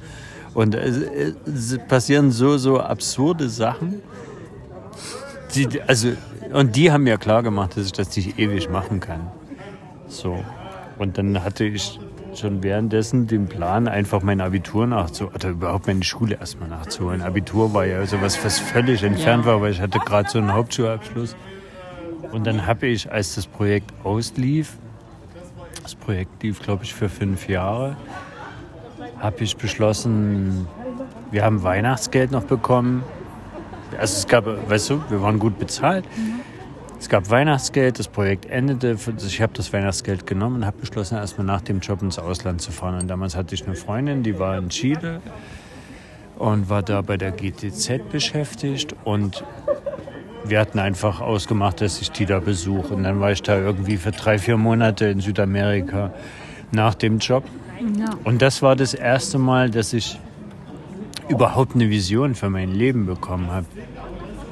Und 0.56 0.74
äh, 0.74 1.34
es 1.46 1.78
passieren 1.86 2.30
so, 2.30 2.56
so 2.56 2.80
absurde 2.80 3.50
Sachen. 3.50 4.00
Die, 5.54 5.82
also, 5.82 6.12
und 6.50 6.74
die 6.76 6.90
haben 6.90 7.02
mir 7.02 7.18
klar 7.18 7.42
gemacht, 7.42 7.76
dass 7.76 7.84
ich 7.84 7.92
das 7.92 8.16
nicht 8.16 8.38
ewig 8.38 8.70
machen 8.70 9.00
kann. 9.00 9.30
So. 10.08 10.42
Und 10.98 11.18
dann 11.18 11.44
hatte 11.44 11.64
ich 11.64 12.00
schon 12.34 12.62
währenddessen 12.62 13.26
den 13.26 13.48
Plan, 13.48 13.86
einfach 13.86 14.22
mein 14.22 14.40
Abitur 14.40 14.86
nachzuholen, 14.86 15.34
oder 15.34 15.50
überhaupt 15.50 15.88
meine 15.88 16.02
Schule 16.02 16.36
erstmal 16.36 16.70
nachzuholen. 16.70 17.20
Abitur 17.20 17.74
war 17.74 17.84
ja 17.84 18.06
sowas, 18.06 18.42
was 18.42 18.58
völlig 18.58 19.02
entfernt 19.02 19.44
war, 19.44 19.60
weil 19.60 19.72
ich 19.72 19.82
hatte 19.82 19.98
gerade 19.98 20.30
so 20.30 20.38
einen 20.38 20.54
Hauptschulabschluss. 20.54 21.36
Und 22.32 22.46
dann 22.46 22.66
habe 22.66 22.86
ich, 22.86 23.12
als 23.12 23.34
das 23.34 23.46
Projekt 23.46 23.92
auslief, 24.04 24.72
das 25.82 25.94
Projekt 25.94 26.42
lief, 26.42 26.62
glaube 26.62 26.84
ich, 26.84 26.94
für 26.94 27.10
fünf 27.10 27.46
Jahre, 27.46 27.94
habe 29.20 29.44
ich 29.44 29.56
beschlossen, 29.56 30.66
wir 31.30 31.44
haben 31.44 31.62
Weihnachtsgeld 31.62 32.30
noch 32.30 32.44
bekommen. 32.44 33.02
Also 33.98 34.18
es 34.18 34.26
gab, 34.26 34.46
weißt 34.46 34.90
du, 34.90 35.02
wir 35.08 35.22
waren 35.22 35.38
gut 35.38 35.58
bezahlt. 35.58 36.04
Mhm. 36.16 36.40
Es 36.98 37.10
gab 37.10 37.28
Weihnachtsgeld, 37.28 37.98
das 37.98 38.08
Projekt 38.08 38.46
endete. 38.46 38.96
Ich 39.26 39.42
habe 39.42 39.52
das 39.54 39.72
Weihnachtsgeld 39.72 40.26
genommen 40.26 40.56
und 40.56 40.66
habe 40.66 40.78
beschlossen, 40.78 41.16
erstmal 41.16 41.46
nach 41.46 41.60
dem 41.60 41.80
Job 41.80 42.02
ins 42.02 42.18
Ausland 42.18 42.62
zu 42.62 42.72
fahren. 42.72 43.00
Und 43.00 43.08
damals 43.08 43.36
hatte 43.36 43.54
ich 43.54 43.66
eine 43.66 43.76
Freundin, 43.76 44.22
die 44.22 44.38
war 44.38 44.56
in 44.56 44.70
Chile 44.70 45.20
und 46.38 46.70
war 46.70 46.82
da 46.82 47.02
bei 47.02 47.16
der 47.16 47.32
GTZ 47.32 48.10
beschäftigt. 48.10 48.96
Und 49.04 49.44
wir 50.44 50.58
hatten 50.58 50.78
einfach 50.78 51.20
ausgemacht, 51.20 51.80
dass 51.80 52.00
ich 52.00 52.10
die 52.12 52.24
da 52.24 52.40
besuche. 52.40 52.94
Und 52.94 53.04
dann 53.04 53.20
war 53.20 53.30
ich 53.30 53.42
da 53.42 53.58
irgendwie 53.58 53.98
für 53.98 54.12
drei, 54.12 54.38
vier 54.38 54.56
Monate 54.56 55.06
in 55.06 55.20
Südamerika 55.20 56.12
nach 56.72 56.94
dem 56.94 57.18
Job. 57.18 57.44
Ja. 57.98 58.10
Und 58.24 58.42
das 58.42 58.62
war 58.62 58.76
das 58.76 58.94
erste 58.94 59.38
Mal, 59.38 59.70
dass 59.70 59.92
ich 59.92 60.18
überhaupt 61.28 61.74
eine 61.74 61.90
Vision 61.90 62.34
für 62.34 62.50
mein 62.50 62.72
Leben 62.72 63.06
bekommen 63.06 63.50
habe. 63.50 63.66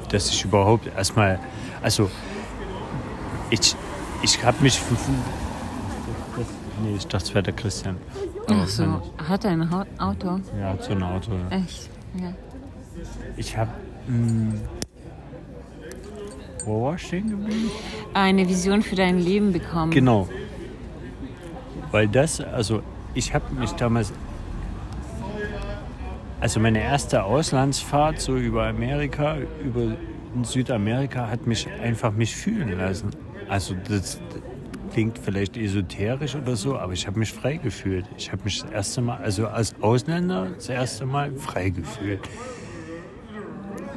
Dass 0.09 0.29
ich 0.29 0.45
überhaupt 0.45 0.87
erstmal, 0.95 1.39
also 1.81 2.09
ich, 3.49 3.75
ich 4.21 4.43
habe 4.43 4.61
mich. 4.61 4.79
Nee, 6.83 6.95
ich 6.97 7.07
dachte, 7.07 7.25
es 7.25 7.33
wäre 7.33 7.43
der 7.43 7.53
Christian. 7.53 7.97
Ach 8.47 8.67
so, 8.67 9.01
hat 9.27 9.45
er 9.45 9.51
ein 9.51 9.69
Auto? 9.97 10.39
Ja, 10.59 10.69
hat 10.69 10.83
so 10.83 10.91
ein 10.91 11.03
Auto. 11.03 11.31
Ja. 11.31 11.57
Echt? 11.57 11.89
Ja. 12.19 12.33
Ich 13.37 13.57
habe. 13.57 13.71
Hm, 14.07 14.61
wo 16.65 16.85
war 16.85 16.95
ich 16.95 17.07
stehen 17.07 17.29
geblieben? 17.29 17.71
Eine 18.13 18.47
Vision 18.47 18.81
für 18.81 18.95
dein 18.95 19.19
Leben 19.19 19.51
bekommen. 19.51 19.91
Genau. 19.91 20.27
Weil 21.91 22.07
das, 22.07 22.41
also 22.41 22.81
ich 23.15 23.33
habe 23.33 23.53
mich 23.55 23.71
damals. 23.71 24.13
Also 26.39 26.59
meine 26.59 26.83
erste 26.83 27.23
Auslandsfahrt 27.23 28.19
so 28.19 28.35
über 28.35 28.67
Amerika, 28.67 29.37
über 29.63 29.95
Südamerika 30.43 31.29
hat 31.29 31.47
mich 31.47 31.67
einfach 31.81 32.11
mich 32.11 32.35
fühlen 32.35 32.77
lassen. 32.77 33.09
Also 33.47 33.73
das 33.87 34.19
klingt 34.91 35.17
vielleicht 35.17 35.57
esoterisch 35.57 36.35
oder 36.35 36.55
so, 36.55 36.77
aber 36.77 36.93
ich 36.93 37.07
habe 37.07 37.17
mich 37.19 37.31
frei 37.31 37.55
gefühlt. 37.57 38.05
Ich 38.17 38.31
habe 38.31 38.43
mich 38.43 38.61
das 38.61 38.71
erste 38.71 39.01
Mal, 39.01 39.17
also 39.17 39.47
als 39.47 39.75
Ausländer 39.81 40.49
das 40.55 40.69
erste 40.69 41.05
Mal 41.05 41.33
frei 41.35 41.69
gefühlt. 41.69 42.21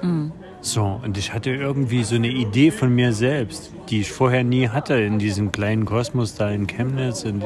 Mhm. 0.03 0.33
So, 0.61 1.01
und 1.05 1.17
ich 1.17 1.33
hatte 1.33 1.51
irgendwie 1.51 2.03
so 2.03 2.17
eine 2.17 2.29
Idee 2.29 2.71
von 2.71 2.95
mir 2.95 3.13
selbst, 3.13 3.73
die 3.89 4.01
ich 4.01 4.11
vorher 4.11 4.43
nie 4.43 4.69
hatte 4.69 4.95
in 4.95 5.19
diesem 5.19 5.53
kleinen 5.53 5.85
Kosmos 5.85 6.35
da 6.35 6.51
in 6.51 6.67
Chemnitz 6.67 7.25
und 7.25 7.45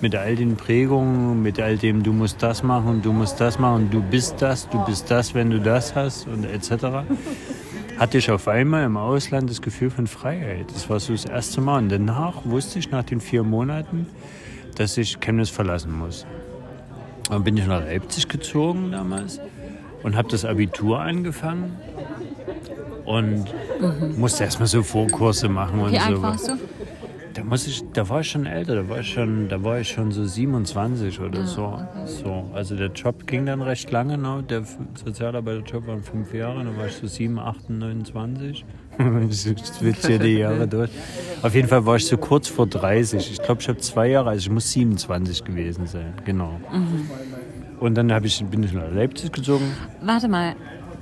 mit 0.00 0.14
all 0.14 0.36
den 0.36 0.56
Prägungen, 0.56 1.42
mit 1.42 1.60
all 1.60 1.76
dem, 1.76 2.02
du 2.02 2.12
musst 2.12 2.42
das 2.42 2.62
machen, 2.62 3.02
du 3.02 3.12
musst 3.12 3.40
das 3.40 3.58
machen, 3.58 3.90
du 3.90 4.00
bist 4.00 4.36
das, 4.40 4.68
du 4.68 4.84
bist 4.84 5.10
das, 5.10 5.34
wenn 5.34 5.50
du 5.50 5.58
das 5.60 5.94
hast 5.94 6.28
und 6.28 6.44
etc 6.44 7.04
hatte 8.02 8.18
ich 8.18 8.32
auf 8.32 8.48
einmal 8.48 8.84
im 8.84 8.96
Ausland 8.96 9.48
das 9.48 9.62
Gefühl 9.62 9.88
von 9.88 10.08
Freiheit. 10.08 10.66
Das 10.74 10.90
war 10.90 10.98
so 10.98 11.12
das 11.12 11.24
erste 11.24 11.60
Mal. 11.60 11.78
Und 11.78 11.88
danach 11.88 12.44
wusste 12.44 12.80
ich 12.80 12.90
nach 12.90 13.04
den 13.04 13.20
vier 13.20 13.44
Monaten, 13.44 14.06
dass 14.74 14.96
ich 14.96 15.20
Chemnitz 15.20 15.50
verlassen 15.50 15.96
muss. 15.96 16.26
Dann 17.30 17.44
bin 17.44 17.56
ich 17.56 17.64
nach 17.64 17.80
Leipzig 17.80 18.28
gezogen 18.28 18.90
damals 18.90 19.40
und 20.02 20.16
habe 20.16 20.28
das 20.28 20.44
Abitur 20.44 21.00
angefangen 21.00 21.76
und 23.04 23.44
mhm. 23.80 24.18
musste 24.18 24.44
erstmal 24.44 24.68
so 24.68 24.82
Vorkurse 24.82 25.48
machen 25.48 25.80
und 25.80 25.92
Wie 25.92 25.98
so. 25.98 26.02
Alt 26.02 26.22
warst 26.22 26.48
du? 26.48 26.52
Da, 27.34 27.42
muss 27.44 27.66
ich, 27.66 27.82
da 27.94 28.06
war 28.10 28.20
ich 28.20 28.30
schon 28.30 28.44
älter, 28.44 28.74
da 28.74 28.88
war 28.88 28.98
ich 28.98 29.08
schon, 29.08 29.48
da 29.48 29.62
war 29.64 29.80
ich 29.80 29.88
schon 29.88 30.12
so 30.12 30.24
27 30.24 31.18
oder 31.20 31.40
ah, 31.40 31.46
so. 31.46 31.64
Okay. 31.64 31.86
so. 32.04 32.50
Also 32.52 32.76
der 32.76 32.88
Job 32.88 33.26
ging 33.26 33.46
dann 33.46 33.62
recht 33.62 33.90
lange, 33.90 34.18
ne? 34.18 34.44
der 34.48 34.64
Sozialarbeiterjob 35.02 35.86
waren 35.86 36.02
fünf 36.02 36.34
Jahre, 36.34 36.62
dann 36.62 36.76
war 36.76 36.86
ich 36.86 36.96
so 36.96 37.06
7, 37.06 37.38
8, 37.38 37.70
29. 37.70 38.64
das 38.98 39.82
wird 39.82 40.08
ja 40.08 40.18
die 40.18 40.38
Jahre 40.38 40.68
durch. 40.68 40.90
Auf 41.40 41.54
jeden 41.54 41.68
Fall 41.68 41.86
war 41.86 41.96
ich 41.96 42.06
so 42.06 42.18
kurz 42.18 42.48
vor 42.48 42.66
30. 42.66 43.32
Ich 43.32 43.42
glaube, 43.42 43.62
ich 43.62 43.68
habe 43.68 43.78
zwei 43.78 44.08
Jahre, 44.08 44.30
also 44.30 44.40
ich 44.40 44.50
muss 44.50 44.70
27 44.72 45.44
gewesen 45.44 45.86
sein, 45.86 46.12
genau. 46.26 46.60
Mhm. 46.70 47.08
Und 47.80 47.94
dann 47.94 48.10
ich, 48.24 48.44
bin 48.44 48.62
ich 48.62 48.72
nach 48.74 48.92
Leipzig 48.92 49.32
gezogen. 49.32 49.64
Warte 50.02 50.28
mal, 50.28 50.54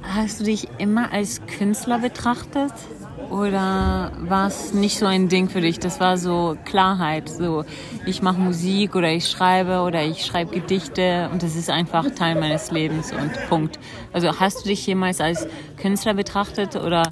hast 0.03 0.41
du 0.41 0.45
dich 0.45 0.69
immer 0.79 1.13
als 1.13 1.41
Künstler 1.47 1.99
betrachtet? 1.99 2.73
Oder 3.31 4.11
war 4.19 4.49
es 4.49 4.75
nicht 4.75 4.99
so 4.99 5.07
ein 5.07 5.29
Ding 5.29 5.49
für 5.49 5.61
dich? 5.61 5.79
Das 5.79 6.01
war 6.01 6.19
so 6.19 6.57
Klarheit, 6.65 7.29
so 7.29 7.65
ich 8.05 8.23
mache 8.23 8.41
Musik 8.41 8.97
oder 8.97 9.13
ich 9.13 9.29
schreibe 9.29 9.83
oder 9.83 10.03
ich 10.03 10.25
schreibe 10.25 10.53
Gedichte 10.53 11.29
und 11.33 11.43
das 11.43 11.55
ist 11.55 11.71
einfach 11.71 12.11
Teil 12.11 12.35
meines 12.35 12.73
Lebens 12.73 13.13
und 13.13 13.31
Punkt. 13.49 13.79
Also 14.13 14.41
hast 14.41 14.65
du 14.65 14.69
dich 14.69 14.85
jemals 14.85 15.21
als 15.21 15.47
Künstler 15.77 16.15
betrachtet 16.15 16.75
oder 16.75 17.05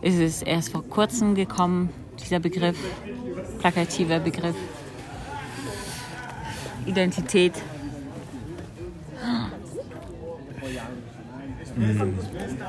ist 0.00 0.18
es 0.18 0.40
erst 0.40 0.70
vor 0.70 0.82
kurzem 0.82 1.34
gekommen, 1.34 1.90
dieser 2.22 2.40
Begriff, 2.40 2.78
plakativer 3.58 4.18
Begriff? 4.18 4.56
Identität. 6.86 7.52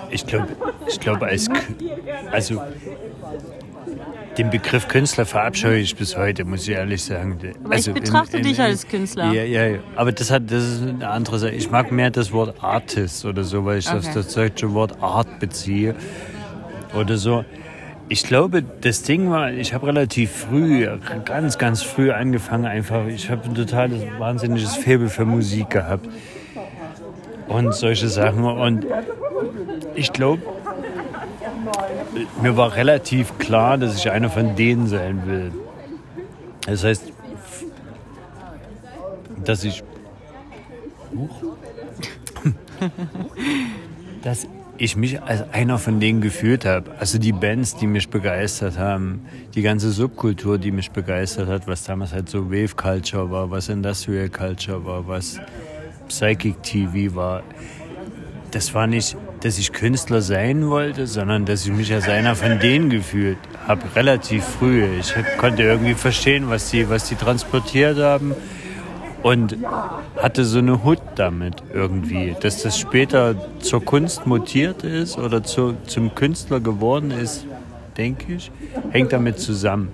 Ich 0.10 0.26
glaube, 0.26 0.48
ich 0.88 1.00
glaube 1.00 1.26
als 1.26 1.50
also 2.32 2.62
den 4.38 4.50
Begriff 4.50 4.88
Künstler 4.88 5.26
verabscheue 5.26 5.80
ich 5.80 5.96
bis 5.96 6.18
heute, 6.18 6.46
muss 6.46 6.68
ich 6.68 6.76
ehrlich 6.76 7.04
sagen. 7.04 7.38
Aber 7.64 7.74
also 7.74 7.92
ich 7.92 8.02
betrachte 8.02 8.38
in, 8.38 8.44
in, 8.44 8.50
dich 8.50 8.62
als 8.62 8.88
Künstler. 8.88 9.32
Ja, 9.32 9.44
ja, 9.44 9.80
aber 9.96 10.12
das, 10.12 10.32
hat, 10.32 10.50
das 10.50 10.64
ist 10.64 10.82
eine 10.84 11.10
andere 11.10 11.40
Sache. 11.40 11.52
Ich 11.52 11.70
mag 11.70 11.92
mehr 11.92 12.12
das 12.12 12.32
Wort 12.32 12.64
Artist 12.64 13.26
oder 13.26 13.44
so, 13.44 13.66
weil 13.66 13.80
ich 13.80 13.88
okay. 13.88 13.98
auf 13.98 14.14
das 14.14 14.34
deutsche 14.34 14.74
Wort 14.74 15.02
Art 15.02 15.40
beziehe 15.40 15.96
oder 16.94 17.18
so. 17.18 17.44
Ich 18.08 18.24
glaube, 18.24 18.62
das 18.64 19.04
Ding 19.04 19.30
war, 19.30 19.52
ich 19.52 19.74
habe 19.74 19.88
relativ 19.88 20.32
früh, 20.32 20.88
ganz, 21.24 21.58
ganz 21.58 21.82
früh 21.82 22.12
angefangen 22.12 22.66
einfach. 22.66 23.08
Ich 23.08 23.30
habe 23.30 23.46
ein 23.46 23.56
totales, 23.56 24.02
wahnsinniges 24.18 24.76
Faible 24.76 25.10
für 25.10 25.26
Musik 25.26 25.70
gehabt 25.70 26.08
und 27.52 27.74
solche 27.74 28.08
Sachen. 28.08 28.44
Und 28.44 28.86
ich 29.96 30.14
glaube, 30.14 30.42
mir 32.42 32.58
war 32.58 32.76
relativ 32.76 33.38
klar, 33.38 33.78
dass 33.78 33.98
ich 33.98 34.10
einer 34.10 34.30
von 34.30 34.56
denen 34.56 34.88
sein 34.88 35.24
will. 35.26 35.52
Das 36.66 36.84
heißt, 36.84 37.12
dass 39.44 39.64
ich. 39.64 39.84
dass 44.24 44.48
ich 44.78 44.96
mich 44.96 45.22
als 45.22 45.44
einer 45.54 45.78
von 45.78 46.00
denen 46.00 46.22
gefühlt 46.22 46.66
habe. 46.66 46.92
Also 47.00 47.20
die 47.20 47.34
Bands, 47.34 47.76
die 47.76 47.86
mich 47.86 48.10
begeistert 48.10 48.80
haben, 48.80 49.26
die 49.54 49.62
ganze 49.62 49.92
Subkultur, 49.92 50.58
die 50.58 50.72
mich 50.72 50.90
begeistert 50.90 51.50
hat, 51.50 51.68
was 51.68 51.84
damals 51.84 52.14
halt 52.14 52.30
so 52.30 52.50
Wave 52.50 52.76
Culture 52.76 53.30
war, 53.30 53.52
was 53.52 53.70
Industrial 53.70 54.30
Culture 54.30 54.84
war, 54.84 55.08
was 55.08 55.40
Psychic 56.12 56.62
TV 56.62 57.16
war. 57.16 57.42
Das 58.52 58.74
war 58.74 58.86
nicht, 58.86 59.16
dass 59.40 59.58
ich 59.58 59.72
Künstler 59.72 60.22
sein 60.22 60.70
wollte, 60.70 61.08
sondern 61.08 61.46
dass 61.46 61.66
ich 61.66 61.72
mich 61.72 61.94
als 61.94 62.10
einer 62.10 62.36
von 62.36 62.60
denen 62.60 62.90
gefühlt 62.90 63.38
habe, 63.66 63.82
relativ 63.96 64.44
früh. 64.44 64.86
Ich 65.00 65.14
konnte 65.38 65.64
irgendwie 65.64 65.94
verstehen, 65.94 66.50
was 66.50 66.70
die, 66.70 66.90
was 66.90 67.08
die 67.08 67.16
transportiert 67.16 67.98
haben 67.98 68.36
und 69.24 69.58
hatte 70.18 70.44
so 70.44 70.60
eine 70.60 70.84
Hut 70.84 71.02
damit 71.16 71.64
irgendwie. 71.74 72.36
Dass 72.40 72.62
das 72.62 72.78
später 72.78 73.36
zur 73.60 73.84
Kunst 73.84 74.28
mutiert 74.28 74.84
ist 74.84 75.18
oder 75.18 75.44
zu, 75.44 75.76
zum 75.88 76.14
Künstler 76.14 76.60
geworden 76.60 77.12
ist, 77.12 77.46
denke 77.98 78.34
ich, 78.34 78.52
hängt 78.92 79.14
damit 79.14 79.40
zusammen. 79.40 79.90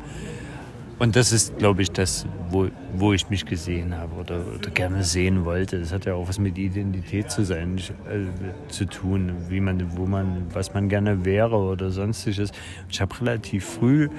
Und 0.99 1.15
das 1.15 1.31
ist, 1.31 1.57
glaube 1.59 1.83
ich, 1.83 1.91
das, 1.91 2.25
wo, 2.49 2.69
wo 2.93 3.13
ich 3.13 3.29
mich 3.29 3.45
gesehen 3.45 3.95
habe 3.95 4.15
oder, 4.15 4.41
oder 4.55 4.71
gerne 4.71 5.03
sehen 5.03 5.45
wollte. 5.45 5.79
Das 5.79 5.91
hat 5.91 6.05
ja 6.05 6.15
auch 6.15 6.27
was 6.27 6.39
mit 6.39 6.57
Identität 6.57 7.29
zu 7.29 7.45
sein, 7.45 7.77
äh, 8.09 8.71
zu 8.71 8.85
tun, 8.85 9.33
wie 9.47 9.59
man, 9.59 9.95
wo 9.95 10.07
man, 10.07 10.47
was 10.53 10.73
man 10.73 10.89
gerne 10.89 11.23
wäre 11.23 11.55
oder 11.55 11.91
sonstiges. 11.91 12.51
Ich 12.89 12.99
habe 12.99 13.19
relativ 13.21 13.65
früh 13.65 14.09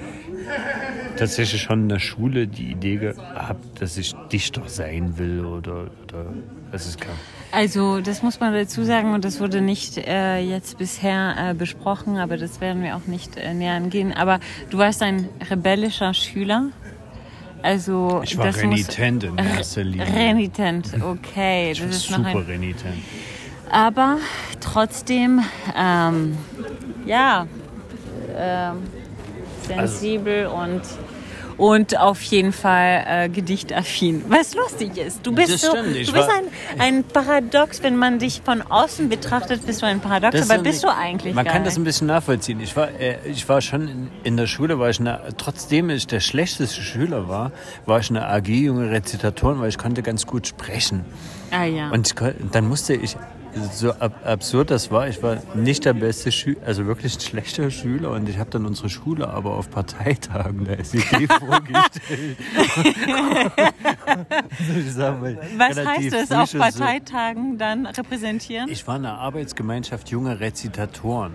tatsächlich 1.17 1.61
schon 1.61 1.83
in 1.83 1.89
der 1.89 1.99
Schule 1.99 2.47
die 2.47 2.71
Idee 2.71 2.95
gehabt, 2.95 3.81
dass 3.81 3.97
ich 3.97 4.15
Dichter 4.31 4.63
sein 4.67 5.17
will 5.17 5.43
oder, 5.43 5.89
oder 6.03 6.33
was 6.71 6.85
es 6.85 6.97
kam. 6.97 7.15
Also 7.51 7.99
das 7.99 8.21
muss 8.21 8.39
man 8.39 8.53
dazu 8.53 8.83
sagen 8.83 9.13
und 9.13 9.25
das 9.25 9.39
wurde 9.39 9.61
nicht 9.61 9.97
äh, 9.97 10.39
jetzt 10.39 10.77
bisher 10.77 11.35
äh, 11.37 11.53
besprochen, 11.53 12.17
aber 12.17 12.37
das 12.37 12.61
werden 12.61 12.83
wir 12.83 12.95
auch 12.95 13.07
nicht 13.07 13.37
äh, 13.37 13.53
näher 13.53 13.73
angehen. 13.73 14.13
Aber 14.13 14.39
du 14.69 14.77
warst 14.77 15.01
ein 15.01 15.27
rebellischer 15.49 16.13
Schüler. 16.13 16.67
Also 17.61 18.21
ich 18.23 18.37
war 18.37 18.45
das 18.45 18.61
renitent 18.61 19.23
in 19.23 19.37
erster 19.37 19.83
Linie. 19.83 20.07
Renitent, 20.07 20.93
okay. 21.03 21.71
Ich 21.71 21.79
das 21.79 21.87
war 21.87 21.95
ist 21.95 22.07
super 22.07 22.27
ein, 22.27 22.37
renitent. 22.37 22.97
aber 23.69 24.17
trotzdem, 24.61 25.41
ähm, 25.75 26.37
ja, 27.05 27.47
ähm, 28.37 28.77
sensibel 29.67 30.47
und 30.47 30.81
und 31.59 31.97
auf 31.99 32.21
jeden 32.23 32.53
Fall 32.53 33.03
äh, 33.07 33.29
gedichtaffin. 33.29 34.23
Was 34.29 34.55
lustig 34.55 34.97
ist, 34.97 35.19
du 35.23 35.33
bist 35.33 35.53
Das 35.53 35.61
so, 35.61 35.69
stimmt, 35.71 35.93
du 36.07 36.13
bist 36.13 36.29
ein, 36.29 36.79
ein 36.79 37.03
Paradox, 37.03 37.83
wenn 37.83 37.95
man 37.97 38.17
dich 38.17 38.41
von 38.43 38.61
außen 38.61 39.09
betrachtet, 39.09 39.65
bist 39.65 39.81
du 39.81 39.85
ein 39.85 39.99
Paradox, 39.99 40.39
Das 40.39 40.49
aber 40.49 40.63
bist 40.63 40.83
du 40.83 40.87
eigentlich 40.87 41.35
Man 41.35 41.45
kann 41.45 41.63
das 41.63 41.75
ein 41.75 41.81
nicht. 41.81 41.89
bisschen 41.89 42.07
nachvollziehen. 42.07 42.59
Ich 42.61 42.75
war, 42.75 42.89
äh, 42.99 43.17
ich 43.25 43.47
war 43.49 43.61
schon 43.61 43.87
in, 43.87 44.11
in 44.23 44.37
der 44.37 44.47
Schule, 44.47 44.79
war 44.79 44.89
ich 44.89 44.99
eine, 44.99 45.19
trotzdem 45.37 45.89
ich 45.89 46.07
der 46.07 46.21
schlechteste 46.21 46.81
Schüler 46.81 47.27
war, 47.27 47.51
war 47.85 47.99
ich 47.99 48.09
eine 48.09 48.25
AG 48.27 48.47
junge 48.47 48.89
Rezitatorin, 48.89 49.59
weil 49.59 49.69
ich 49.69 49.77
konnte 49.77 50.01
ganz 50.01 50.25
gut 50.25 50.47
sprechen. 50.47 51.03
Ah 51.51 51.65
ja. 51.65 51.89
Und 51.91 52.07
ich, 52.07 52.15
dann 52.51 52.67
musste 52.67 52.93
ich, 52.93 53.17
so 53.73 53.91
ab, 53.93 54.13
absurd 54.25 54.71
das 54.71 54.91
war, 54.91 55.07
ich 55.07 55.21
war 55.23 55.37
nicht 55.55 55.85
der 55.85 55.93
beste 55.93 56.31
Schüler, 56.31 56.59
also 56.65 56.85
wirklich 56.85 57.15
ein 57.15 57.19
schlechter 57.21 57.71
Schüler 57.71 58.11
und 58.11 58.29
ich 58.29 58.37
habe 58.37 58.49
dann 58.49 58.65
unsere 58.65 58.89
Schule 58.89 59.27
aber 59.29 59.51
auf 59.55 59.69
Parteitagen 59.69 60.65
der 60.65 60.79
SED 60.79 61.27
vorgestellt. 61.39 62.37
also 63.07 64.79
ich 64.79 64.93
sag 64.93 65.21
mal, 65.21 65.37
Was 65.57 65.77
heißt 65.85 66.13
das 66.13 66.31
auf 66.31 66.49
schon 66.49 66.59
so- 66.61 66.79
Parteitagen 66.79 67.57
dann 67.57 67.85
repräsentieren? 67.85 68.69
ich 68.69 68.85
war 68.87 68.97
in 68.97 69.05
einer 69.05 69.17
Arbeitsgemeinschaft 69.17 70.09
junger 70.09 70.39
Rezitatoren. 70.39 71.33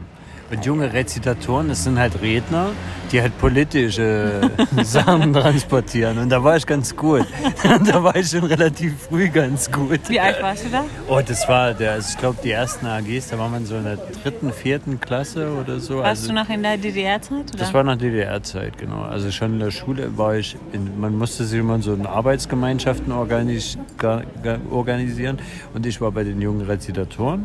Und 0.50 0.64
junge 0.64 0.92
Rezitatoren, 0.92 1.68
das 1.68 1.84
sind 1.84 1.98
halt 1.98 2.20
Redner, 2.20 2.70
die 3.10 3.20
halt 3.20 3.36
politische 3.38 4.50
Sachen 4.82 5.32
transportieren. 5.32 6.18
Und 6.18 6.28
da 6.28 6.44
war 6.44 6.56
ich 6.56 6.66
ganz 6.66 6.94
gut. 6.94 7.26
da 7.86 8.02
war 8.02 8.14
ich 8.14 8.28
schon 8.28 8.44
relativ 8.44 8.94
früh 9.08 9.28
ganz 9.28 9.70
gut. 9.70 10.00
Wie 10.08 10.20
alt 10.20 10.42
warst 10.42 10.66
du 10.66 10.68
da? 10.68 10.84
Oh, 11.08 11.20
das 11.26 11.48
war 11.48 11.72
der, 11.72 11.92
also 11.92 12.10
ich 12.10 12.18
glaube, 12.18 12.38
die 12.44 12.50
ersten 12.50 12.86
AGs, 12.86 13.28
da 13.30 13.38
war 13.38 13.48
man 13.48 13.64
so 13.64 13.76
in 13.76 13.84
der 13.84 13.96
dritten, 13.96 14.52
vierten 14.52 15.00
Klasse 15.00 15.50
oder 15.50 15.80
so. 15.80 15.98
Warst 15.98 16.22
also, 16.22 16.28
du 16.28 16.34
noch 16.34 16.48
in 16.48 16.62
der 16.62 16.76
DDR-Zeit? 16.76 17.58
das 17.58 17.72
war 17.72 17.82
nach 17.82 17.96
DDR-Zeit, 17.96 18.76
genau. 18.78 19.02
Also 19.02 19.30
schon 19.30 19.54
in 19.54 19.60
der 19.60 19.70
Schule 19.70 20.16
war 20.18 20.36
ich, 20.36 20.56
in, 20.72 21.00
man 21.00 21.16
musste 21.16 21.44
sich 21.44 21.58
immer 21.58 21.80
so 21.80 21.94
in 21.94 22.06
Arbeitsgemeinschaften 22.06 23.12
organis, 23.12 23.78
ga, 23.96 24.22
ga, 24.42 24.58
organisieren. 24.70 25.38
Und 25.72 25.86
ich 25.86 26.00
war 26.00 26.12
bei 26.12 26.24
den 26.24 26.40
jungen 26.40 26.62
Rezitatoren, 26.66 27.44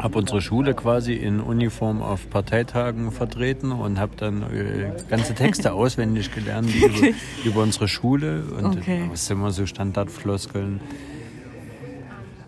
habe 0.00 0.18
unsere 0.18 0.40
Schule 0.40 0.74
quasi 0.74 1.14
in 1.14 1.40
Uniform 1.40 1.85
auf 2.02 2.28
Parteitagen 2.30 3.10
vertreten 3.12 3.72
und 3.72 3.98
habe 3.98 4.16
dann 4.16 4.42
äh, 4.42 4.90
ganze 5.08 5.34
Texte 5.34 5.72
auswendig 5.74 6.34
gelernt 6.34 6.68
über, 6.74 7.08
über 7.44 7.62
unsere 7.62 7.88
Schule. 7.88 8.42
Und 8.56 8.66
Okay. 8.78 9.06
was 9.10 9.28
immer 9.30 9.50
so 9.50 9.66
Standardfloskeln. 9.66 10.80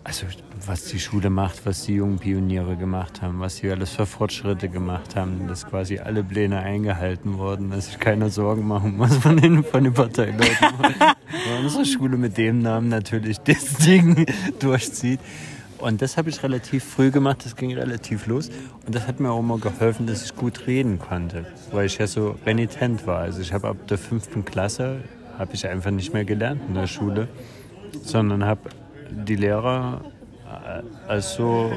Also 0.03 0.25
was 0.65 0.85
die 0.85 0.99
Schule 0.99 1.29
macht, 1.29 1.65
was 1.65 1.83
die 1.83 1.95
jungen 1.95 2.19
Pioniere 2.19 2.75
gemacht 2.75 3.21
haben, 3.21 3.39
was 3.39 3.57
sie 3.57 3.69
alles 3.71 3.91
für 3.91 4.05
Fortschritte 4.05 4.67
gemacht 4.69 5.15
haben, 5.15 5.47
dass 5.47 5.65
quasi 5.67 5.99
alle 5.99 6.23
Pläne 6.23 6.59
eingehalten 6.59 7.37
wurden, 7.37 7.69
dass 7.71 7.85
sich 7.87 7.99
keiner 7.99 8.29
Sorgen 8.29 8.67
machen 8.67 8.97
muss 8.97 9.15
von 9.17 9.37
den, 9.37 9.63
von 9.63 9.83
den 9.83 9.93
Parteileuten. 9.93 10.45
Weil 10.81 11.63
unsere 11.63 11.85
Schule 11.85 12.17
mit 12.17 12.37
dem 12.37 12.59
Namen 12.59 12.89
natürlich 12.89 13.37
das 13.39 13.75
Ding 13.77 14.25
durchzieht. 14.59 15.19
Und 15.79 16.01
das 16.01 16.17
habe 16.17 16.29
ich 16.29 16.43
relativ 16.43 16.83
früh 16.83 17.09
gemacht, 17.09 17.45
das 17.45 17.55
ging 17.55 17.73
relativ 17.73 18.27
los. 18.27 18.49
Und 18.85 18.93
das 18.95 19.07
hat 19.07 19.19
mir 19.19 19.31
auch 19.31 19.39
immer 19.39 19.57
geholfen, 19.57 20.07
dass 20.07 20.25
ich 20.25 20.35
gut 20.35 20.67
reden 20.67 20.99
konnte, 20.99 21.45
weil 21.71 21.85
ich 21.85 21.97
ja 21.97 22.07
so 22.07 22.35
renitent 22.45 23.07
war. 23.07 23.19
Also 23.19 23.41
ich 23.41 23.53
habe 23.53 23.69
ab 23.69 23.77
der 23.87 23.97
fünften 23.97 24.43
Klasse, 24.43 25.01
habe 25.37 25.53
ich 25.53 25.65
einfach 25.67 25.91
nicht 25.91 26.13
mehr 26.13 26.25
gelernt 26.25 26.61
in 26.67 26.73
der 26.73 26.87
Schule, 26.87 27.29
sondern 28.03 28.43
habe 28.43 28.69
die 29.09 29.35
Lehrer 29.35 30.01
äh, 30.45 30.81
als 31.09 31.35
so, 31.35 31.71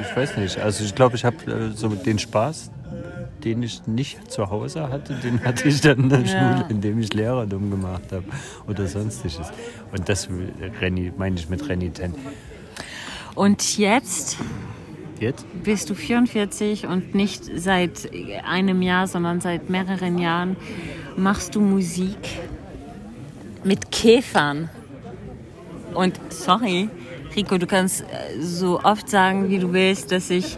ich 0.00 0.16
weiß 0.16 0.36
nicht, 0.38 0.58
also 0.58 0.84
ich 0.84 0.94
glaube, 0.94 1.14
ich 1.14 1.24
habe 1.24 1.36
äh, 1.46 1.70
so 1.70 1.88
den 1.88 2.18
Spaß, 2.18 2.72
den 3.44 3.62
ich 3.62 3.86
nicht 3.86 4.30
zu 4.30 4.50
Hause 4.50 4.88
hatte, 4.88 5.14
den 5.14 5.44
hatte 5.44 5.68
ich 5.68 5.80
dann 5.80 5.98
in 6.04 6.08
der 6.08 6.20
Ja. 6.22 6.26
Schule, 6.26 6.66
indem 6.70 6.98
ich 6.98 7.12
Lehrer 7.14 7.46
dumm 7.46 7.70
gemacht 7.70 8.10
habe 8.10 8.24
oder 8.66 8.86
sonstiges. 8.86 9.52
Und 9.92 10.08
das 10.08 10.28
meine 11.16 11.38
ich 11.38 11.48
mit 11.48 11.68
renitent. 11.68 12.16
Und 13.34 13.78
jetzt 13.78 14.38
Jetzt? 15.20 15.46
bist 15.62 15.90
du 15.90 15.94
44 15.94 16.86
und 16.86 17.14
nicht 17.14 17.44
seit 17.56 18.10
einem 18.46 18.82
Jahr, 18.82 19.06
sondern 19.06 19.40
seit 19.40 19.70
mehreren 19.70 20.18
Jahren 20.18 20.56
machst 21.16 21.54
du 21.54 21.60
Musik 21.60 22.18
mit 23.64 23.90
Käfern. 23.90 24.68
Und 25.94 26.20
sorry, 26.28 26.88
Rico, 27.34 27.58
du 27.58 27.66
kannst 27.66 28.02
äh, 28.02 28.40
so 28.40 28.80
oft 28.82 29.08
sagen, 29.08 29.48
wie 29.48 29.58
du 29.58 29.72
willst, 29.72 30.12
dass 30.12 30.30
ich 30.30 30.56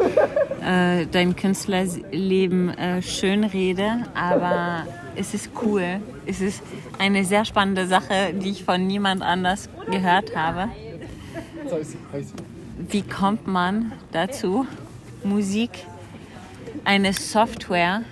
äh, 0.66 1.06
dein 1.06 1.36
Künstlerleben 1.36 2.70
äh, 2.70 3.02
schön 3.02 3.44
rede, 3.44 4.04
aber 4.14 4.86
es 5.14 5.34
ist 5.34 5.50
cool. 5.62 6.00
Es 6.26 6.40
ist 6.40 6.62
eine 6.98 7.24
sehr 7.24 7.44
spannende 7.44 7.86
Sache, 7.86 8.34
die 8.34 8.50
ich 8.50 8.64
von 8.64 8.86
niemand 8.86 9.22
anders 9.22 9.68
gehört 9.90 10.34
habe. 10.34 10.68
Wie 12.78 13.02
kommt 13.02 13.46
man 13.46 13.92
dazu, 14.12 14.66
Musik, 15.24 15.70
eine 16.84 17.12
Software 17.12 18.02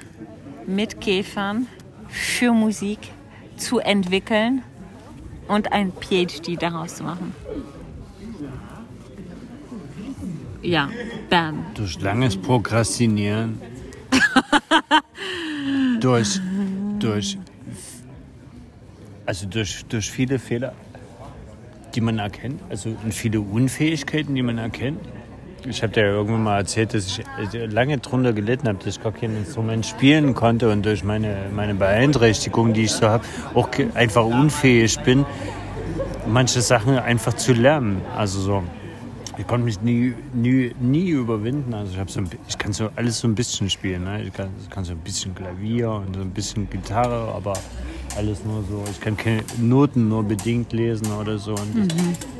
mit 0.66 1.00
Käfern 1.00 1.66
für 2.08 2.52
Musik 2.52 2.98
zu 3.56 3.78
entwickeln 3.78 4.62
und 5.48 5.72
ein 5.72 5.92
PhD 5.92 6.60
daraus 6.60 6.96
zu 6.96 7.04
machen? 7.04 7.34
Ja, 10.62 10.88
bam. 11.28 11.66
Durch 11.74 12.00
langes 12.00 12.36
Prokrastinieren. 12.36 13.60
durch, 16.00 16.40
durch, 16.98 17.36
also 19.26 19.46
durch, 19.46 19.84
durch 19.84 20.10
viele 20.10 20.38
Fehler, 20.38 20.72
die 21.94 22.00
man 22.00 22.18
erkennt, 22.18 22.60
also 22.68 22.90
und 23.02 23.14
viele 23.14 23.40
Unfähigkeiten, 23.40 24.34
die 24.34 24.42
man 24.42 24.58
erkennt. 24.58 25.00
Ich 25.66 25.82
habe 25.82 25.92
dir 25.92 26.02
ja 26.02 26.12
irgendwann 26.12 26.42
mal 26.42 26.58
erzählt, 26.58 26.92
dass 26.92 27.06
ich 27.06 27.54
äh, 27.54 27.66
lange 27.66 27.96
drunter 27.96 28.34
gelitten 28.34 28.68
habe, 28.68 28.78
dass 28.78 28.96
ich 28.96 29.02
gar 29.02 29.12
kein 29.12 29.34
Instrument 29.34 29.86
spielen 29.86 30.34
konnte 30.34 30.70
und 30.70 30.84
durch 30.84 31.04
meine, 31.04 31.46
meine 31.54 31.74
Beeinträchtigung, 31.74 32.74
die 32.74 32.82
ich 32.82 32.92
so 32.92 33.08
habe, 33.08 33.24
auch 33.54 33.70
einfach 33.94 34.24
unfähig 34.24 34.98
bin, 35.00 35.24
manche 36.26 36.60
Sachen 36.60 36.98
einfach 36.98 37.34
zu 37.34 37.54
lernen. 37.54 38.02
Also 38.16 38.40
so. 38.40 38.62
Ich 39.36 39.46
konnte 39.48 39.64
mich 39.64 39.80
nie, 39.80 40.14
nie, 40.32 40.72
nie 40.78 41.08
überwinden. 41.08 41.74
Also 41.74 41.92
ich, 42.00 42.12
so 42.12 42.20
ein, 42.20 42.30
ich 42.46 42.56
kann 42.56 42.72
so 42.72 42.90
alles 42.94 43.18
so 43.18 43.26
ein 43.26 43.34
bisschen 43.34 43.68
spielen. 43.68 44.04
Ne? 44.04 44.22
Ich, 44.22 44.32
kann, 44.32 44.50
ich 44.62 44.70
kann 44.70 44.84
so 44.84 44.92
ein 44.92 44.98
bisschen 44.98 45.34
Klavier 45.34 45.90
und 45.90 46.14
so 46.14 46.20
ein 46.20 46.30
bisschen 46.30 46.70
Gitarre, 46.70 47.34
aber 47.34 47.54
alles 48.16 48.44
nur 48.44 48.62
so. 48.68 48.82
Ich 48.90 49.00
kann 49.00 49.16
keine 49.16 49.42
Noten 49.58 50.08
nur 50.08 50.22
bedingt 50.22 50.72
lesen 50.72 51.10
oder 51.12 51.38
so. 51.38 51.52
Und 51.52 51.92
das, 51.92 51.96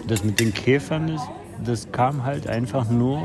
das 0.07 0.25
mit 0.25 0.41
den 0.41 0.53
Käfern, 0.53 1.09
ist, 1.09 1.25
das 1.65 1.91
kam 1.93 2.25
halt 2.25 2.47
einfach 2.47 2.91
nur, 2.91 3.23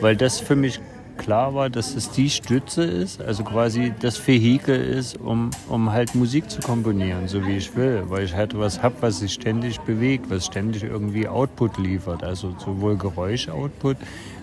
weil 0.00 0.16
das 0.16 0.40
für 0.40 0.56
mich 0.56 0.80
klar 1.18 1.54
war, 1.54 1.70
dass 1.70 1.94
es 1.94 2.10
die 2.10 2.30
Stütze 2.30 2.82
ist, 2.82 3.20
also 3.20 3.44
quasi 3.44 3.92
das 4.00 4.26
Vehikel 4.26 4.80
ist, 4.80 5.20
um, 5.20 5.50
um 5.68 5.92
halt 5.92 6.14
Musik 6.14 6.50
zu 6.50 6.60
komponieren, 6.60 7.28
so 7.28 7.46
wie 7.46 7.56
ich 7.56 7.76
will. 7.76 8.04
Weil 8.06 8.24
ich 8.24 8.34
halt 8.34 8.58
was 8.58 8.82
habe, 8.82 8.96
was 9.00 9.20
sich 9.20 9.32
ständig 9.32 9.80
bewegt, 9.80 10.30
was 10.30 10.46
ständig 10.46 10.82
irgendwie 10.82 11.28
Output 11.28 11.78
liefert. 11.78 12.24
Also 12.24 12.54
sowohl 12.58 12.96
Geräusch-Output 12.96 13.96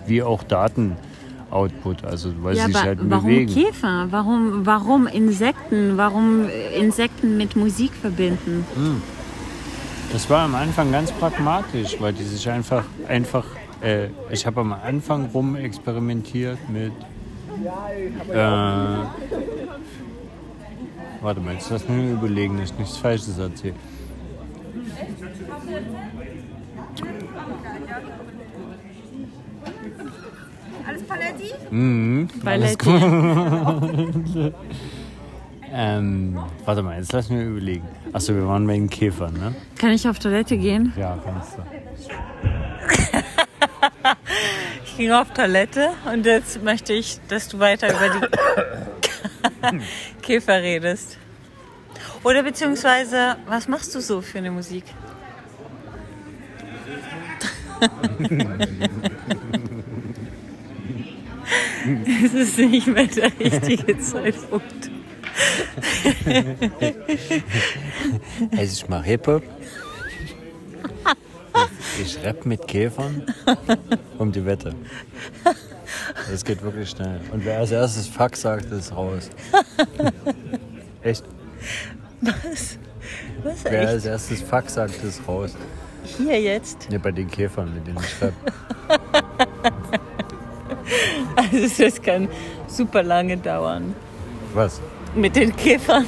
wie 0.06 0.22
auch 0.22 0.42
Daten-Output, 1.50 2.04
also 2.04 2.32
weil 2.42 2.56
Ja, 2.56 2.66
sie 2.66 2.72
sich 2.72 2.82
halt 2.82 2.98
warum 3.02 3.24
bewegen. 3.24 3.52
Käfer? 3.52 4.06
Warum, 4.10 4.66
warum 4.66 5.06
Insekten? 5.06 5.96
Warum 5.96 6.46
Insekten 6.78 7.36
mit 7.36 7.56
Musik 7.56 7.92
verbinden? 7.92 8.64
Das 10.12 10.28
war 10.30 10.44
am 10.44 10.54
Anfang 10.54 10.90
ganz 10.92 11.12
pragmatisch, 11.12 11.96
weil 12.00 12.12
die 12.12 12.24
sich 12.24 12.48
einfach, 12.48 12.84
einfach 13.08 13.44
äh, 13.80 14.08
ich 14.30 14.46
habe 14.46 14.60
am 14.60 14.72
Anfang 14.72 15.26
rum 15.32 15.56
experimentiert 15.56 16.58
mit, 16.68 16.92
äh, 18.32 19.04
Warte 21.22 21.38
mal, 21.40 21.52
jetzt 21.52 21.68
lass 21.68 21.86
mich 21.86 22.12
überlegen, 22.12 22.56
dass 22.56 22.70
ich 22.70 22.78
nichts 22.78 22.96
Falsches 22.96 23.36
erzähle. 23.38 23.74
Alles 30.90 31.02
Paletti? 31.04 31.52
Mhm. 31.70 32.28
alles 32.44 32.76
Paletti. 32.76 34.22
gut. 34.32 34.54
ähm, 35.72 36.36
warte 36.64 36.82
mal, 36.82 36.98
jetzt 36.98 37.12
lass 37.12 37.30
mich 37.30 37.46
überlegen. 37.46 37.86
Achso, 38.12 38.34
wir 38.34 38.44
waren 38.48 38.66
bei 38.66 38.72
den 38.72 38.90
Käfern, 38.90 39.34
ne? 39.34 39.54
Kann 39.78 39.90
ich 39.90 40.08
auf 40.08 40.18
Toilette 40.18 40.58
gehen? 40.58 40.92
Ja, 40.96 41.16
kannst 41.24 41.58
du. 41.58 41.62
Ich 44.84 44.96
ging 44.96 45.12
auf 45.12 45.30
Toilette 45.32 45.90
und 46.12 46.26
jetzt 46.26 46.62
möchte 46.62 46.92
ich, 46.92 47.20
dass 47.28 47.48
du 47.48 47.58
weiter 47.60 47.88
über 47.88 48.28
die 49.70 49.78
Käfer 50.22 50.60
redest. 50.60 51.16
Oder 52.24 52.42
beziehungsweise, 52.42 53.36
was 53.46 53.68
machst 53.68 53.94
du 53.94 54.00
so 54.00 54.20
für 54.20 54.38
eine 54.38 54.50
Musik? 54.50 54.84
Es 62.24 62.34
ist 62.34 62.58
nicht 62.58 62.86
mehr 62.86 63.06
der 63.06 63.30
richtige 63.38 63.98
Zeitpunkt. 63.98 64.90
Also 68.52 68.72
ich 68.72 68.88
mache 68.88 69.04
Hip-Hop. 69.04 69.42
Ich 72.02 72.18
rapp 72.24 72.46
mit 72.46 72.66
Käfern 72.66 73.24
um 74.18 74.32
die 74.32 74.44
Wette. 74.44 74.74
Das 76.30 76.44
geht 76.44 76.62
wirklich 76.62 76.90
schnell. 76.90 77.20
Und 77.32 77.44
wer 77.44 77.58
als 77.58 77.70
erstes 77.72 78.06
Fuck 78.06 78.36
sagt, 78.36 78.70
ist 78.72 78.94
raus. 78.94 79.30
Echt? 81.02 81.24
Was? 82.20 82.78
Was 83.42 83.64
Wer 83.64 83.80
echt? 83.80 83.88
als 83.88 84.04
erstes 84.04 84.42
Fuck 84.42 84.68
sagt, 84.68 85.02
ist 85.02 85.26
raus. 85.26 85.54
Hier 86.18 86.40
jetzt? 86.40 86.90
Ne, 86.90 86.98
bei 86.98 87.10
den 87.10 87.30
Käfern, 87.30 87.72
mit 87.74 87.86
denen 87.86 87.98
ich 87.98 88.22
rapp. 88.22 88.34
Also 91.36 91.84
das 91.84 92.00
kann 92.02 92.28
super 92.66 93.02
lange 93.02 93.36
dauern. 93.36 93.94
Was? 94.54 94.80
Mit 95.14 95.34
den 95.36 95.54
Käfern, 95.56 96.06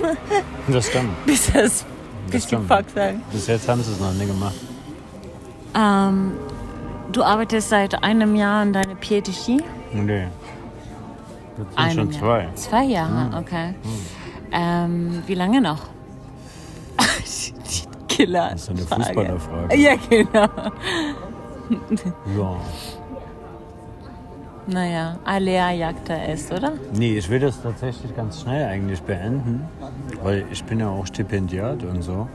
Das 0.68 0.86
stimmt. 0.88 1.26
bis 1.26 1.52
das 1.52 1.84
bis 2.30 2.46
die. 2.46 2.56
Fuck 2.56 2.84
sagen. 2.94 3.22
Bis 3.32 3.46
jetzt 3.46 3.68
haben 3.68 3.82
sie 3.82 3.92
es 3.92 4.00
noch 4.00 4.12
nie 4.14 4.26
gemacht. 4.26 4.54
Ähm, 5.74 6.32
du 7.10 7.22
arbeitest 7.22 7.68
seit 7.70 8.02
einem 8.02 8.34
Jahr 8.36 8.62
an 8.62 8.72
deiner 8.72 8.94
PhD? 8.96 9.62
Nee. 9.92 10.28
Das 11.56 11.66
sind 11.66 11.78
Einem 11.78 11.92
schon 11.92 12.10
Jahr. 12.12 12.20
zwei. 12.20 12.48
Zwei 12.54 12.84
Jahre, 12.84 13.36
okay. 13.38 13.74
Ähm, 14.52 15.22
wie 15.26 15.34
lange 15.34 15.60
noch? 15.60 15.80
Killer. 18.08 18.50
Das 18.52 18.62
ist 18.68 18.70
eine 18.70 19.04
Fußballerfrage. 19.04 19.76
Ja, 19.76 19.94
genau. 20.08 20.48
Ja. 22.36 22.56
Naja, 24.66 25.18
alea 25.24 25.72
jacta 25.72 26.14
est, 26.14 26.52
oder? 26.52 26.72
Nee, 26.92 27.18
ich 27.18 27.28
will 27.28 27.40
das 27.40 27.60
tatsächlich 27.60 28.14
ganz 28.14 28.42
schnell 28.42 28.68
eigentlich 28.68 29.02
beenden, 29.02 29.64
weil 30.22 30.44
ich 30.52 30.62
bin 30.64 30.78
ja 30.78 30.88
auch 30.88 31.06
Stipendiat 31.06 31.82
und 31.82 32.02
so. 32.02 32.28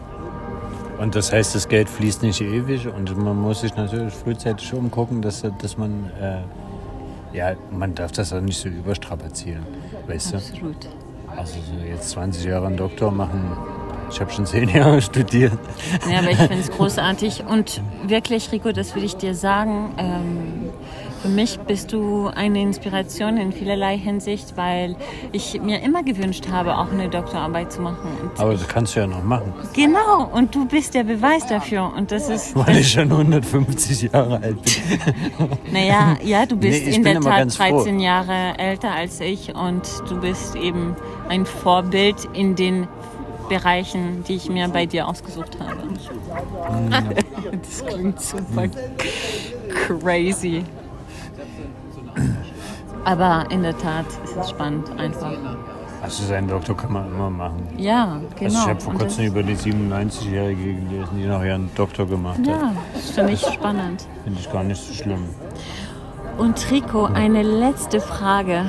Und 1.00 1.16
das 1.16 1.32
heißt, 1.32 1.56
das 1.56 1.68
Geld 1.68 1.90
fließt 1.90 2.24
nicht 2.24 2.42
ewig 2.42 2.88
und 2.88 3.16
man 3.18 3.40
muss 3.40 3.62
sich 3.62 3.76
natürlich 3.76 4.14
frühzeitig 4.14 4.74
umgucken, 4.74 5.22
dass, 5.22 5.46
dass 5.62 5.78
man, 5.78 6.12
äh, 6.20 7.38
ja, 7.38 7.56
man 7.72 7.96
darf 7.96 8.12
das 8.12 8.34
auch 8.34 8.42
nicht 8.42 8.60
so 8.60 8.68
überstrapazieren, 8.68 9.66
weißt 10.08 10.34
du? 10.34 10.38
Absolut. 10.38 10.88
Also 11.36 11.54
so 11.54 11.86
jetzt 11.86 12.10
20 12.10 12.46
Jahre 12.46 12.68
einen 12.68 12.78
Doktor 12.78 13.12
machen, 13.12 13.56
ich 14.10 14.20
habe 14.20 14.32
schon 14.32 14.46
10 14.46 14.70
Jahre 14.70 15.02
studiert. 15.02 15.54
Ja, 16.10 16.20
aber 16.20 16.32
ich 16.32 16.38
finde 16.38 16.60
es 16.60 16.72
großartig. 16.72 17.44
Und 17.48 17.82
wirklich, 18.06 18.52
Rico, 18.52 18.72
das 18.72 18.96
will 18.96 19.04
ich 19.04 19.18
dir 19.18 19.36
sagen. 19.36 19.94
Ähm, 19.98 20.70
für 21.22 21.30
mich 21.30 21.60
bist 21.60 21.94
du 21.94 22.28
eine 22.28 22.62
Inspiration 22.62 23.38
in 23.38 23.52
vielerlei 23.52 23.98
Hinsicht, 23.98 24.56
weil 24.56 24.96
ich 25.32 25.60
mir 25.62 25.82
immer 25.82 26.04
gewünscht 26.04 26.48
habe, 26.52 26.78
auch 26.78 26.92
eine 26.92 27.10
Doktorarbeit 27.10 27.72
zu 27.72 27.82
machen. 27.82 28.10
Und 28.22 28.40
Aber 28.40 28.54
das 28.54 28.68
kannst 28.68 28.96
du 28.96 29.02
ja 29.02 29.08
noch 29.08 29.24
machen, 29.24 29.54
genau, 29.74 30.30
und 30.32 30.54
du 30.54 30.66
bist 30.66 30.94
der 30.94 31.04
Beweis 31.04 31.46
dafür. 31.48 31.92
Und 31.96 32.12
das 32.12 32.30
ist, 32.30 32.56
weil 32.56 32.78
ich 32.78 32.92
schon 32.92 33.12
150 33.12 34.12
Jahre 34.14 34.42
alt 34.42 34.58
bin. 34.62 35.50
naja, 35.72 36.18
ja, 36.24 36.46
du 36.46 36.56
bist 36.56 36.86
Nee, 36.86 36.96
in 36.96 37.04
der 37.04 37.20
Tat 37.20 37.38
ganz 37.38 37.58
froh. 37.58 37.84
13 37.84 38.00
Jahre 38.00 38.58
älter 38.58 38.92
als 38.92 39.20
ich 39.20 39.54
und 39.56 39.84
du 40.10 40.20
bist 40.20 40.56
eben 40.56 40.96
ein 41.30 41.46
Vorbild 41.46 42.28
in 42.34 42.56
den 42.56 42.88
Bereichen, 43.50 44.24
die 44.28 44.36
ich 44.36 44.50
mir 44.50 44.68
bei 44.68 44.86
dir 44.86 45.08
ausgesucht 45.08 45.58
habe. 45.60 45.78
Das 47.52 47.86
klingt 47.86 48.22
super 48.22 48.68
crazy. 49.88 50.64
Aber 53.06 53.46
in 53.52 53.64
der 53.64 53.78
Tat 53.78 54.06
ist 54.24 54.36
es 54.36 54.50
spannend 54.50 54.90
einfach. 55.00 55.34
Also 56.02 56.26
seinen 56.26 56.48
Doktor 56.48 56.78
kann 56.78 56.94
man 56.94 57.08
immer 57.08 57.30
machen. 57.30 57.68
Ja, 57.78 58.20
genau. 58.38 58.44
Also 58.46 58.58
ich 58.58 58.68
habe 58.68 58.80
vor 58.82 58.94
kurzem 58.94 59.26
über 59.26 59.44
die 59.44 59.56
97-Jährige 59.56 60.76
gelesen, 60.76 61.18
die 61.18 61.26
noch 61.26 61.44
ihren 61.44 61.70
Doktor 61.76 62.06
gemacht 62.06 62.40
das, 62.44 62.54
hat. 62.54 62.62
ja, 62.62 62.74
das 62.94 63.10
finde 63.12 63.34
ich 63.34 63.42
spannend. 63.42 64.08
Finde 64.24 64.40
ich 64.40 64.52
gar 64.52 64.64
nicht 64.64 64.82
so 64.82 64.94
schlimm. 64.94 65.24
Und 66.38 66.70
Rico, 66.70 67.06
eine 67.06 67.42
letzte 67.42 68.00
Frage. 68.00 68.66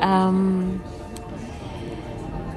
Ähm, 0.00 0.80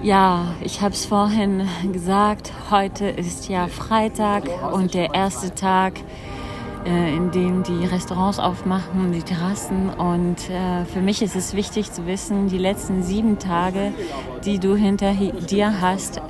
ja, 0.04 0.48
ich 0.62 0.82
habe 0.82 0.94
es 0.94 1.06
vorhin 1.06 1.68
gesagt, 1.94 2.52
heute 2.72 3.06
ist 3.06 3.48
ja 3.48 3.68
Freitag 3.68 4.44
und 4.74 4.94
der 4.94 5.14
erste 5.14 5.54
Tag, 5.56 5.94
äh, 6.86 7.16
in 7.16 7.32
dem 7.32 7.64
die 7.64 7.86
Restaurants 7.86 8.40
aufmachen, 8.40 9.12
die 9.12 9.24
Terrassen. 9.24 9.90
Und 9.90 10.50
äh, 10.50 10.86
für 10.86 11.02
mich 11.02 11.22
ist 11.22 11.36
es 11.36 11.54
wichtig 11.56 11.92
zu 11.92 12.06
wissen, 12.08 12.48
die 12.48 12.58
letzten 12.58 13.04
sieben 13.04 13.40
Tage, 13.40 13.94
die 14.46 14.60
du 14.60 14.76
hinter 14.76 15.08
hi- 15.10 15.34
dir 15.50 15.82
hast, 15.82 16.22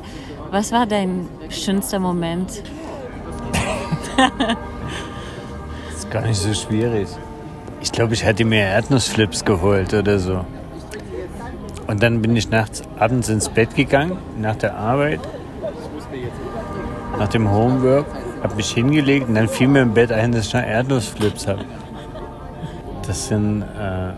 was 0.52 0.72
war 0.72 0.86
dein 0.86 1.28
schönster 1.50 2.00
Moment? 2.00 2.64
Das 4.18 5.98
ist 5.98 6.12
gar 6.12 6.22
nicht 6.24 6.38
so 6.40 6.54
schwierig. 6.54 7.08
Ich 7.82 7.92
glaube, 7.92 8.14
ich 8.14 8.24
hätte 8.26 8.46
mir 8.46 8.62
Erdnussflips 8.64 9.44
geholt 9.46 9.94
oder 9.94 10.20
so. 10.20 10.46
Und 11.88 12.04
dann 12.04 12.22
bin 12.22 12.36
ich 12.36 12.50
nachts, 12.50 12.84
abends 13.00 13.28
ins 13.30 13.50
Bett 13.50 13.76
gegangen, 13.76 14.18
nach 14.40 14.56
der 14.56 14.76
Arbeit, 14.78 15.20
nach 17.18 17.28
dem 17.30 17.50
Homework, 17.52 18.06
habe 18.42 18.56
mich 18.56 18.72
hingelegt 18.72 19.28
und 19.28 19.36
dann 19.36 19.48
fiel 19.48 19.68
mir 19.68 19.82
im 19.82 19.94
Bett 19.94 20.12
ein, 20.12 20.32
dass 20.32 20.48
ich 20.48 20.54
noch 20.54 20.64
Erdnussflips 20.64 21.48
habe. 21.48 21.66
Das 23.08 23.28
sind 23.28 23.62
äh, 23.62 24.14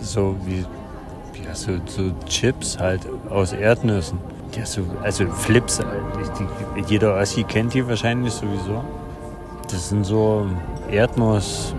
so 0.00 0.36
wie 0.44 0.64
ja, 1.44 1.54
so, 1.54 1.72
so 1.86 2.12
Chips 2.26 2.78
halt 2.78 3.02
aus 3.30 3.52
Erdnüssen. 3.52 4.18
Ja, 4.56 4.64
so, 4.64 4.82
also 5.02 5.26
Flips, 5.26 5.80
äh, 5.80 5.84
die, 6.76 6.82
jeder 6.88 7.16
Ossi 7.16 7.44
kennt 7.44 7.74
die 7.74 7.86
wahrscheinlich 7.86 8.32
sowieso. 8.32 8.84
Das 9.70 9.88
sind 9.88 10.04
so 10.04 10.46
Erdnuss. 10.90 11.74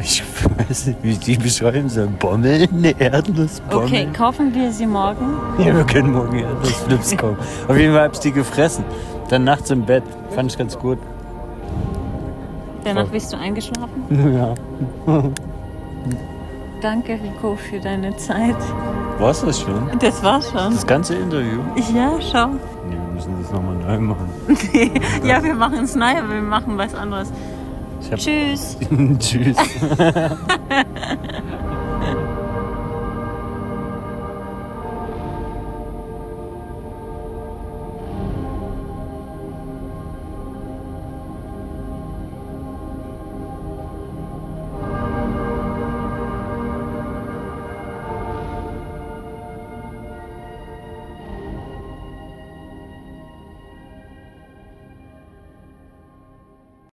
Ich 0.00 0.22
weiß 0.68 0.86
nicht, 0.86 0.98
wie 1.02 1.10
ich 1.12 1.18
die 1.20 1.36
beschreiben 1.36 1.88
soll. 1.88 2.06
Bommeln? 2.08 2.68
Eine 2.72 3.00
Erdnussbommel? 3.00 3.86
Okay, 3.86 4.08
kaufen 4.12 4.54
wir 4.54 4.72
sie 4.72 4.86
morgen? 4.86 5.38
Ja, 5.58 5.74
wir 5.76 5.84
können 5.84 6.12
morgen 6.12 6.38
Erdnussflips 6.38 7.16
kaufen. 7.16 7.38
Auf 7.68 7.76
jeden 7.76 7.92
Fall 7.92 8.04
habe 8.04 8.14
ich 8.14 8.20
die 8.20 8.32
gefressen. 8.32 8.84
Dann 9.28 9.44
nachts 9.44 9.70
im 9.70 9.84
Bett. 9.84 10.04
Fand 10.34 10.52
ich 10.52 10.58
ganz 10.58 10.78
gut. 10.78 10.98
Danach 12.84 13.08
bist 13.08 13.32
du 13.32 13.36
eingeschlafen? 13.36 14.04
Ja. 15.06 15.22
Danke, 16.82 17.14
Rico, 17.14 17.56
für 17.56 17.80
deine 17.80 18.16
Zeit. 18.16 18.54
War's 19.18 19.40
das 19.40 19.60
schon? 19.60 19.90
Das 19.98 20.22
war's 20.22 20.50
schon. 20.50 20.72
Das 20.74 20.86
ganze 20.86 21.14
Interview? 21.14 21.60
Ja, 21.94 22.12
schau. 22.20 22.48
Nee, 22.88 22.96
wir 22.96 23.14
müssen 23.14 23.34
das 23.42 23.50
nochmal 23.50 23.74
neu 23.76 23.98
machen. 23.98 24.28
Ja, 25.24 25.42
wir 25.42 25.54
machen 25.54 25.84
es 25.84 25.96
neu, 25.96 26.18
aber 26.18 26.28
wir 26.28 26.42
machen 26.42 26.76
was 26.76 26.94
anderes. 26.94 27.32
Tschüss. 28.00 28.76
Tschüss. 29.18 29.56